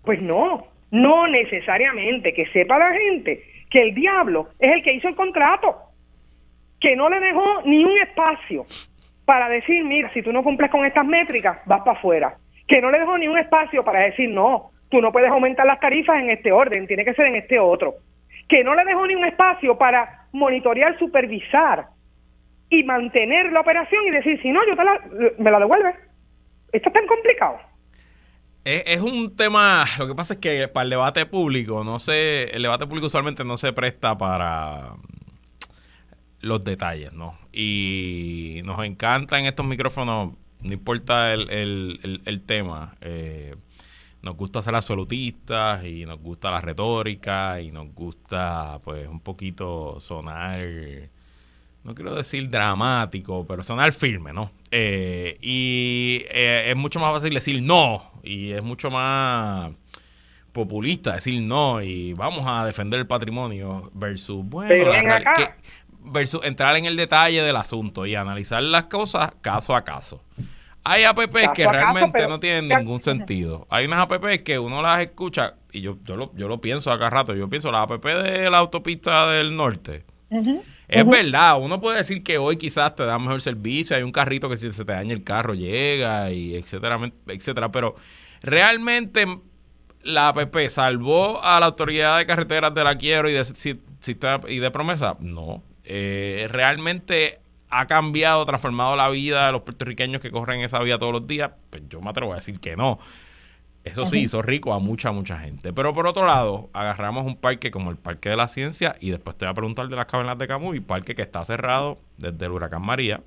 Pues 0.05 0.23
no, 0.23 0.69
no 0.93 1.27
necesariamente 1.27 2.33
que 2.33 2.47
sepa 2.53 2.79
la 2.79 2.93
gente 2.93 3.43
que 3.71 3.83
el 3.83 3.93
diablo 3.93 4.51
es 4.61 4.71
el 4.71 4.85
que 4.85 4.93
hizo 4.93 5.09
el 5.09 5.17
contrato, 5.17 5.75
que 6.79 6.95
no 6.95 7.09
le 7.09 7.19
dejó 7.19 7.63
ni 7.65 7.85
un 7.85 7.99
espacio 7.99 8.67
para 9.25 9.49
decir, 9.49 9.85
mira, 9.85 10.13
si 10.13 10.23
tú 10.23 10.33
no 10.33 10.45
cumples 10.45 10.71
con 10.71 10.87
estas 10.87 11.05
métricas, 11.05 11.59
vas 11.67 11.81
para 11.81 11.99
afuera. 11.99 12.37
Que 12.69 12.81
no 12.81 12.93
le 12.93 13.01
dejó 13.01 13.19
ni 13.19 13.27
un 13.27 13.39
espacio 13.39 13.83
para 13.83 13.99
decir, 13.99 14.29
no, 14.29 14.71
tú 14.91 15.01
no 15.01 15.11
puedes 15.11 15.31
aumentar 15.31 15.67
las 15.67 15.81
tarifas 15.81 16.21
en 16.21 16.31
este 16.31 16.53
orden, 16.53 16.87
tiene 16.87 17.05
que 17.05 17.15
ser 17.15 17.27
en 17.27 17.35
este 17.35 17.59
otro 17.59 17.95
que 18.49 18.63
no 18.63 18.75
le 18.75 18.85
dejó 18.85 19.07
ni 19.07 19.15
un 19.15 19.25
espacio 19.25 19.77
para 19.79 20.24
monitorear, 20.35 20.99
supervisar 20.99 21.87
y 22.69 22.83
mantener 22.83 23.53
la 23.53 23.61
operación 23.61 24.05
y 24.07 24.11
decir, 24.11 24.41
si 24.43 24.51
no, 24.51 24.61
yo 24.69 24.77
te 24.77 24.85
la, 24.85 25.01
me 25.39 25.51
la 25.51 25.61
devuelve. 25.61 25.95
Esto 26.73 26.89
es 26.89 26.93
tan 26.93 27.07
complicado. 27.07 27.59
Es, 28.65 29.01
un 29.01 29.37
tema, 29.37 29.85
lo 29.99 30.09
que 30.09 30.15
pasa 30.15 30.35
es 30.35 30.41
que 30.41 30.69
para 30.69 30.85
el 30.85 30.91
debate 30.91 31.27
público, 31.27 31.85
no 31.85 31.99
sé, 31.99 32.45
el 32.45 32.63
debate 32.63 32.87
público 32.87 33.09
usualmente 33.09 33.45
no 33.45 33.59
se 33.59 33.75
presta 33.75 34.17
para 34.17 34.95
los 36.41 36.65
detalles, 36.65 37.13
¿no? 37.13 37.37
Y 37.53 38.63
nos 38.65 38.83
encanta 38.85 39.39
en 39.39 39.45
estos 39.47 39.67
micrófonos, 39.67 40.33
no 40.63 40.73
importa 40.73 41.35
el, 41.35 41.51
el, 41.51 42.23
el, 42.25 42.41
tema, 42.43 42.95
eh, 43.03 43.55
nos 44.25 44.37
gusta 44.37 44.63
ser 44.63 44.75
absolutistas 44.75 45.85
y 45.85 46.07
nos 46.07 46.19
gusta 46.19 46.51
la 46.51 46.61
retórica 46.61 47.61
y 47.61 47.71
nos 47.71 47.93
gusta 47.95 48.81
pues 48.83 49.07
un 49.07 49.21
poquito 49.21 50.01
sonar, 50.01 50.67
no 51.85 51.95
quiero 51.95 52.15
decir 52.15 52.49
dramático, 52.49 53.45
pero 53.47 53.63
sonar 53.63 53.93
firme, 53.93 54.33
¿no? 54.33 54.51
Eh, 54.71 55.37
y 55.43 56.25
eh, 56.31 56.71
es 56.71 56.77
mucho 56.77 56.99
más 56.99 57.13
fácil 57.13 57.35
decir 57.35 57.63
no 57.63 58.13
y 58.23 58.53
es 58.53 58.63
mucho 58.63 58.91
más 58.91 59.73
populista 60.53 61.13
decir 61.13 61.43
no 61.43 61.83
y 61.83 62.15
vamos 62.15 62.45
a 62.47 62.65
defender 62.65 63.01
el 63.01 63.07
patrimonio 63.07 63.91
versus, 63.93 64.43
bueno, 64.43 64.75
versus 66.01 66.41
entrar 66.45 66.77
en 66.77 66.87
el 66.87 66.97
detalle 66.97 67.43
del 67.43 67.57
asunto 67.57 68.07
y 68.07 68.15
analizar 68.15 68.63
las 68.63 68.85
cosas 68.85 69.35
caso 69.43 69.77
a 69.77 69.85
caso. 69.85 70.23
Hay 70.85 71.05
apps 71.05 71.29
que 71.55 71.67
realmente 71.67 72.29
no 72.29 72.39
tienen 72.39 72.69
ningún 72.69 73.01
sentido. 73.01 73.67
Hay 73.71 73.87
unas 73.87 74.01
apps 74.01 74.39
que 74.41 74.59
uno 74.59 74.83
las 74.83 75.01
escucha 75.01 75.55
y 75.73 75.81
yo, 75.81 75.97
yo, 76.05 76.17
lo, 76.17 76.35
yo 76.37 76.47
lo 76.47 76.61
pienso 76.61 76.93
acá 76.93 77.09
rato. 77.11 77.35
Yo 77.35 77.49
pienso 77.49 77.73
la 77.73 77.83
app 77.83 78.05
de 78.05 78.51
la 78.51 78.59
autopista 78.59 79.31
del 79.31 79.57
norte. 79.57 80.05
Es 80.89 81.07
verdad, 81.07 81.59
uno 81.61 81.81
puede 81.81 81.99
decir 81.99 82.23
que 82.23 82.39
hoy 82.39 82.57
quizás 82.57 82.95
te 82.95 83.05
da 83.05 83.19
mejor 83.19 83.41
servicio, 83.41 83.97
hay 83.97 84.03
un 84.03 84.13
carrito 84.13 84.49
que 84.49 84.57
si 84.57 84.71
se 84.73 84.85
te 84.85 84.93
daña 84.93 85.15
el 85.15 85.25
carro 85.25 85.55
llega 85.55 86.31
y 86.31 86.55
etcétera, 86.55 87.01
etcétera, 87.27 87.73
pero 87.73 87.95
realmente 88.43 89.27
la 90.03 90.29
app 90.29 90.57
salvó 90.69 91.43
a 91.43 91.59
la 91.61 91.67
autoridad 91.67 92.19
de 92.19 92.27
carreteras 92.27 92.75
de 92.75 92.85
la 92.85 92.97
quiero 92.99 93.29
y 93.31 93.33
de, 93.33 93.79
y 94.49 94.59
de 94.59 94.71
promesa, 94.71 95.17
no. 95.21 95.63
Eh, 95.85 96.47
realmente 96.51 97.41
ha 97.75 97.87
cambiado, 97.87 98.47
transformado 98.47 98.95
la 98.95 99.09
vida 99.09 99.47
de 99.47 99.53
los 99.53 99.63
puertorriqueños 99.63 100.23
que 100.23 100.31
corren 100.31 100.61
esa 100.61 100.79
vía 100.79 100.97
todos 100.97 101.13
los 101.13 101.27
días, 101.27 101.51
pues 101.71 101.83
yo 101.89 102.01
me 102.01 102.11
atrevo 102.11 102.33
a 102.33 102.37
decir 102.37 102.61
que 102.61 102.77
no. 102.77 103.01
Eso 103.83 104.07
sí, 104.07 104.21
hizo 104.21 104.41
rico 104.41 104.73
a 104.73 104.79
mucha, 104.79 105.13
mucha 105.13 105.39
gente. 105.39 105.73
Pero 105.73 105.93
por 105.93 106.07
otro 106.07 106.25
lado, 106.25 106.71
agarramos 106.73 107.27
un 107.27 107.37
parque 107.37 107.71
como 107.71 107.91
el 107.91 107.97
Parque 107.97 108.31
de 108.31 108.37
la 108.37 108.49
Ciencia 108.49 108.97
y 108.99 109.11
después 109.11 109.37
te 109.37 109.45
voy 109.45 109.51
a 109.51 109.55
preguntar 109.55 109.89
de 109.89 109.97
las 109.97 110.07
cavernas 110.07 110.39
de 110.39 110.49
Camuy, 110.49 110.81
parque 110.81 111.15
que 111.15 111.23
está 111.23 111.45
cerrado 111.45 111.99
desde 112.17 112.47
el 112.47 112.53
huracán 112.53 112.81
María. 112.81 113.21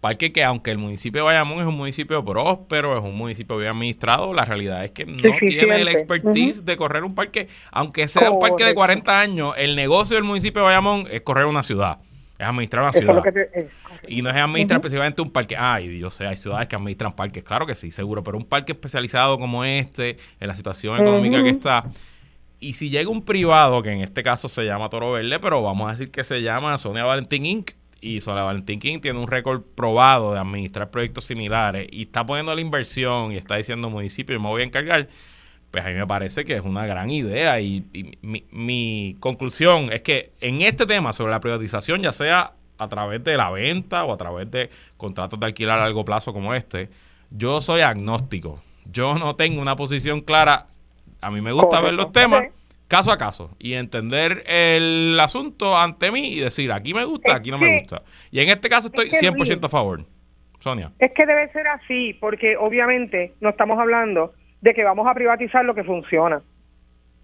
Parque 0.00 0.30
que 0.30 0.44
aunque 0.44 0.70
el 0.70 0.78
municipio 0.78 1.22
de 1.22 1.24
Bayamón 1.24 1.58
es 1.58 1.66
un 1.66 1.76
municipio 1.76 2.22
próspero, 2.24 2.96
es 2.96 3.02
un 3.02 3.16
municipio 3.16 3.56
bien 3.56 3.70
administrado, 3.70 4.32
la 4.34 4.44
realidad 4.44 4.84
es 4.84 4.90
que 4.90 5.06
no 5.06 5.22
tiene 5.40 5.80
el 5.80 5.88
expertise 5.88 6.64
de 6.64 6.76
correr 6.76 7.02
un 7.02 7.14
parque, 7.14 7.48
aunque 7.72 8.06
sea 8.06 8.30
un 8.30 8.38
parque 8.38 8.64
de 8.64 8.74
40 8.74 9.20
años, 9.20 9.54
el 9.56 9.74
negocio 9.74 10.16
del 10.16 10.24
municipio 10.24 10.60
de 10.60 10.66
Bayamón 10.66 11.08
es 11.10 11.22
correr 11.22 11.46
una 11.46 11.62
ciudad. 11.62 11.98
Es 12.38 12.46
administrar 12.46 12.82
una 12.82 12.92
ciudad. 12.92 13.22
y 14.08 14.22
no 14.22 14.30
es 14.30 14.36
administrar 14.36 14.78
específicamente 14.78 15.22
un 15.22 15.30
parque. 15.30 15.56
Ay, 15.56 15.98
yo 15.98 16.10
sé, 16.10 16.26
hay 16.26 16.36
ciudades 16.36 16.68
que 16.68 16.76
administran 16.76 17.12
parques, 17.12 17.42
claro 17.42 17.66
que 17.66 17.74
sí, 17.74 17.90
seguro, 17.90 18.22
pero 18.22 18.36
un 18.36 18.44
parque 18.44 18.72
especializado 18.72 19.38
como 19.38 19.64
este, 19.64 20.18
en 20.38 20.48
la 20.48 20.54
situación 20.54 20.96
económica 20.96 21.42
que 21.42 21.50
está. 21.50 21.84
Y 22.58 22.74
si 22.74 22.90
llega 22.90 23.10
un 23.10 23.22
privado, 23.22 23.82
que 23.82 23.92
en 23.92 24.00
este 24.00 24.22
caso 24.22 24.48
se 24.48 24.64
llama 24.64 24.88
Toro 24.88 25.12
Verde, 25.12 25.38
pero 25.40 25.62
vamos 25.62 25.88
a 25.88 25.92
decir 25.92 26.10
que 26.10 26.24
se 26.24 26.42
llama 26.42 26.76
Sonia 26.78 27.04
Valentín 27.04 27.46
Inc. 27.46 27.72
Y 28.00 28.20
Sonia 28.20 28.42
Valentín 28.42 28.80
Inc. 28.82 29.02
tiene 29.02 29.18
un 29.18 29.26
récord 29.26 29.62
probado 29.74 30.32
de 30.32 30.38
administrar 30.38 30.90
proyectos 30.90 31.24
similares 31.24 31.86
y 31.90 32.02
está 32.02 32.24
poniendo 32.24 32.54
la 32.54 32.60
inversión 32.60 33.32
y 33.32 33.36
está 33.36 33.56
diciendo 33.56 33.90
municipio, 33.90 34.36
y 34.36 34.38
me 34.38 34.48
voy 34.48 34.62
a 34.62 34.64
encargar 34.64 35.08
pues 35.76 35.84
a 35.84 35.90
mí 35.90 35.94
me 35.94 36.06
parece 36.06 36.46
que 36.46 36.54
es 36.54 36.62
una 36.62 36.86
gran 36.86 37.10
idea 37.10 37.60
y, 37.60 37.84
mi, 38.22 39.14
conclusión 39.20 39.92
es 39.92 40.00
que 40.00 40.30
en 40.40 40.62
este 40.62 40.86
tema 40.86 41.12
sobre 41.12 41.32
la 41.32 41.40
privatización, 41.40 42.00
ya 42.00 42.12
sea 42.12 42.52
a 42.78 42.88
través 42.88 43.22
de 43.22 43.36
la 43.36 43.50
venta 43.50 44.06
o 44.06 44.14
a 44.14 44.16
través 44.16 44.50
de 44.50 44.70
contratos 44.96 45.38
de 45.38 45.44
alquilar 45.44 45.78
a 45.78 45.82
largo 45.82 46.02
plazo 46.02 46.32
como 46.32 46.54
este, 46.54 46.88
yo 47.30 47.60
soy 47.60 47.82
agnóstico. 47.82 48.62
Yo 48.90 49.16
no 49.16 49.36
tengo 49.36 49.60
una 49.60 49.76
posición 49.76 50.22
clara. 50.22 50.68
A 51.20 51.30
mí 51.30 51.42
me 51.42 51.52
gusta 51.52 51.82
ver 51.82 51.92
los 51.92 52.10
temas 52.10 52.44
caso 52.88 53.12
a 53.12 53.18
caso 53.18 53.50
y 53.58 53.74
entender 53.74 54.44
el 54.46 55.20
asunto 55.20 55.76
ante 55.76 56.10
mí 56.10 56.28
y 56.28 56.40
decir, 56.40 56.72
aquí 56.72 56.94
me 56.94 57.04
gusta, 57.04 57.36
aquí 57.36 57.50
no 57.50 57.58
me 57.58 57.80
gusta. 57.80 58.00
Y 58.30 58.40
en 58.40 58.48
este 58.48 58.70
caso 58.70 58.86
estoy 58.86 59.10
que, 59.10 59.18
100% 59.18 59.62
a 59.62 59.68
favor. 59.68 60.06
Sonia. 60.58 60.90
Es 61.00 61.12
que 61.12 61.26
debe 61.26 61.52
ser 61.52 61.68
así, 61.68 62.14
porque 62.14 62.56
obviamente 62.56 63.34
no 63.42 63.50
estamos 63.50 63.78
hablando 63.78 64.32
de 64.66 64.74
que 64.74 64.82
vamos 64.84 65.06
a 65.06 65.14
privatizar 65.14 65.64
lo 65.64 65.74
que 65.76 65.84
funciona. 65.84 66.42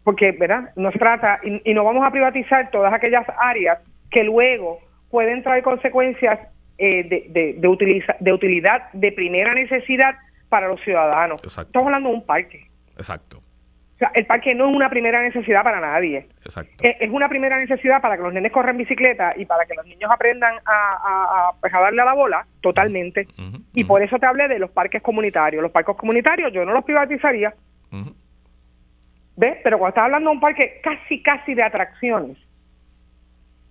Porque, 0.05 0.33
¿verdad? 0.33 0.71
No 0.77 0.91
se 0.93 0.99
trata, 0.99 1.41
y, 1.43 1.61
y 1.71 1.75
no 1.75 1.83
vamos 1.85 2.05
a 2.07 2.11
privatizar 2.11 2.71
todas 2.71 2.93
aquellas 2.93 3.27
áreas 3.39 3.79
que 4.11 4.23
luego 4.25 4.79
pueden 5.11 5.43
traer 5.43 5.63
consecuencias 5.65 6.39
eh, 6.79 7.03
de, 7.09 7.27
de, 7.31 7.55
de, 7.59 7.69
utiliza- 7.69 8.17
de 8.21 8.33
utilidad 8.33 8.91
de 8.93 9.11
primera 9.13 9.55
necesidad 9.55 10.15
para 10.49 10.69
los 10.69 10.81
ciudadanos. 10.83 11.43
Exacto. 11.43 11.69
Estamos 11.71 11.87
hablando 11.87 12.09
de 12.11 12.15
un 12.17 12.27
parque. 12.27 12.67
Exacto, 12.97 13.39
O 13.39 13.99
sea, 13.99 14.11
el 14.15 14.27
parque 14.27 14.55
no 14.55 14.69
es 14.69 14.75
una 14.77 14.89
primera 14.91 15.23
necesidad 15.23 15.63
para 15.63 15.81
nadie. 15.81 16.27
exacto. 16.45 16.85
Eh, 16.85 16.97
es 17.01 17.11
una 17.11 17.29
primera 17.29 17.59
necesidad 17.59 18.01
para 18.03 18.17
que 18.17 18.23
los 18.23 18.33
nenes 18.33 18.53
corran 18.53 18.77
bicicleta 18.77 19.35
y 19.37 19.47
para 19.47 19.65
que 19.67 19.75
los 19.75 19.87
niños 19.87 20.11
aprendan 20.13 20.55
a, 20.65 20.71
a- 21.11 21.49
a, 21.49 21.53
pues, 21.61 21.73
a 21.75 21.81
darle 21.81 22.03
a 22.03 22.05
la 22.07 22.15
bola, 22.15 22.47
totalmente. 22.61 23.27
Ujú, 23.39 23.62
Y 23.75 23.85
por 23.85 24.03
eso 24.03 24.19
te 24.19 24.27
hablé 24.27 24.49
de 24.49 24.59
los 24.59 24.71
parques 24.71 25.03
comunitarios. 25.03 25.63
Los 25.63 25.73
parques 25.73 25.97
comunitarios 25.97 26.53
yo 26.53 26.65
no 26.65 26.73
los 26.73 26.85
privatizaría. 26.85 27.55
¿ves? 29.37 29.59
Pero 29.63 29.79
cuando 29.79 29.91
estás 29.91 30.05
hablando 30.05 30.31
de 30.31 30.37
un 30.37 30.41
parque 30.41 30.81
casi, 30.83 31.23
casi 31.23 31.55
de 31.55 31.63
atracciones, 31.63 32.37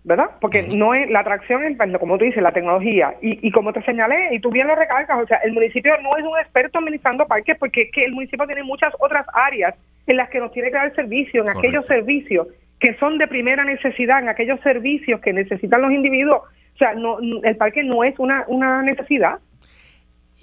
¿verdad? 0.04 0.32
Porque 0.39 0.64
no 0.64 0.95
es, 0.95 1.10
la 1.12 1.20
atracción 1.20 1.64
es, 1.64 1.78
pues, 1.78 1.97
como 1.99 2.18
tú 2.18 2.26
dices, 2.26 2.41
la 2.41 2.52
tecnología. 2.52 3.16
Y, 3.22 3.47
y 3.47 3.52
como 3.52 3.72
te 3.72 3.84
señalé, 3.84 4.34
y 4.34 4.39
tú 4.39 4.49
bien 4.49 4.68
lo 4.68 4.76
recalcas, 4.76 5.24
o 5.24 5.28
sea, 5.28 5.38
el 5.38 5.54
municipio 5.54 5.93
no 6.02 6.18
es 6.18 6.24
un 6.24 6.38
experto 6.39 6.80
administrando 6.80 7.28
parques 7.28 7.58
porque 7.60 7.84
es 7.84 7.91
que 7.91 8.06
el 8.06 8.14
municipio 8.14 8.45
tiene 8.47 8.64
muchas 8.64 8.93
otras 8.99 9.26
áreas 9.34 9.76
en 10.08 10.18
las 10.18 10.30
que 10.30 10.39
nos 10.39 10.52
tiene 10.52 10.70
que 10.70 10.78
dar 10.78 10.95
servicio, 10.95 11.41
en 11.41 11.47
Correcto. 11.47 11.60
aquellos 11.60 11.86
servicios 11.86 12.47
que 12.80 12.95
son 12.95 13.20
de 13.20 13.28
primera 13.28 13.64
necesidad, 13.64 14.20
en 14.24 14.30
aquellos 14.30 14.60
servicios 14.62 15.22
que 15.22 15.34
necesitan 15.34 15.84
los 15.84 15.91
individuos. 15.91 16.41
O 16.74 16.78
sea, 16.78 16.95
no, 16.95 17.20
el 17.20 17.56
parque 17.56 17.84
no 17.84 18.04
es 18.04 18.18
una, 18.18 18.43
una 18.47 18.82
necesidad. 18.82 19.38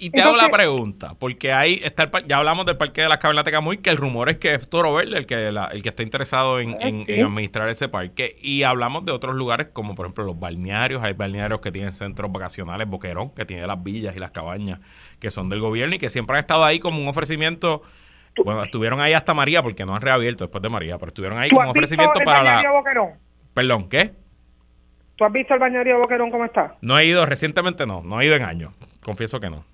Y 0.01 0.11
te 0.11 0.21
hago 0.21 0.37
la 0.37 0.47
pregunta, 0.49 1.13
porque 1.19 1.51
ahí 1.51 1.81
está 1.83 2.03
el 2.03 2.09
ya 2.25 2.37
hablamos 2.37 2.65
del 2.65 2.77
Parque 2.77 3.01
de 3.01 3.09
las 3.09 3.17
Cavernas 3.17 3.43
de 3.43 3.51
Camuy, 3.51 3.77
que 3.77 3.89
el 3.89 3.97
rumor 3.97 4.29
es 4.29 4.37
que 4.37 4.53
es 4.53 4.69
Toro 4.69 4.93
Verde 4.93 5.17
el 5.17 5.25
que, 5.25 5.51
la- 5.51 5.65
el 5.65 5.83
que 5.83 5.89
está 5.89 6.03
interesado 6.03 6.59
en, 6.61 6.77
en- 6.81 7.05
Sí. 7.05 7.11
en 7.13 7.25
administrar 7.25 7.67
ese 7.67 7.89
parque. 7.89 8.35
Y 8.41 8.63
hablamos 8.63 9.03
de 9.05 9.11
otros 9.11 9.35
lugares 9.35 9.67
como 9.73 9.95
por 9.95 10.05
ejemplo 10.05 10.23
los 10.23 10.39
balnearios. 10.39 11.03
Hay 11.03 11.13
balnearios 11.13 11.59
que 11.59 11.71
tienen 11.71 11.91
centros 11.91 12.31
vacacionales, 12.31 12.87
Boquerón, 12.87 13.31
que 13.31 13.43
tiene 13.45 13.67
las 13.67 13.83
villas 13.83 14.15
y 14.15 14.19
las 14.19 14.31
cabañas 14.31 14.79
que 15.19 15.29
son 15.31 15.49
del 15.49 15.59
gobierno 15.59 15.95
y 15.95 15.99
que 15.99 16.09
siempre 16.09 16.37
han 16.37 16.39
estado 16.39 16.63
ahí 16.63 16.79
como 16.79 17.01
un 17.01 17.07
ofrecimiento. 17.09 17.81
Bueno, 18.45 18.63
estuvieron 18.63 19.01
ahí 19.01 19.11
hasta 19.11 19.33
María, 19.33 19.61
porque 19.61 19.85
no 19.85 19.95
han 19.95 20.01
reabierto 20.01 20.45
después 20.45 20.61
de 20.61 20.69
María, 20.69 20.97
pero 20.97 21.09
estuvieron 21.09 21.39
ahí 21.39 21.49
¿Tú 21.49 21.55
como 21.57 21.71
un 21.71 21.71
ofrecimiento 21.71 22.19
para 22.23 22.41
la... 22.43 22.71
Boquerón? 22.71 23.09
Perdón, 23.53 23.89
¿qué? 23.89 24.13
¿Tú 25.17 25.25
has 25.25 25.33
visto 25.33 25.53
el 25.55 25.59
balneario 25.59 25.95
de 25.95 25.99
Boquerón 26.01 26.31
cómo 26.31 26.45
está? 26.45 26.77
No 26.79 26.97
he 26.97 27.05
ido 27.05 27.25
recientemente, 27.25 27.85
no. 27.85 28.01
No 28.01 28.21
he 28.21 28.25
ido 28.25 28.35
en 28.37 28.43
años. 28.43 28.71
Confieso 29.03 29.41
que 29.41 29.49
no. 29.49 29.65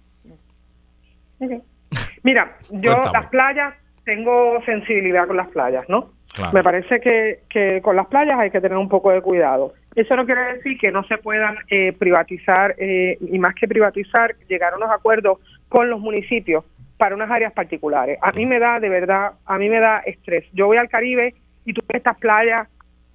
Mira, 2.23 2.57
yo 2.71 2.91
Cuéntame. 2.91 3.13
las 3.13 3.27
playas, 3.27 3.73
tengo 4.03 4.61
sensibilidad 4.65 5.27
con 5.27 5.37
las 5.37 5.47
playas, 5.49 5.87
¿no? 5.89 6.11
Claro. 6.33 6.51
Me 6.53 6.63
parece 6.63 6.99
que, 6.99 7.39
que 7.49 7.81
con 7.81 7.95
las 7.95 8.07
playas 8.07 8.39
hay 8.39 8.51
que 8.51 8.59
tener 8.61 8.77
un 8.77 8.89
poco 8.89 9.11
de 9.11 9.21
cuidado. 9.21 9.73
Eso 9.95 10.15
no 10.15 10.25
quiere 10.25 10.55
decir 10.55 10.77
que 10.77 10.91
no 10.91 11.03
se 11.05 11.17
puedan 11.17 11.55
eh, 11.69 11.93
privatizar, 11.97 12.75
eh, 12.77 13.17
y 13.21 13.39
más 13.39 13.55
que 13.55 13.67
privatizar, 13.67 14.35
llegar 14.49 14.73
a 14.73 14.77
unos 14.77 14.91
acuerdos 14.91 15.39
con 15.69 15.89
los 15.89 15.99
municipios 15.99 16.65
para 16.97 17.15
unas 17.15 17.31
áreas 17.31 17.53
particulares. 17.53 18.17
A 18.21 18.31
mí 18.31 18.45
me 18.45 18.59
da, 18.59 18.79
de 18.79 18.89
verdad, 18.89 19.31
a 19.45 19.57
mí 19.57 19.69
me 19.69 19.79
da 19.79 19.99
estrés. 19.99 20.45
Yo 20.53 20.67
voy 20.67 20.77
al 20.77 20.89
Caribe 20.89 21.33
y 21.65 21.73
tú 21.73 21.81
ves 21.87 21.97
estas 21.97 22.17
playas 22.17 22.67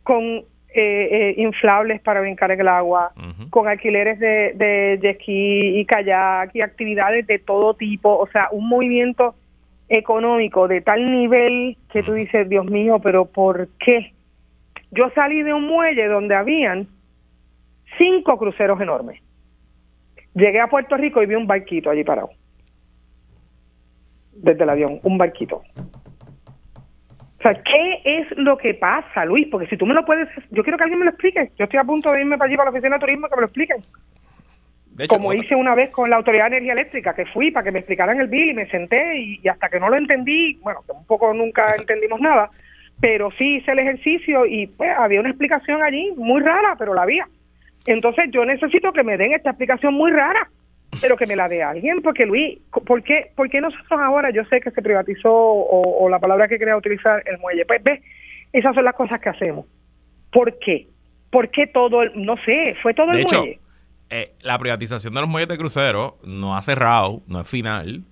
con 0.02 0.44
eh, 0.72 1.08
eh, 1.10 1.34
inflables 1.38 2.00
para 2.00 2.20
brincar 2.20 2.50
en 2.52 2.60
el 2.60 2.68
agua, 2.68 3.12
con 3.50 3.66
alquileres 3.66 4.18
de, 4.20 4.52
de 4.54 4.98
jet 5.02 5.20
ski 5.20 5.80
y 5.80 5.84
kayak 5.84 6.54
y 6.54 6.60
actividades 6.60 7.26
de 7.26 7.38
todo 7.38 7.74
tipo, 7.74 8.16
o 8.16 8.26
sea, 8.28 8.48
un 8.52 8.68
movimiento 8.68 9.34
económico 9.88 10.68
de 10.68 10.80
tal 10.80 11.10
nivel 11.10 11.76
que 11.92 12.02
tú 12.04 12.12
dices, 12.12 12.48
Dios 12.48 12.66
mío, 12.66 13.00
pero 13.02 13.26
¿por 13.26 13.68
qué? 13.78 14.12
Yo 14.92 15.10
salí 15.14 15.42
de 15.42 15.52
un 15.52 15.66
muelle 15.66 16.06
donde 16.06 16.36
habían 16.36 16.86
cinco 17.98 18.38
cruceros 18.38 18.80
enormes. 18.80 19.20
Llegué 20.34 20.60
a 20.60 20.68
Puerto 20.68 20.96
Rico 20.96 21.22
y 21.22 21.26
vi 21.26 21.34
un 21.34 21.46
barquito 21.46 21.90
allí 21.90 22.04
parado. 22.04 22.30
Desde 24.32 24.62
el 24.62 24.70
avión, 24.70 25.00
un 25.02 25.18
barquito. 25.18 25.62
O 27.41 27.43
sea, 27.43 27.55
¿qué 27.55 28.03
es 28.05 28.26
lo 28.36 28.59
que 28.59 28.74
pasa, 28.74 29.24
Luis? 29.24 29.49
Porque 29.51 29.66
si 29.68 29.78
tú 29.78 29.86
me 29.86 29.95
lo 29.95 30.05
puedes... 30.05 30.28
Yo 30.51 30.62
quiero 30.62 30.76
que 30.76 30.84
alguien 30.84 30.99
me 30.99 31.07
lo 31.07 31.12
explique. 31.12 31.51
Yo 31.59 31.64
estoy 31.64 31.80
a 31.80 31.84
punto 31.84 32.12
de 32.12 32.20
irme 32.20 32.36
para 32.36 32.49
allí, 32.49 32.57
para 32.57 32.70
la 32.70 32.76
oficina 32.76 32.97
de 32.97 33.01
turismo, 33.01 33.28
que 33.28 33.36
me 33.36 33.41
lo 33.41 33.47
expliquen. 33.47 33.78
De 34.91 35.05
hecho, 35.05 35.16
Como 35.16 35.32
hice 35.32 35.55
una 35.55 35.74
vez 35.74 35.88
con 35.88 36.11
la 36.11 36.16
Autoridad 36.16 36.51
de 36.51 36.59
Energía 36.59 36.74
Eléctrica, 36.74 37.14
que 37.14 37.24
fui 37.24 37.51
para 37.51 37.64
que 37.64 37.72
me 37.72 37.78
explicaran 37.78 38.20
el 38.20 38.28
bill 38.28 38.51
y 38.51 38.55
me 38.55 38.68
senté 38.68 39.16
y, 39.18 39.41
y 39.43 39.49
hasta 39.49 39.70
que 39.70 39.80
no 39.80 39.88
lo 39.88 39.97
entendí, 39.97 40.59
bueno, 40.62 40.80
que 40.84 40.93
un 40.93 41.07
poco 41.07 41.32
nunca 41.32 41.62
Exacto. 41.62 41.82
entendimos 41.82 42.20
nada, 42.20 42.51
pero 43.01 43.30
sí 43.30 43.57
hice 43.57 43.72
el 43.72 43.78
ejercicio 43.78 44.45
y 44.45 44.66
pues 44.66 44.91
había 44.99 45.20
una 45.20 45.30
explicación 45.30 45.82
allí 45.82 46.12
muy 46.18 46.43
rara, 46.43 46.76
pero 46.78 46.93
la 46.93 47.03
había. 47.03 47.26
Entonces 47.86 48.26
yo 48.30 48.45
necesito 48.45 48.93
que 48.93 49.03
me 49.03 49.16
den 49.16 49.32
esta 49.32 49.51
explicación 49.51 49.95
muy 49.95 50.11
rara, 50.11 50.51
pero 51.01 51.16
que 51.16 51.26
me 51.26 51.36
la 51.36 51.49
dé 51.49 51.62
alguien, 51.62 52.03
porque 52.03 52.26
Luis, 52.26 52.59
¿por 52.70 53.03
qué, 53.03 53.30
por 53.36 53.49
qué 53.49 53.61
nosotros 53.61 54.01
ahora, 54.01 54.30
yo 54.30 54.45
sé 54.47 54.61
que 54.61 54.70
se 54.70 54.82
privatizó 54.82 55.32
o, 55.32 56.05
o 56.05 56.09
la 56.09 56.18
palabra 56.18 56.49
que 56.49 56.59
quería 56.59 56.76
utilizar, 56.76 57.22
el 57.26 57.38
muelle? 57.38 57.64
Pues 57.66 57.82
ves, 57.82 58.01
esas 58.53 58.74
son 58.74 58.84
las 58.84 58.95
cosas 58.95 59.20
que 59.20 59.28
hacemos. 59.28 59.66
¿Por 60.32 60.59
qué? 60.59 60.88
¿Por 61.30 61.51
qué 61.51 61.66
todo 61.68 62.03
el, 62.03 62.12
no 62.14 62.36
sé, 62.45 62.74
fue 62.82 62.95
todo 62.95 63.09
De 63.09 63.18
el 63.18 63.20
hecho, 63.20 63.38
muelle? 63.38 63.61
eh, 64.11 64.32
la 64.43 64.59
privatización 64.59 65.14
de 65.14 65.20
los 65.20 65.28
muelles 65.28 65.49
de 65.49 65.59
crucero 65.59 66.18
no 66.24 66.57
ha 66.57 66.62
cerrado, 66.62 67.22
no 67.26 67.41
es 67.41 67.49
final. 67.49 68.03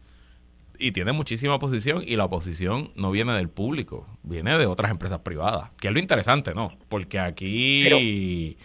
Y 0.81 0.93
tiene 0.93 1.11
muchísima 1.11 1.57
oposición 1.57 2.03
y 2.07 2.15
la 2.15 2.27
oposición 2.27 2.93
no 2.95 3.11
viene 3.11 3.33
del 3.33 3.49
público, 3.49 4.07
viene 4.23 4.57
de 4.59 4.67
otras 4.67 4.93
empresas 4.93 5.19
privadas, 5.19 5.75
que 5.81 5.89
es 5.89 5.93
lo 5.93 5.99
interesante, 5.99 6.55
¿no? 6.55 6.71
Porque 6.89 7.19
aquí 7.19 8.57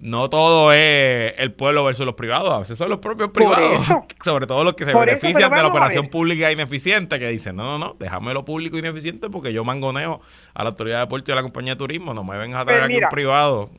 no 0.00 0.28
todo 0.30 0.72
es 0.72 1.34
el 1.38 1.52
pueblo 1.52 1.84
versus 1.84 2.06
los 2.06 2.14
privados, 2.14 2.50
a 2.52 2.58
veces 2.60 2.78
son 2.78 2.88
los 2.88 2.98
propios 2.98 3.30
privados, 3.30 3.86
sobre 4.24 4.46
todo 4.46 4.64
los 4.64 4.74
que 4.74 4.84
se 4.84 4.92
Por 4.92 5.04
benefician 5.06 5.50
de 5.50 5.56
la 5.62 5.68
operación 5.68 6.08
pública 6.08 6.50
ineficiente, 6.50 7.18
que 7.18 7.28
dicen, 7.28 7.56
no, 7.56 7.64
no, 7.64 7.78
no, 7.78 7.96
déjame 7.98 8.32
lo 8.32 8.44
público 8.44 8.78
ineficiente 8.78 9.28
porque 9.30 9.52
yo 9.52 9.64
mangoneo 9.64 10.20
a 10.54 10.62
la 10.64 10.70
autoridad 10.70 11.00
de 11.00 11.06
puerto 11.06 11.30
y 11.30 11.32
a 11.32 11.36
la 11.36 11.42
compañía 11.42 11.74
de 11.74 11.78
turismo, 11.78 12.14
no 12.14 12.24
me 12.24 12.38
vengas 12.38 12.62
a 12.62 12.64
traer 12.64 12.82
aquí 12.84 12.94
un 12.96 13.08
privado. 13.10 13.70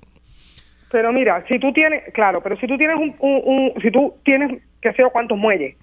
Pero 0.92 1.12
mira, 1.14 1.44
si 1.48 1.58
tú 1.58 1.72
tienes, 1.74 2.04
claro, 2.14 2.42
pero 2.44 2.58
si 2.58 2.68
tú 2.68 2.78
tienes 2.78 2.98
un, 2.98 3.16
un- 3.20 3.42
un- 3.46 3.82
si 3.82 3.90
tú 3.92 4.14
tienes, 4.24 4.62
qué 4.82 4.92
sé 4.92 4.98
yo, 5.00 5.10
cuántos 5.10 5.38
muelles, 5.38 5.76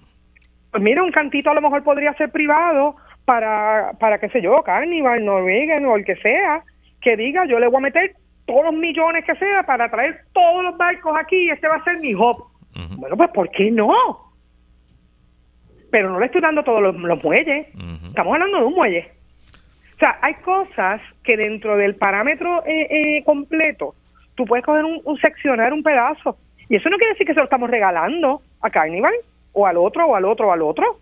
pues 0.71 0.83
mira, 0.83 1.01
un 1.03 1.11
cantito 1.11 1.49
a 1.49 1.53
lo 1.55 1.61
mejor 1.61 1.83
podría 1.83 2.13
ser 2.13 2.31
privado 2.31 2.95
para, 3.25 3.91
para 3.99 4.19
qué 4.19 4.29
sé 4.29 4.41
yo, 4.41 4.61
Carnival, 4.63 5.25
Norwegian 5.25 5.83
o 5.85 5.95
el 5.95 6.05
que 6.05 6.15
sea, 6.17 6.63
que 7.01 7.17
diga, 7.17 7.45
yo 7.47 7.59
le 7.59 7.67
voy 7.67 7.77
a 7.77 7.81
meter 7.81 8.15
todos 8.49 8.65
los 8.65 8.73
millones 8.73 9.23
que 9.25 9.35
sea 9.35 9.61
para 9.61 9.87
traer 9.91 10.21
todos 10.33 10.63
los 10.63 10.75
barcos 10.75 11.15
aquí 11.15 11.35
y 11.35 11.49
este 11.51 11.67
va 11.67 11.75
a 11.75 11.83
ser 11.83 11.99
mi 11.99 12.15
hub. 12.15 12.45
Bueno, 12.97 13.15
pues 13.15 13.29
¿por 13.29 13.51
qué 13.51 13.69
no? 13.69 13.93
Pero 15.91 16.09
no 16.09 16.19
le 16.19 16.25
estoy 16.25 16.41
dando 16.41 16.63
todos 16.63 16.81
los, 16.81 16.95
los 16.95 17.23
muelles. 17.23 17.67
Estamos 18.07 18.33
hablando 18.33 18.57
de 18.57 18.63
un 18.63 18.73
muelle. 18.73 19.11
O 19.95 19.99
sea, 19.99 20.17
hay 20.23 20.33
cosas 20.35 20.99
que 21.23 21.37
dentro 21.37 21.77
del 21.77 21.95
parámetro 21.95 22.65
eh, 22.65 22.87
eh, 22.89 23.23
completo, 23.23 23.93
tú 24.33 24.45
puedes 24.45 24.65
coger 24.65 24.83
un, 24.83 24.99
un 25.03 25.17
seccionar 25.19 25.71
un 25.71 25.83
pedazo. 25.83 26.37
Y 26.69 26.77
eso 26.77 26.89
no 26.89 26.97
quiere 26.97 27.13
decir 27.13 27.27
que 27.27 27.33
se 27.33 27.39
lo 27.39 27.43
estamos 27.43 27.69
regalando 27.69 28.41
a 28.61 28.69
Carnival, 28.71 29.13
o 29.53 29.67
al 29.67 29.77
otro, 29.77 30.07
o 30.07 30.15
al 30.15 30.25
otro, 30.25 30.47
o 30.47 30.51
al 30.51 30.63
otro. 30.63 30.99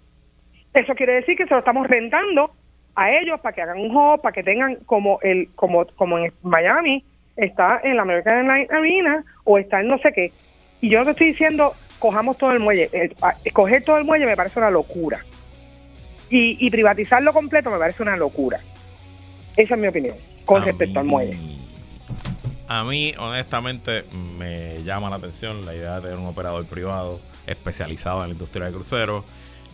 Eso 0.74 0.96
quiere 0.96 1.14
decir 1.14 1.38
que 1.38 1.46
se 1.46 1.54
lo 1.54 1.60
estamos 1.60 1.88
rentando 1.88 2.52
a 2.96 3.12
ellos 3.12 3.40
para 3.40 3.56
que 3.56 3.62
hagan 3.62 3.80
un 3.80 3.96
hub, 3.96 4.22
para 4.22 4.34
que 4.34 4.44
tengan 4.44 4.76
como 4.86 5.20
el 5.22 5.50
como 5.56 5.86
como 5.96 6.18
en 6.18 6.34
Miami 6.42 7.06
está 7.38 7.80
en 7.84 7.96
la 7.96 8.02
American 8.02 8.34
Airlines 8.50 8.72
Arena 8.72 9.24
o 9.44 9.58
está 9.58 9.80
en 9.82 9.88
no 9.88 9.98
sé 10.00 10.12
qué. 10.14 10.32
Y 10.82 10.90
yo 10.90 11.00
no 11.00 11.06
te 11.06 11.12
estoy 11.12 11.28
diciendo 11.28 11.74
cojamos 12.00 12.38
todo 12.38 12.52
el 12.52 12.60
muelle. 12.60 12.90
El- 12.92 13.16
a- 13.22 13.36
coger 13.54 13.84
todo 13.84 13.98
el 13.98 14.04
muelle 14.06 14.26
me 14.26 14.36
parece 14.36 14.60
una 14.60 14.70
locura. 14.70 15.20
Y, 16.30 16.66
y 16.66 16.70
privatizarlo 16.70 17.32
completo 17.34 17.70
me 17.72 17.78
parece 17.80 18.04
una 18.04 18.18
locura. 18.18 18.60
Esa 19.56 19.76
es 19.76 19.80
mi 19.80 19.88
opinión 19.88 20.16
con 20.46 20.62
A 20.62 20.66
respecto 20.66 21.00
al 21.00 21.06
muelle. 21.06 21.38
A 22.68 22.84
mí, 22.84 23.14
honestamente, 23.18 24.04
me 24.38 24.84
llama 24.84 25.10
la 25.10 25.16
atención 25.16 25.66
la 25.66 25.74
idea 25.74 25.96
de 25.96 26.02
tener 26.02 26.18
un 26.18 26.26
operador 26.26 26.66
privado 26.66 27.20
especializado 27.48 28.22
en 28.24 28.28
la 28.28 28.34
industria 28.34 28.66
de 28.66 28.74
cruceros, 28.74 29.24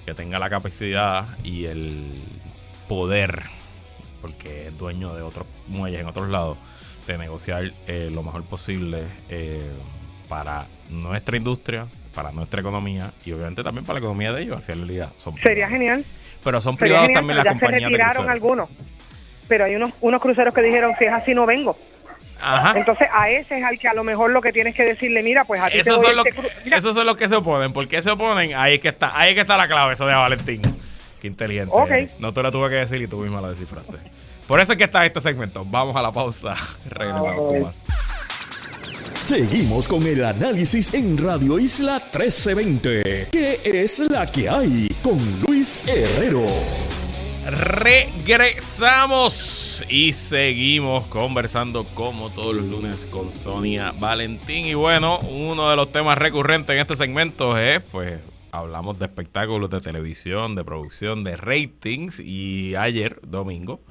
que 0.06 0.14
tenga 0.14 0.38
la 0.38 0.50
capacidad 0.50 1.26
y 1.44 1.66
el 1.66 2.12
poder, 2.88 3.42
porque 4.22 4.68
es 4.68 4.78
dueño 4.78 5.12
de 5.16 5.24
otros 5.24 5.48
muelles 5.68 6.02
en 6.02 6.08
otros 6.08 6.30
lados, 6.30 6.58
de 7.08 7.18
negociar 7.18 7.72
eh, 7.88 8.10
lo 8.12 8.24
mejor 8.24 8.44
posible 8.44 9.04
eh, 9.30 9.62
para 10.30 10.66
nuestra 10.90 11.38
industria, 11.38 11.88
para 12.16 12.32
nuestra 12.32 12.62
economía 12.62 13.12
y 13.26 13.32
obviamente 13.32 13.64
también 13.64 13.86
para 13.86 13.96
la 13.96 14.06
economía 14.06 14.34
de 14.34 14.44
ellos. 14.44 14.58
Al 14.58 14.64
final 14.64 14.80
del 14.82 14.90
día 14.90 15.10
son 15.18 15.36
Sería 15.36 15.68
privados. 15.68 15.72
genial. 15.72 16.06
Pero 16.44 16.62
son 16.62 16.78
Sería 16.78 16.86
privados 16.86 17.08
genial, 17.08 17.22
también 17.22 17.38
las 17.38 17.46
ya 17.46 17.54
se 17.54 17.60
compañías 17.60 17.92
de 17.92 17.98
retiraron 17.98 18.30
algunos. 18.30 18.70
Pero 19.48 19.66
hay 19.66 19.76
unos, 19.76 19.92
unos 20.02 20.22
cruceros 20.22 20.54
que 20.54 20.62
dijeron, 20.62 20.94
si 20.98 21.06
es 21.06 21.12
así, 21.14 21.34
no 21.34 21.46
vengo. 21.46 21.76
Ajá. 22.42 22.78
Entonces 22.78 23.08
a 23.14 23.30
ese 23.30 23.58
es 23.60 23.64
al 23.64 23.80
que 23.80 23.88
a 23.88 23.94
lo 23.94 24.04
mejor 24.04 24.32
lo 24.32 24.42
que 24.42 24.52
tienes 24.52 24.76
que 24.76 24.84
decirle, 24.84 25.22
mira, 25.24 25.44
pues 25.46 25.62
a 25.62 25.68
ti 25.68 25.74
te 25.74 25.80
Esos 25.82 25.98
doy 25.98 26.08
son, 26.08 26.16
los, 26.18 26.26
este 26.26 26.76
esos 26.76 26.94
son 26.96 27.06
los 27.06 27.16
que 27.16 27.30
se 27.30 27.36
oponen. 27.36 27.72
¿Por 27.72 27.88
qué 27.88 28.02
se 28.02 28.12
oponen? 28.12 28.54
Ahí 28.56 28.76
es 28.76 28.80
que 28.80 28.90
está, 28.90 29.18
ahí 29.18 29.30
es 29.30 29.36
que 29.36 29.42
está 29.42 29.56
la 29.56 29.68
clave, 29.68 29.94
eso 29.94 30.06
de 30.06 30.14
Valentín. 30.14 30.62
Qué 31.22 31.28
inteligente. 31.28 31.72
Ok. 31.74 31.90
eres. 31.90 32.20
No 32.20 32.34
te 32.34 32.44
la 32.44 32.52
tuve 32.52 32.70
que 32.70 32.76
decir 32.76 33.02
y 33.02 33.08
tú 33.08 33.20
misma 33.20 33.40
la 33.40 33.50
descifraste. 33.52 33.98
Por 34.48 34.60
eso 34.60 34.74
es 34.74 34.78
que 34.78 34.84
está 34.84 35.06
este 35.06 35.22
segmento. 35.22 35.66
Vamos 35.66 35.96
a 35.96 36.02
la 36.02 36.12
pausa. 36.12 36.56
Regresamos 36.90 37.36
con 37.36 37.62
más. 37.62 37.84
Seguimos 39.20 39.88
con 39.88 40.06
el 40.06 40.22
análisis 40.26 40.94
en 40.94 41.18
Radio 41.18 41.58
Isla 41.58 41.94
1320. 41.94 43.30
¿Qué 43.32 43.62
es 43.64 44.00
la 44.00 44.26
que 44.26 44.50
hay? 44.50 44.94
Con 45.02 45.18
Luis 45.40 45.80
Herrero. 45.88 46.46
Regresamos 47.46 48.64
y 49.90 50.12
seguimos 50.14 51.06
conversando 51.08 51.86
como 51.86 52.30
todos 52.32 52.54
los 52.56 52.66
lunes 52.66 53.06
con 53.10 53.32
Sonia 53.32 53.94
Valentín. 53.98 54.66
Y 54.66 54.74
bueno, 54.74 55.20
uno 55.20 55.70
de 55.70 55.78
los 55.78 55.90
temas 55.92 56.18
recurrentes 56.18 56.74
en 56.74 56.82
este 56.82 56.98
segmento 56.98 57.58
es, 57.58 57.82
pues, 57.92 58.20
hablamos 58.52 59.00
de 59.00 59.06
espectáculos 59.06 59.70
de 59.70 59.80
televisión, 59.80 60.56
de 60.56 60.66
producción, 60.66 61.24
de 61.24 61.38
ratings. 61.38 62.20
Y 62.20 62.76
ayer, 62.76 63.20
domingo, 63.24 63.82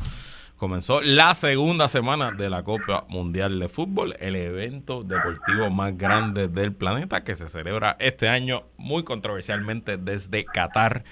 comenzó 0.63 1.01
la 1.01 1.35
segunda 1.35 1.89
semana 1.89 2.31
de 2.31 2.49
la 2.49 2.63
Copa 2.63 3.05
Mundial 3.09 3.59
de 3.59 3.67
Fútbol, 3.67 4.15
el 4.21 4.37
evento 4.37 5.03
deportivo 5.03 5.71
más 5.71 5.99
grande 5.99 6.47
del 6.47 6.73
planeta 6.73 7.25
que 7.25 7.35
se 7.35 7.49
celebra 7.49 7.97
este 7.99 8.29
año 8.29 8.63
muy 8.77 9.03
controversialmente 9.03 9.97
desde 9.97 10.45
Qatar 10.45 11.03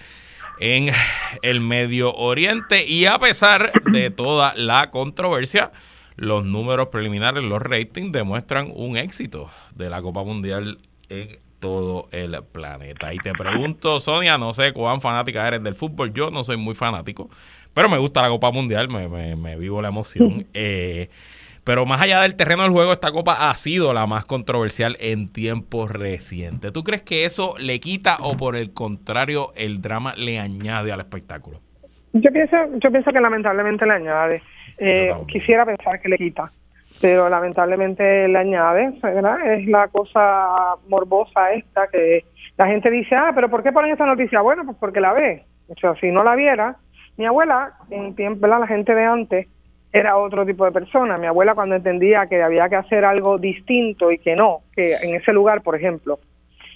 en 0.60 0.94
el 1.42 1.60
Medio 1.60 2.14
Oriente 2.14 2.86
y 2.86 3.06
a 3.06 3.18
pesar 3.18 3.72
de 3.90 4.12
toda 4.12 4.54
la 4.54 4.92
controversia, 4.92 5.72
los 6.14 6.44
números 6.44 6.86
preliminares, 6.92 7.42
los 7.42 7.60
ratings 7.60 8.12
demuestran 8.12 8.70
un 8.72 8.96
éxito 8.96 9.50
de 9.74 9.90
la 9.90 10.00
Copa 10.00 10.22
Mundial 10.22 10.78
en 11.08 11.40
todo 11.58 12.08
el 12.10 12.42
planeta. 12.42 13.14
Y 13.14 13.18
te 13.18 13.32
pregunto, 13.32 14.00
Sonia, 14.00 14.38
no 14.38 14.52
sé 14.54 14.72
cuán 14.72 15.00
fanática 15.00 15.46
eres 15.46 15.62
del 15.62 15.74
fútbol, 15.74 16.12
yo 16.12 16.30
no 16.30 16.42
soy 16.42 16.56
muy 16.56 16.74
fanático, 16.74 17.30
pero 17.74 17.88
me 17.88 17.98
gusta 17.98 18.22
la 18.22 18.28
Copa 18.28 18.50
Mundial, 18.50 18.88
me, 18.88 19.08
me- 19.08 19.36
me 19.36 19.56
vivo 19.56 19.80
la 19.82 19.88
emoción. 19.88 20.46
Eh, 20.54 21.08
pero 21.62 21.84
más 21.84 22.00
allá 22.00 22.22
del 22.22 22.36
terreno 22.36 22.62
del 22.62 22.72
juego, 22.72 22.90
esta 22.92 23.12
copa 23.12 23.50
ha 23.50 23.54
sido 23.54 23.92
la 23.92 24.06
más 24.06 24.24
controversial 24.24 24.96
en 24.98 25.28
tiempos 25.30 25.90
recientes. 25.90 26.72
¿Tú 26.72 26.82
crees 26.82 27.02
que 27.02 27.26
eso 27.26 27.54
le 27.58 27.78
quita 27.80 28.16
o 28.22 28.36
por 28.36 28.56
el 28.56 28.72
contrario 28.72 29.52
el 29.56 29.82
drama 29.82 30.14
le 30.16 30.38
añade 30.40 30.90
al 30.90 31.00
espectáculo? 31.00 31.60
Yo 32.14 32.32
pienso, 32.32 32.56
yo 32.78 32.90
pienso 32.90 33.12
que 33.12 33.20
lamentablemente 33.20 33.84
le 33.86 33.92
añade. 33.92 34.42
Eh, 34.78 35.12
quisiera 35.28 35.66
pensar 35.66 36.00
que 36.00 36.08
le 36.08 36.16
quita, 36.16 36.50
pero 37.00 37.28
lamentablemente 37.28 38.26
le 38.26 38.38
añade, 38.38 38.92
¿verdad? 39.02 39.52
Es 39.54 39.66
la 39.68 39.86
cosa 39.88 40.48
morbosa 40.88 41.52
esta 41.52 41.88
que 41.88 42.24
la 42.56 42.66
gente 42.66 42.90
dice, 42.90 43.14
ah, 43.14 43.32
pero 43.34 43.50
¿por 43.50 43.62
qué 43.62 43.70
ponen 43.70 43.92
esta 43.92 44.06
noticia? 44.06 44.40
Bueno, 44.40 44.64
pues 44.64 44.78
porque 44.80 45.00
la 45.00 45.12
ve. 45.12 45.44
O 45.68 45.74
sea, 45.78 45.94
si 46.00 46.10
no 46.10 46.24
la 46.24 46.34
viera, 46.34 46.76
mi 47.20 47.26
abuela, 47.26 47.74
en 47.90 48.14
tiempo. 48.16 48.46
La 48.46 48.66
gente 48.66 48.94
de 48.94 49.04
antes 49.04 49.46
era 49.92 50.16
otro 50.16 50.46
tipo 50.46 50.64
de 50.64 50.72
persona. 50.72 51.18
Mi 51.18 51.26
abuela 51.26 51.54
cuando 51.54 51.76
entendía 51.76 52.26
que 52.26 52.42
había 52.42 52.68
que 52.70 52.76
hacer 52.76 53.04
algo 53.04 53.36
distinto 53.38 54.10
y 54.10 54.18
que 54.18 54.34
no, 54.34 54.60
que 54.74 54.94
en 55.02 55.14
ese 55.14 55.32
lugar, 55.32 55.60
por 55.62 55.76
ejemplo, 55.76 56.18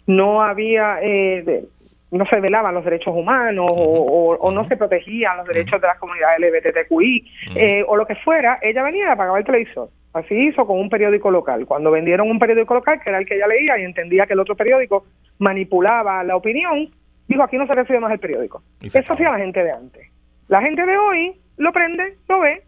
no 0.06 0.42
había, 0.42 0.98
eh, 1.00 1.42
de- 1.42 1.64
no 2.10 2.26
se 2.26 2.38
velaban 2.40 2.74
los 2.74 2.84
derechos 2.84 3.14
humanos 3.16 3.66
o, 3.68 3.74
o- 3.74 4.36
o 4.36 4.50
no 4.52 4.68
se 4.68 4.76
protegían 4.76 5.38
los 5.38 5.46
derechos 5.46 5.80
de 5.80 5.86
las 5.86 5.98
comunidades 5.98 6.38
LGBTQI 6.40 7.24
eh, 7.56 7.84
o 7.88 7.96
lo 7.96 8.04
que 8.06 8.14
fuera, 8.16 8.58
ella 8.62 8.82
venía 8.82 9.06
y 9.06 9.10
apagaba 9.10 9.38
el 9.38 9.44
televisor. 9.44 9.88
Así 10.12 10.34
hizo 10.34 10.64
con 10.66 10.78
un 10.78 10.90
periódico 10.90 11.30
local. 11.30 11.64
Cuando 11.66 11.90
vendieron 11.90 12.30
un 12.30 12.38
periódico 12.38 12.74
local, 12.74 13.00
que 13.02 13.08
era 13.10 13.18
el 13.18 13.26
que 13.26 13.34
ella 13.36 13.46
leía 13.48 13.78
y 13.78 13.84
entendía 13.84 14.26
que 14.26 14.34
el 14.34 14.40
otro 14.40 14.54
periódico 14.54 15.06
manipulaba 15.38 16.22
la 16.22 16.36
opinión, 16.36 16.88
dijo, 17.26 17.42
aquí 17.42 17.56
no 17.56 17.66
se 17.66 17.74
recibe 17.74 17.98
más 18.00 18.12
el 18.12 18.18
periódico. 18.20 18.62
Eso 19.00 19.12
hacía 19.14 19.30
la 19.32 19.38
gente 19.38 19.62
de 19.64 19.72
antes. 19.72 20.08
La 20.48 20.60
gente 20.62 20.84
de 20.84 20.96
hoy 20.96 21.36
lo 21.56 21.72
prende, 21.72 22.16
lo 22.28 22.40
ve 22.40 22.62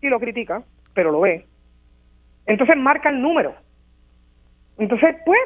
y 0.00 0.08
lo 0.08 0.20
critica, 0.20 0.62
pero 0.94 1.10
lo 1.10 1.20
ve. 1.20 1.46
Entonces 2.46 2.76
marca 2.76 3.10
el 3.10 3.20
número. 3.20 3.54
Entonces, 4.78 5.16
pues, 5.24 5.40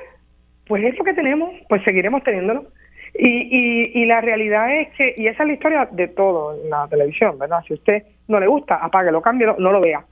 pues 0.66 0.84
es 0.84 0.98
lo 0.98 1.04
que 1.04 1.14
tenemos, 1.14 1.54
pues 1.68 1.82
seguiremos 1.84 2.22
teniéndolo. 2.24 2.66
Y, 3.14 3.26
y, 3.26 4.02
y 4.02 4.06
la 4.06 4.20
realidad 4.20 4.80
es 4.80 4.88
que, 4.96 5.14
y 5.16 5.26
esa 5.26 5.42
es 5.42 5.48
la 5.48 5.54
historia 5.54 5.88
de 5.90 6.08
todo 6.08 6.62
en 6.62 6.70
la 6.70 6.86
televisión, 6.88 7.38
¿verdad? 7.38 7.60
Si 7.66 7.74
usted 7.74 8.04
no 8.28 8.38
le 8.38 8.46
gusta, 8.46 8.76
apáguelo, 8.76 9.20
cámbielo, 9.20 9.56
no 9.58 9.72
lo 9.72 9.80
vea. 9.80 10.04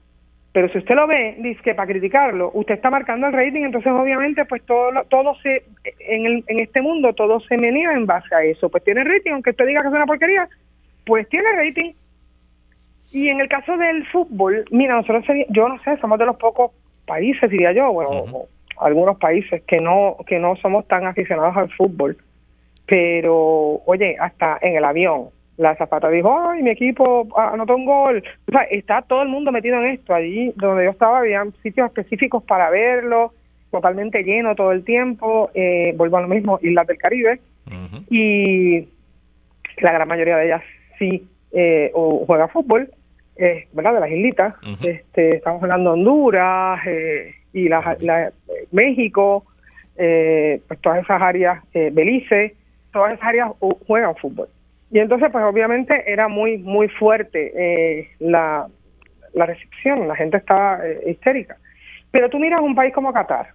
Pero 0.51 0.67
si 0.69 0.79
usted 0.79 0.95
lo 0.95 1.07
ve, 1.07 1.35
dice 1.39 1.61
que 1.61 1.75
para 1.75 1.87
criticarlo, 1.87 2.51
usted 2.53 2.73
está 2.75 2.89
marcando 2.89 3.27
el 3.27 3.33
rating, 3.33 3.65
entonces 3.65 3.91
obviamente 3.91 4.45
pues 4.45 4.63
todo 4.65 4.91
todo 5.07 5.35
se 5.35 5.63
en, 5.99 6.25
el, 6.25 6.43
en 6.47 6.59
este 6.59 6.81
mundo 6.81 7.13
todo 7.13 7.39
se 7.41 7.55
menea 7.55 7.93
en 7.93 8.07
base 8.07 8.33
a 8.33 8.43
eso. 8.43 8.67
Pues 8.69 8.83
tiene 8.83 9.03
rating, 9.03 9.31
aunque 9.31 9.51
usted 9.51 9.67
diga 9.67 9.81
que 9.81 9.87
es 9.87 9.93
una 9.93 10.07
porquería, 10.07 10.49
pues 11.09 11.27
tiene 11.27 11.51
rating. 11.51 11.93
Y 13.11 13.27
en 13.27 13.41
el 13.41 13.49
caso 13.49 13.75
del 13.75 14.05
fútbol, 14.07 14.63
mira, 14.69 14.95
nosotros 14.95 15.25
yo 15.49 15.67
no 15.67 15.81
sé, 15.83 15.97
somos 15.97 16.19
de 16.19 16.27
los 16.27 16.37
pocos 16.37 16.71
países, 17.07 17.49
diría 17.49 17.71
yo, 17.71 17.91
bueno, 17.91 18.11
o 18.11 18.47
algunos 18.79 19.17
países 19.17 19.63
que 19.63 19.81
no 19.81 20.17
que 20.27 20.37
no 20.37 20.55
somos 20.57 20.87
tan 20.87 21.07
aficionados 21.07 21.57
al 21.57 21.71
fútbol. 21.71 22.15
Pero, 22.85 23.81
oye, 23.85 24.15
hasta 24.19 24.59
en 24.61 24.77
el 24.77 24.85
avión, 24.85 25.29
la 25.57 25.75
zapata 25.75 26.09
dijo, 26.09 26.39
ay, 26.39 26.61
mi 26.61 26.69
equipo 26.69 27.27
anotó 27.35 27.75
un 27.75 27.85
gol. 27.85 28.23
O 28.47 28.51
sea, 28.51 28.61
está 28.63 29.01
todo 29.01 29.23
el 29.23 29.29
mundo 29.29 29.51
metido 29.51 29.77
en 29.77 29.91
esto. 29.91 30.13
Allí 30.13 30.53
donde 30.55 30.85
yo 30.85 30.91
estaba 30.91 31.19
había 31.19 31.43
sitios 31.63 31.87
específicos 31.87 32.43
para 32.43 32.69
verlo, 32.69 33.33
totalmente 33.71 34.23
lleno 34.23 34.55
todo 34.55 34.71
el 34.71 34.83
tiempo. 34.83 35.49
Eh, 35.55 35.93
vuelvo 35.97 36.17
a 36.17 36.21
lo 36.21 36.27
mismo, 36.27 36.59
Islas 36.61 36.85
del 36.85 36.97
Caribe. 36.97 37.39
Y 38.09 38.87
la 39.81 39.91
gran 39.91 40.07
mayoría 40.07 40.37
de 40.37 40.45
ellas 40.45 40.63
sí 40.99 41.27
eh, 41.51 41.89
o 41.95 42.25
juega 42.27 42.47
fútbol, 42.49 42.89
eh, 43.37 43.67
¿verdad? 43.73 43.95
De 43.95 43.99
las 44.01 44.11
islitas. 44.11 44.53
Este, 44.83 45.37
estamos 45.37 45.63
hablando 45.63 45.93
de 45.93 45.99
Honduras 45.99 46.79
eh, 46.85 47.33
y 47.53 47.67
la, 47.69 47.97
la- 48.01 48.27
eh, 48.27 48.31
México, 48.71 49.45
eh, 49.97 50.61
pues 50.67 50.79
todas 50.81 51.01
esas 51.03 51.21
áreas, 51.21 51.63
Belice, 51.73 52.55
todas 52.93 53.13
esas 53.13 53.25
áreas 53.27 53.49
juegan 53.87 54.15
fútbol. 54.17 54.47
Y 54.91 54.99
entonces, 54.99 55.29
pues 55.31 55.43
obviamente 55.43 56.11
era 56.11 56.27
muy, 56.27 56.57
muy 56.57 56.87
fuerte 56.89 57.51
eh, 57.55 58.09
la, 58.19 58.67
la 59.33 59.45
recepción, 59.45 60.07
la 60.07 60.15
gente 60.15 60.37
estaba 60.37 60.79
eh, 60.85 61.11
histérica. 61.11 61.57
Pero 62.11 62.29
tú 62.29 62.39
miras 62.39 62.61
un 62.61 62.75
país 62.75 62.93
como 62.93 63.13
Qatar. 63.13 63.49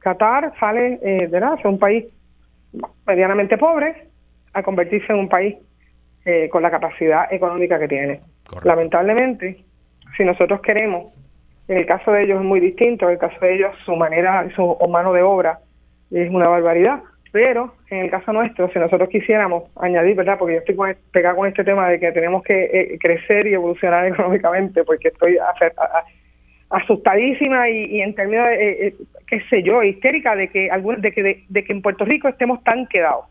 Qatar 0.00 0.52
sale 0.58 0.98
eh, 1.02 1.28
de 1.28 1.40
nada, 1.40 1.56
es 1.58 1.64
un 1.64 1.78
país 1.78 2.04
medianamente 3.06 3.56
pobre 3.58 3.94
a 4.52 4.62
convertirse 4.62 5.12
en 5.12 5.18
un 5.20 5.28
país 5.28 5.56
eh, 6.24 6.48
con 6.50 6.62
la 6.62 6.70
capacidad 6.70 7.32
económica 7.32 7.78
que 7.78 7.88
tiene. 7.88 8.20
Correcto. 8.46 8.68
Lamentablemente, 8.68 9.64
si 10.16 10.24
nosotros 10.24 10.60
queremos, 10.60 11.12
en 11.68 11.78
el 11.78 11.86
caso 11.86 12.12
de 12.12 12.24
ellos 12.24 12.40
es 12.40 12.44
muy 12.46 12.60
distinto, 12.60 13.06
en 13.06 13.12
el 13.12 13.18
caso 13.18 13.38
de 13.40 13.54
ellos 13.54 13.74
su 13.84 13.94
manera, 13.96 14.46
su 14.54 14.76
mano 14.88 15.12
de 15.12 15.22
obra 15.22 15.60
es 16.10 16.28
una 16.30 16.48
barbaridad, 16.48 17.00
pero 17.32 17.74
en 17.90 17.98
el 18.06 18.10
caso 18.10 18.32
nuestro, 18.32 18.68
si 18.72 18.78
nosotros 18.80 19.08
quisiéramos 19.08 19.64
añadir, 19.76 20.16
¿verdad? 20.16 20.36
Porque 20.36 20.54
yo 20.54 20.58
estoy 20.60 20.74
con, 20.74 20.96
pegada 21.12 21.36
con 21.36 21.46
este 21.46 21.62
tema 21.62 21.88
de 21.88 22.00
que 22.00 22.10
tenemos 22.10 22.42
que 22.42 22.64
eh, 22.64 22.98
crecer 22.98 23.46
y 23.46 23.54
evolucionar 23.54 24.04
económicamente, 24.12 24.82
porque 24.82 25.08
estoy 25.08 25.36
afer- 25.36 25.72
a- 25.78 25.98
a- 25.98 26.04
asustadísima 26.78 27.68
y, 27.68 27.84
y 27.84 28.00
en 28.02 28.14
términos, 28.16 28.46
de, 28.46 28.54
eh, 28.54 28.86
eh, 28.88 28.94
qué 29.28 29.40
sé 29.48 29.62
yo, 29.62 29.82
histérica 29.84 30.34
de 30.34 30.48
que, 30.48 30.70
algún, 30.70 31.00
de, 31.00 31.12
que 31.12 31.22
de, 31.22 31.44
de 31.48 31.64
que 31.64 31.72
en 31.72 31.82
Puerto 31.82 32.04
Rico 32.04 32.26
estemos 32.28 32.62
tan 32.64 32.86
quedados. 32.88 33.26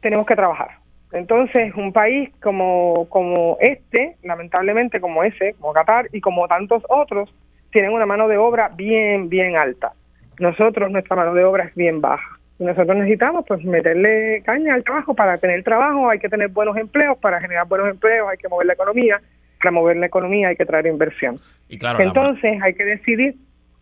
Tenemos 0.00 0.26
que 0.26 0.34
trabajar. 0.36 0.68
Entonces, 1.14 1.72
un 1.76 1.92
país 1.92 2.30
como, 2.42 3.08
como 3.08 3.56
este, 3.60 4.16
lamentablemente 4.22 5.00
como 5.00 5.22
ese, 5.24 5.54
como 5.60 5.72
Qatar 5.72 6.08
y 6.12 6.20
como 6.20 6.46
tantos 6.48 6.82
otros, 6.88 7.32
tienen 7.70 7.92
una 7.92 8.04
mano 8.06 8.28
de 8.28 8.36
obra 8.36 8.68
bien, 8.76 9.28
bien 9.28 9.56
alta. 9.56 9.92
Nosotros, 10.38 10.90
nuestra 10.90 11.16
mano 11.16 11.32
de 11.34 11.44
obra 11.44 11.64
es 11.64 11.74
bien 11.74 12.00
baja. 12.00 12.38
Y 12.58 12.64
nosotros 12.64 12.96
necesitamos 12.96 13.44
pues 13.48 13.64
meterle 13.64 14.42
caña 14.44 14.74
al 14.74 14.84
trabajo. 14.84 15.14
Para 15.14 15.38
tener 15.38 15.62
trabajo 15.64 16.08
hay 16.10 16.18
que 16.18 16.28
tener 16.28 16.48
buenos 16.48 16.76
empleos, 16.76 17.16
para 17.18 17.40
generar 17.40 17.66
buenos 17.66 17.88
empleos 17.88 18.28
hay 18.30 18.36
que 18.36 18.48
mover 18.48 18.66
la 18.66 18.74
economía, 18.74 19.20
para 19.58 19.70
mover 19.72 19.96
la 19.96 20.06
economía 20.06 20.48
hay 20.48 20.56
que 20.56 20.66
traer 20.66 20.86
inversión. 20.86 21.38
Y 21.68 21.78
claro, 21.78 21.98
la- 21.98 22.04
Entonces 22.04 22.60
hay 22.62 22.74
que 22.74 22.84
decidir, 22.84 23.34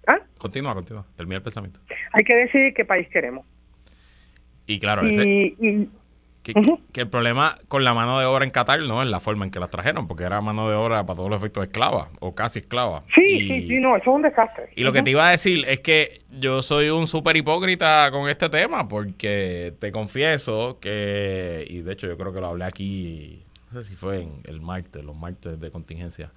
¿ah? 0.06 0.18
continúa, 0.38 0.74
continúa. 0.74 1.04
Termina 1.16 1.36
el 1.38 1.42
pensamiento. 1.42 1.80
hay 2.12 2.24
que 2.24 2.34
decidir 2.34 2.72
qué 2.74 2.84
país 2.84 3.08
queremos. 3.08 3.46
Y 4.66 4.78
claro, 4.78 5.06
ese, 5.06 5.22
Y, 5.28 5.88
que, 6.42 7.00
el 7.00 7.08
problema 7.08 7.58
con 7.68 7.84
la 7.84 7.94
mano 7.94 8.18
de 8.18 8.26
obra 8.26 8.44
en 8.44 8.50
Qatar 8.50 8.80
no 8.80 9.02
es 9.02 9.08
la 9.08 9.20
forma 9.20 9.44
en 9.44 9.50
que 9.50 9.60
las 9.60 9.70
trajeron, 9.70 10.08
porque 10.08 10.24
era 10.24 10.40
mano 10.40 10.68
de 10.68 10.74
obra 10.74 11.06
para 11.06 11.16
todos 11.16 11.30
los 11.30 11.38
efectos 11.38 11.64
esclava, 11.64 12.08
o 12.20 12.34
casi 12.34 12.58
esclava. 12.60 13.04
Sí, 13.14 13.46
sí, 13.46 13.68
sí, 13.68 13.76
no, 13.76 13.96
eso 13.96 14.10
es 14.10 14.16
un 14.16 14.22
desastre. 14.22 14.70
Y 14.74 14.82
lo 14.82 14.92
que 14.92 15.02
te 15.02 15.10
iba 15.10 15.28
a 15.28 15.30
decir 15.30 15.64
es 15.68 15.80
que 15.80 16.22
yo 16.30 16.62
soy 16.62 16.90
un 16.90 17.06
súper 17.06 17.36
hipócrita 17.36 18.10
con 18.10 18.28
este 18.28 18.48
tema, 18.48 18.88
porque 18.88 19.74
te 19.78 19.92
confieso 19.92 20.78
que, 20.80 21.64
y 21.68 21.82
de 21.82 21.92
hecho 21.92 22.08
yo 22.08 22.16
creo 22.18 22.32
que 22.32 22.40
lo 22.40 22.48
hablé 22.48 22.64
aquí, 22.64 23.42
no 23.72 23.82
sé 23.82 23.88
si 23.88 23.96
fue 23.96 24.22
en 24.22 24.40
el 24.44 24.60
martes, 24.60 25.04
los 25.04 25.16
martes 25.16 25.60
de 25.60 25.70
contingencia, 25.70 26.32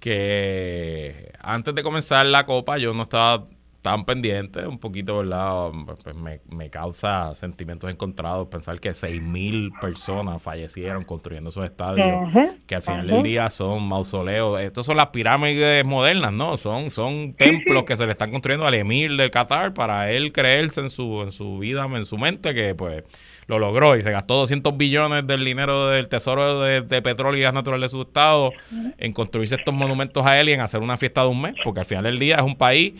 que 0.00 1.32
antes 1.40 1.74
de 1.74 1.82
comenzar 1.82 2.26
la 2.26 2.46
copa 2.46 2.78
yo 2.78 2.94
no 2.94 3.02
estaba 3.02 3.46
tan 3.86 4.04
pendientes, 4.04 4.66
un 4.66 4.80
poquito, 4.80 5.18
¿verdad? 5.18 5.70
Pues 6.02 6.16
me, 6.16 6.40
me, 6.50 6.70
causa 6.70 7.32
sentimientos 7.36 7.88
encontrados 7.88 8.48
pensar 8.48 8.80
que 8.80 8.90
6.000 8.90 9.78
personas 9.80 10.42
fallecieron 10.42 11.04
construyendo 11.04 11.50
esos 11.50 11.64
estadios, 11.64 12.28
que 12.66 12.74
al 12.74 12.82
final 12.82 13.06
del 13.06 13.22
día 13.22 13.48
son 13.48 13.86
mausoleos. 13.86 14.60
Estos 14.60 14.86
son 14.86 14.96
las 14.96 15.10
pirámides 15.10 15.84
modernas, 15.84 16.32
¿no? 16.32 16.56
Son, 16.56 16.90
son 16.90 17.34
templos 17.34 17.84
que 17.84 17.94
se 17.94 18.06
le 18.06 18.10
están 18.10 18.32
construyendo 18.32 18.66
al 18.66 18.74
emir 18.74 19.14
del 19.14 19.30
Qatar 19.30 19.72
para 19.72 20.10
él 20.10 20.32
creerse 20.32 20.80
en 20.80 20.90
su, 20.90 21.22
en 21.22 21.30
su 21.30 21.58
vida, 21.58 21.84
en 21.84 22.06
su 22.06 22.18
mente, 22.18 22.54
que 22.54 22.74
pues 22.74 23.04
lo 23.46 23.60
logró 23.60 23.96
y 23.96 24.02
se 24.02 24.10
gastó 24.10 24.34
200 24.34 24.76
billones 24.76 25.24
del 25.28 25.44
dinero 25.44 25.90
del 25.90 26.08
tesoro 26.08 26.60
de, 26.60 26.82
petróleo 27.02 27.38
y 27.38 27.42
gas 27.44 27.54
natural 27.54 27.80
de 27.80 27.88
su 27.88 28.00
estado 28.00 28.50
en 28.98 29.12
construirse 29.12 29.54
estos 29.54 29.72
monumentos 29.72 30.26
a 30.26 30.40
él 30.40 30.48
y 30.48 30.54
en 30.54 30.60
hacer 30.60 30.80
una 30.80 30.96
fiesta 30.96 31.22
de 31.22 31.28
un 31.28 31.40
mes, 31.40 31.54
porque 31.62 31.78
al 31.78 31.86
final 31.86 32.02
del 32.02 32.18
día 32.18 32.34
es 32.34 32.42
un 32.42 32.56
país 32.56 32.94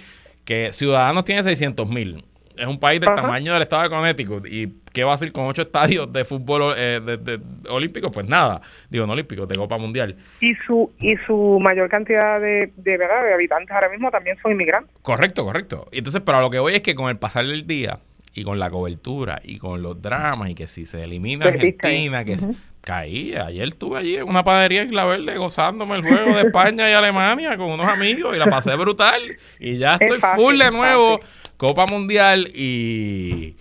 que 0.46 0.72
Ciudadanos 0.72 1.24
tiene 1.24 1.42
600 1.42 1.86
mil. 1.88 2.24
Es 2.56 2.66
un 2.66 2.80
país 2.80 3.00
del 3.00 3.12
tamaño 3.12 3.52
del 3.52 3.60
estado 3.60 3.82
de 3.82 3.90
Connecticut. 3.90 4.46
¿Y 4.46 4.80
qué 4.94 5.04
va 5.04 5.10
a 5.10 5.14
hacer 5.16 5.30
con 5.30 5.44
ocho 5.44 5.60
estadios 5.60 6.10
de 6.10 6.24
fútbol 6.24 6.72
eh, 6.74 7.00
de, 7.04 7.38
olímpicos? 7.68 8.10
Pues 8.10 8.26
nada. 8.26 8.62
Digo, 8.88 9.06
no 9.06 9.12
olímpicos, 9.12 9.46
de 9.46 9.56
Copa 9.56 9.76
Mundial. 9.76 10.16
Y 10.40 10.54
su 10.66 10.90
y 10.98 11.16
su 11.26 11.58
mayor 11.60 11.90
cantidad 11.90 12.40
de, 12.40 12.72
de, 12.76 12.96
¿verdad? 12.96 13.24
de 13.24 13.34
habitantes 13.34 13.70
ahora 13.72 13.90
mismo 13.90 14.10
también 14.10 14.38
son 14.40 14.52
inmigrantes. 14.52 14.90
Correcto, 15.02 15.44
correcto. 15.44 15.86
Y 15.92 15.98
entonces, 15.98 16.22
pero 16.24 16.40
lo 16.40 16.48
que 16.48 16.58
voy 16.58 16.74
es 16.74 16.80
que 16.80 16.94
con 16.94 17.10
el 17.10 17.18
pasar 17.18 17.44
del 17.44 17.66
día 17.66 17.98
y 18.32 18.42
con 18.42 18.58
la 18.58 18.70
cobertura 18.70 19.40
y 19.42 19.58
con 19.58 19.82
los 19.82 20.00
dramas 20.00 20.50
y 20.50 20.54
que 20.54 20.66
si 20.66 20.86
se 20.86 21.02
elimina 21.02 21.46
Argentina, 21.46 22.24
que 22.24 22.38
caí. 22.86 23.34
Ayer 23.34 23.68
estuve 23.68 23.98
allí 23.98 24.16
en 24.16 24.28
una 24.28 24.44
panadería 24.44 24.82
en 24.82 24.94
La 24.94 25.04
Verde 25.04 25.36
gozándome 25.36 25.96
el 25.96 26.02
juego 26.02 26.36
de 26.36 26.42
España 26.42 26.88
y 26.88 26.92
Alemania 26.92 27.56
con 27.56 27.72
unos 27.72 27.86
amigos 27.86 28.34
y 28.34 28.38
la 28.38 28.46
pasé 28.46 28.76
brutal. 28.76 29.20
Y 29.58 29.76
ya 29.78 29.94
estoy 29.94 30.20
full 30.36 30.56
de 30.56 30.70
nuevo, 30.70 31.20
Copa 31.56 31.86
Mundial 31.86 32.46
y... 32.54 33.56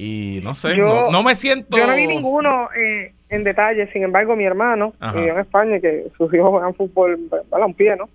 Y 0.00 0.38
no 0.44 0.54
sé, 0.54 0.76
no, 0.76 1.24
me 1.24 1.34
siento... 1.34 1.76
Yo 1.76 1.88
no 1.88 1.96
vi 1.96 2.06
ninguno 2.06 2.68
eh, 2.72 3.10
en 3.30 3.42
detalle, 3.42 3.90
sin 3.92 4.04
embargo 4.04 4.36
mi 4.36 4.44
hermano, 4.44 4.94
vive 5.12 5.30
en 5.30 5.40
España, 5.40 5.80
que 5.80 6.04
sus 6.16 6.32
hijos 6.32 6.50
juegan 6.50 6.72
fútbol, 6.74 7.18
balompié, 7.50 7.96
¿no? 7.96 8.08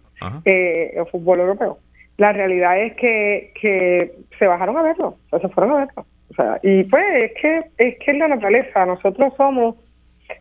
Eh, 0.46 0.96
fútbol 1.12 1.42
europeo 1.42 1.78
la 2.18 2.32
realidad 2.32 2.80
es 2.80 2.94
que, 2.96 3.52
que 3.60 4.14
se 4.38 4.48
bajaron 4.48 4.78
a 4.78 4.84
verlo, 4.84 5.08
o 5.08 5.30
sea, 5.30 5.40
se 5.40 5.50
fueron 5.50 5.74
a 5.74 5.86
verlo. 5.86 6.06
O 6.30 6.36
sea, 6.36 6.60
y 6.64 6.84
pues 6.84 7.04
es 7.16 7.32
que 7.40 7.58
es 7.78 8.00
que 8.00 8.12
es 8.12 8.18
la 8.18 8.28
naturaleza, 8.28 8.86
nosotros 8.86 9.34
somos 9.38 9.76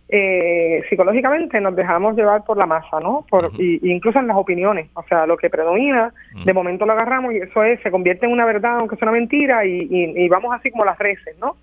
eh, 0.09 0.83
psicológicamente 0.89 1.61
nos 1.61 1.77
dejamos 1.77 2.17
llevar 2.17 2.45
por 2.45 2.57
la 2.57 2.67
masa, 2.67 3.01
¿no? 3.01 3.25
Por, 3.29 3.51
y, 3.59 3.81
incluso 3.83 4.19
en 4.19 4.27
las 4.27 4.37
opiniones, 4.37 4.89
o 4.95 5.03
sea, 5.05 5.27
lo 5.27 5.37
que 5.37 5.51
predomina, 5.51 6.13
de 6.45 6.53
momento 6.53 6.87
lo 6.87 6.93
agarramos 6.93 7.35
y 7.35 7.39
eso 7.39 7.63
es, 7.65 7.81
se 7.81 7.91
convierte 7.91 8.27
en 8.27 8.33
una 8.33 8.45
verdad, 8.45 8.79
aunque 8.79 8.97
sea 8.97 9.09
una 9.09 9.19
mentira, 9.19 9.65
y, 9.65 9.87
y 9.91 10.29
vamos 10.29 10.55
así 10.55 10.71
como 10.71 10.85
las 10.85 10.99
reces, 10.99 11.37
¿no? 11.39 11.57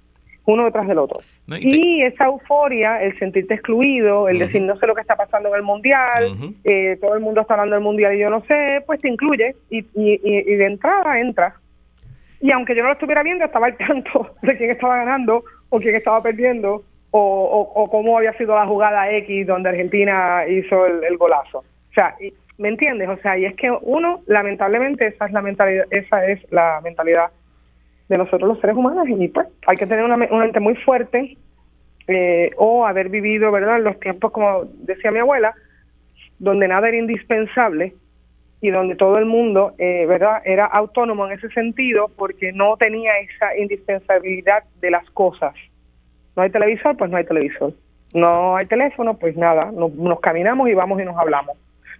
uno 0.51 0.65
detrás 0.65 0.88
del 0.88 0.97
otro. 0.97 1.19
y, 1.47 2.01
esa 2.01 2.25
euforia, 2.25 3.01
el 3.01 3.17
sentirte 3.19 3.53
excluido, 3.55 4.27
el 4.27 4.39
decir 4.39 4.61
no 4.61 4.77
sé 4.77 4.88
lo 4.88 4.95
que 4.95 5.01
está 5.01 5.15
pasando 5.15 5.49
en 5.49 5.55
el 5.55 5.63
mundial, 5.63 6.53
eh, 6.63 6.97
todo 6.99 7.13
el 7.15 7.21
mundo 7.21 7.41
está 7.41 7.53
hablando 7.53 7.75
del 7.75 7.84
mundial 7.84 8.15
y 8.15 8.19
yo 8.19 8.30
no 8.30 8.41
sé, 8.41 8.84
pues 8.86 8.99
te 9.01 9.09
incluye 9.09 9.55
y, 9.69 9.86
y, 9.93 10.55
de 10.55 10.65
entrada 10.65 11.19
entras. 11.19 11.53
Y 12.41 12.51
aunque 12.51 12.75
yo 12.75 12.82
no 12.82 12.88
lo 12.88 12.93
estuviera 12.93 13.21
viendo, 13.21 13.45
estaba 13.45 13.67
al 13.67 13.77
tanto 13.77 14.36
de 14.41 14.57
quién 14.57 14.69
estaba 14.69 14.97
ganando 14.97 15.43
o 15.69 15.80
quién 15.80 15.95
estaba 15.95 16.21
perdiendo 16.23 16.84
o, 17.12 17.72
o, 17.76 17.89
cómo 17.89 18.18
había 18.18 18.34
sido 18.34 18.55
la 18.55 18.68
jugada 18.68 19.12
X 19.12 19.47
donde 19.47 19.70
Argentina 19.70 20.47
hizo 20.47 20.86
el, 20.86 21.18
golazo. 21.18 21.60
O 21.60 21.93
sea, 21.93 22.16
¿me 22.57 22.70
entiendes? 22.70 23.10
O 23.10 23.18
sea, 23.18 23.38
y 23.38 23.45
es 23.45 23.55
que 23.55 23.72
uno, 23.82 24.22
lamentablemente, 24.28 25.07
esa 25.07 25.26
es 25.26 25.32
la 25.32 25.41
mentalidad, 25.41 25.86
esa 25.91 26.26
es 26.28 26.39
la 26.51 26.80
mentalidad 26.84 27.32
de 28.10 28.18
nosotros 28.18 28.49
los 28.49 28.60
seres 28.60 28.76
humanos 28.76 29.07
y 29.07 29.28
pues 29.28 29.47
hay 29.68 29.78
que 29.78 29.86
tener 29.86 30.03
una, 30.03 30.18
mente 30.18 30.60
muy 30.60 30.76
fuerte 30.76 31.38
eh, 32.07 32.51
o 32.57 32.86
haber 32.86 33.10
vivido, 33.10 33.51
¿verdad?, 33.51 33.78
en 33.78 33.84
los 33.84 33.99
tiempos, 33.99 34.32
como 34.32 34.66
decía 34.66 35.12
mi 35.12 35.20
abuela, 35.20 35.53
donde 36.39 36.68
nada 36.68 36.88
era 36.88 36.97
indispensable 36.97 37.93
y 38.62 38.72
donde 38.72 38.95
todo 38.95 39.20
el 39.20 39.26
mundo, 39.26 39.74
eh, 39.78 40.05
¿verdad?, 40.07 40.41
era 40.43 40.66
autónomo 40.66 41.28
en 41.28 41.34
ese 41.34 41.49
sentido 41.49 42.10
porque 42.16 42.51
no 42.51 42.78
tenía 42.78 43.12
esa 43.20 43.55
indispensabilidad 43.57 44.64
de 44.82 44.91
las 44.91 45.07
cosas. 45.12 45.53
No 46.40 46.44
hay 46.44 46.52
televisor, 46.52 46.96
pues 46.96 47.12
no 47.12 47.18
hay 47.18 47.26
televisor. 47.26 47.74
No 48.14 48.56
hay 48.56 48.66
teléfono, 48.66 49.18
pues 49.18 49.36
nada, 49.36 49.74
nos 49.74 50.20
caminamos 50.22 50.70
y 50.70 50.74
vamos 50.74 51.02
y 51.02 51.04
nos 51.04 51.18
hablamos. 51.18 51.58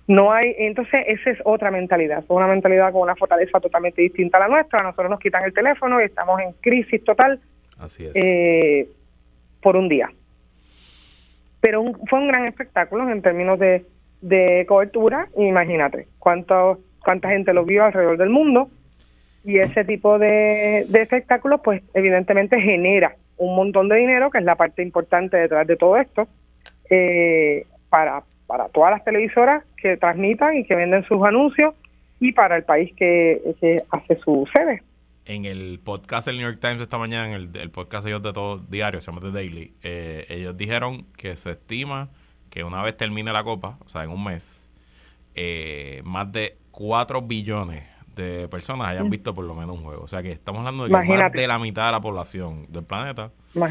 No 0.08 0.32
hay, 0.32 0.56
entonces 0.58 1.04
esa 1.08 1.32
es 1.32 1.40
otra 1.44 1.72
mentalidad, 1.72 2.20
es 2.20 2.30
una 2.30 2.48
mentalidad 2.48 2.94
con 2.94 3.02
una 3.02 3.18
fortaleza 3.18 3.60
totalmente 3.60 4.02
distinta 4.02 4.38
a 4.38 4.40
la 4.40 4.48
nuestra. 4.48 4.80
A 4.80 4.84
nosotros 4.84 5.10
nos 5.10 5.20
quitan 5.20 5.44
el 5.44 5.54
teléfono 5.54 6.00
y 6.00 6.06
estamos 6.06 6.40
en 6.40 6.54
crisis 6.62 7.04
total 7.04 7.42
Así 7.78 8.06
es. 8.06 8.16
Eh, 8.16 8.88
por 9.62 9.76
un 9.76 9.90
día. 9.90 10.10
Pero 11.60 11.84
fue 12.10 12.20
un 12.20 12.30
gran 12.30 12.46
espectáculo 12.46 13.10
en 13.10 13.22
términos 13.22 13.60
de, 13.60 13.86
de 14.22 14.66
cobertura. 14.70 15.28
Imagínate 15.36 16.08
cuánto, 16.18 16.80
cuánta 17.04 17.28
gente 17.28 17.54
lo 17.54 17.66
vio 17.66 17.84
alrededor 17.84 18.18
del 18.18 18.30
mundo. 18.30 18.70
Y 19.44 19.60
ese 19.60 19.84
tipo 19.84 20.18
de, 20.18 20.86
de 20.88 21.02
espectáculos, 21.02 21.60
pues 21.62 21.84
evidentemente 21.94 22.60
genera 22.62 23.16
un 23.40 23.56
montón 23.56 23.90
de 23.90 23.96
dinero, 23.96 24.30
que 24.30 24.38
es 24.38 24.44
la 24.44 24.56
parte 24.56 24.84
importante 24.84 25.38
detrás 25.38 25.66
de 25.66 25.76
todo 25.76 25.98
esto, 25.98 26.28
eh, 26.90 27.66
para, 27.90 28.24
para 28.46 28.70
todas 28.70 28.92
las 28.92 29.04
televisoras 29.04 29.64
que 29.78 29.98
transmitan 29.98 30.58
y 30.58 30.66
que 30.66 30.76
venden 30.76 31.04
sus 31.06 31.24
anuncios 31.24 31.74
y 32.20 32.34
para 32.34 32.58
el 32.58 32.64
país 32.64 32.94
que, 32.96 33.42
hace 33.90 34.20
su 34.20 34.48
sede. 34.54 34.84
En 35.26 35.46
el 35.46 35.80
podcast 35.84 36.28
del 36.28 36.38
New 36.38 36.48
York 36.48 36.60
Times 36.60 36.82
esta 36.82 36.98
mañana, 36.98 37.36
en 37.36 37.52
el, 37.56 37.72
podcast 37.72 38.04
de 38.04 38.12
ellos 38.12 38.24
de 38.24 38.34
todo 38.34 38.58
diario, 38.58 39.00
se 39.00 39.12
llama 39.12 39.22
The 39.22 39.32
Daily, 39.32 39.74
eh, 39.84 40.26
ellos 40.30 40.58
dijeron 40.58 41.06
que 41.18 41.36
se 41.36 41.52
estima 41.52 42.10
que 42.50 42.64
una 42.64 42.82
vez 42.82 42.98
termine 42.98 43.32
la 43.32 43.44
copa, 43.44 43.78
o 43.86 43.88
sea, 43.88 44.04
en 44.04 44.10
un 44.10 44.24
mes, 44.24 44.70
eh, 45.36 46.02
más 46.04 46.32
de 46.32 46.58
4 46.72 47.22
billones 47.22 47.84
de 48.20 48.48
personas 48.48 48.88
hayan 48.90 49.08
mm. 49.08 49.10
visto 49.10 49.34
por 49.34 49.46
lo 49.46 49.56
menos 49.56 49.78
un 49.78 49.84
juego. 49.84 50.04
O 50.04 50.08
sea 50.08 50.22
que 50.22 50.32
estamos 50.32 50.60
hablando 50.60 50.84
de 50.84 50.90
que 50.90 51.16
más 51.16 51.32
de 51.32 51.48
la 51.48 51.58
mitad 51.58 51.88
de 51.88 51.92
la 51.94 52.02
población 52.02 52.66
del 52.70 52.84
planeta 52.84 53.32
va 53.58 53.68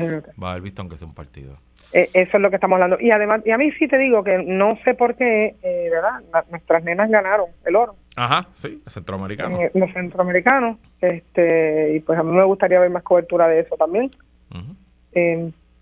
a 0.48 0.50
haber 0.50 0.62
visto 0.62 0.82
aunque 0.82 0.96
sea 0.96 1.06
un 1.06 1.14
partido. 1.14 1.56
Eh, 1.92 2.10
eso 2.12 2.36
es 2.36 2.42
lo 2.42 2.50
que 2.50 2.56
estamos 2.56 2.76
hablando. 2.76 2.98
Y 3.00 3.10
además, 3.10 3.40
y 3.46 3.50
a 3.50 3.58
mí 3.58 3.70
sí 3.72 3.88
te 3.88 3.96
digo 3.98 4.22
que 4.22 4.42
no 4.42 4.78
sé 4.84 4.94
por 4.94 5.14
qué, 5.14 5.54
eh, 5.62 5.88
¿verdad? 5.90 6.44
nuestras 6.50 6.84
nenas 6.84 7.10
ganaron 7.10 7.46
el 7.64 7.76
oro. 7.76 7.96
Ajá, 8.16 8.48
sí, 8.54 8.82
el 8.84 8.92
centroamericano. 8.92 9.58
Eh, 9.60 9.70
los 9.74 9.92
centroamericanos. 9.92 10.76
Este, 11.00 11.94
y 11.94 12.00
pues 12.00 12.18
a 12.18 12.22
mí 12.22 12.32
me 12.32 12.44
gustaría 12.44 12.80
ver 12.80 12.90
más 12.90 13.02
cobertura 13.02 13.48
de 13.48 13.60
eso 13.60 13.76
también. 13.76 14.10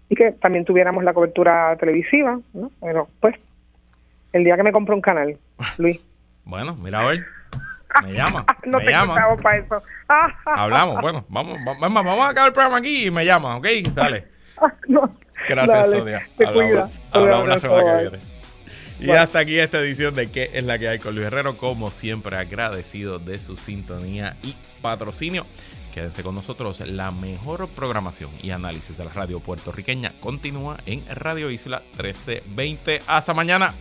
y 0.09 0.15
que 0.15 0.33
también 0.33 0.65
tuviéramos 0.65 1.03
la 1.03 1.13
cobertura 1.13 1.77
televisiva, 1.77 2.39
¿no? 2.55 2.71
Pero 2.81 3.09
pues, 3.21 3.35
el 4.33 4.45
día 4.45 4.57
que 4.57 4.63
me 4.63 4.73
compro 4.73 4.95
un 4.95 5.01
canal, 5.01 5.37
Luis. 5.79 6.05
bueno, 6.45 6.77
mira 6.83 7.01
a 7.01 7.07
ver. 7.07 7.25
Me 8.03 8.13
llama. 8.13 8.45
no 8.65 8.79
me 8.79 8.91
llama. 8.91 9.37
para 9.43 9.59
eso. 9.59 9.83
Hablamos, 10.45 11.01
bueno, 11.01 11.25
vamos, 11.29 11.59
vamos, 11.65 12.05
vamos 12.05 12.27
a 12.27 12.31
acabar 12.31 12.49
el 12.49 12.53
programa 12.53 12.79
aquí 12.79 13.07
y 13.07 13.11
me 13.11 13.25
llama, 13.25 13.57
¿ok? 13.57 13.67
Dale. 13.93 14.29
no. 14.89 15.15
Gracias, 15.49 15.91
Sonia. 15.91 16.27
Te 16.37 16.47
hablamos, 16.47 16.91
hablamos 17.13 17.49
la 17.49 17.59
semana 17.59 17.99
que 17.99 18.09
viene. 18.09 18.37
Y 18.99 19.11
hasta 19.11 19.41
aquí 19.41 19.59
esta 19.59 19.79
edición 19.79 20.15
de 20.15 20.31
¿Qué 20.31 20.51
es 20.55 20.65
la 20.65 20.79
que 20.79 20.89
hay 20.89 20.99
con 20.99 21.15
Luis 21.15 21.27
Herrero? 21.27 21.59
Como 21.59 21.91
siempre, 21.91 22.37
agradecido 22.37 23.19
de 23.19 23.39
su 23.39 23.57
sintonía 23.57 24.37
y 24.43 24.57
patrocinio. 24.81 25.47
Quédense 25.93 26.23
con 26.23 26.35
nosotros. 26.35 26.81
La 26.81 27.11
mejor 27.11 27.69
programación 27.69 28.31
y 28.43 28.51
análisis 28.51 28.97
de 28.97 29.05
la 29.05 29.13
radio 29.13 29.41
puertorriqueña 29.41 30.13
continúa 30.21 30.79
en 30.87 31.05
Radio 31.09 31.51
Isla 31.51 31.83
1320. 31.99 33.03
Hasta 33.07 33.35
mañana. 33.35 33.75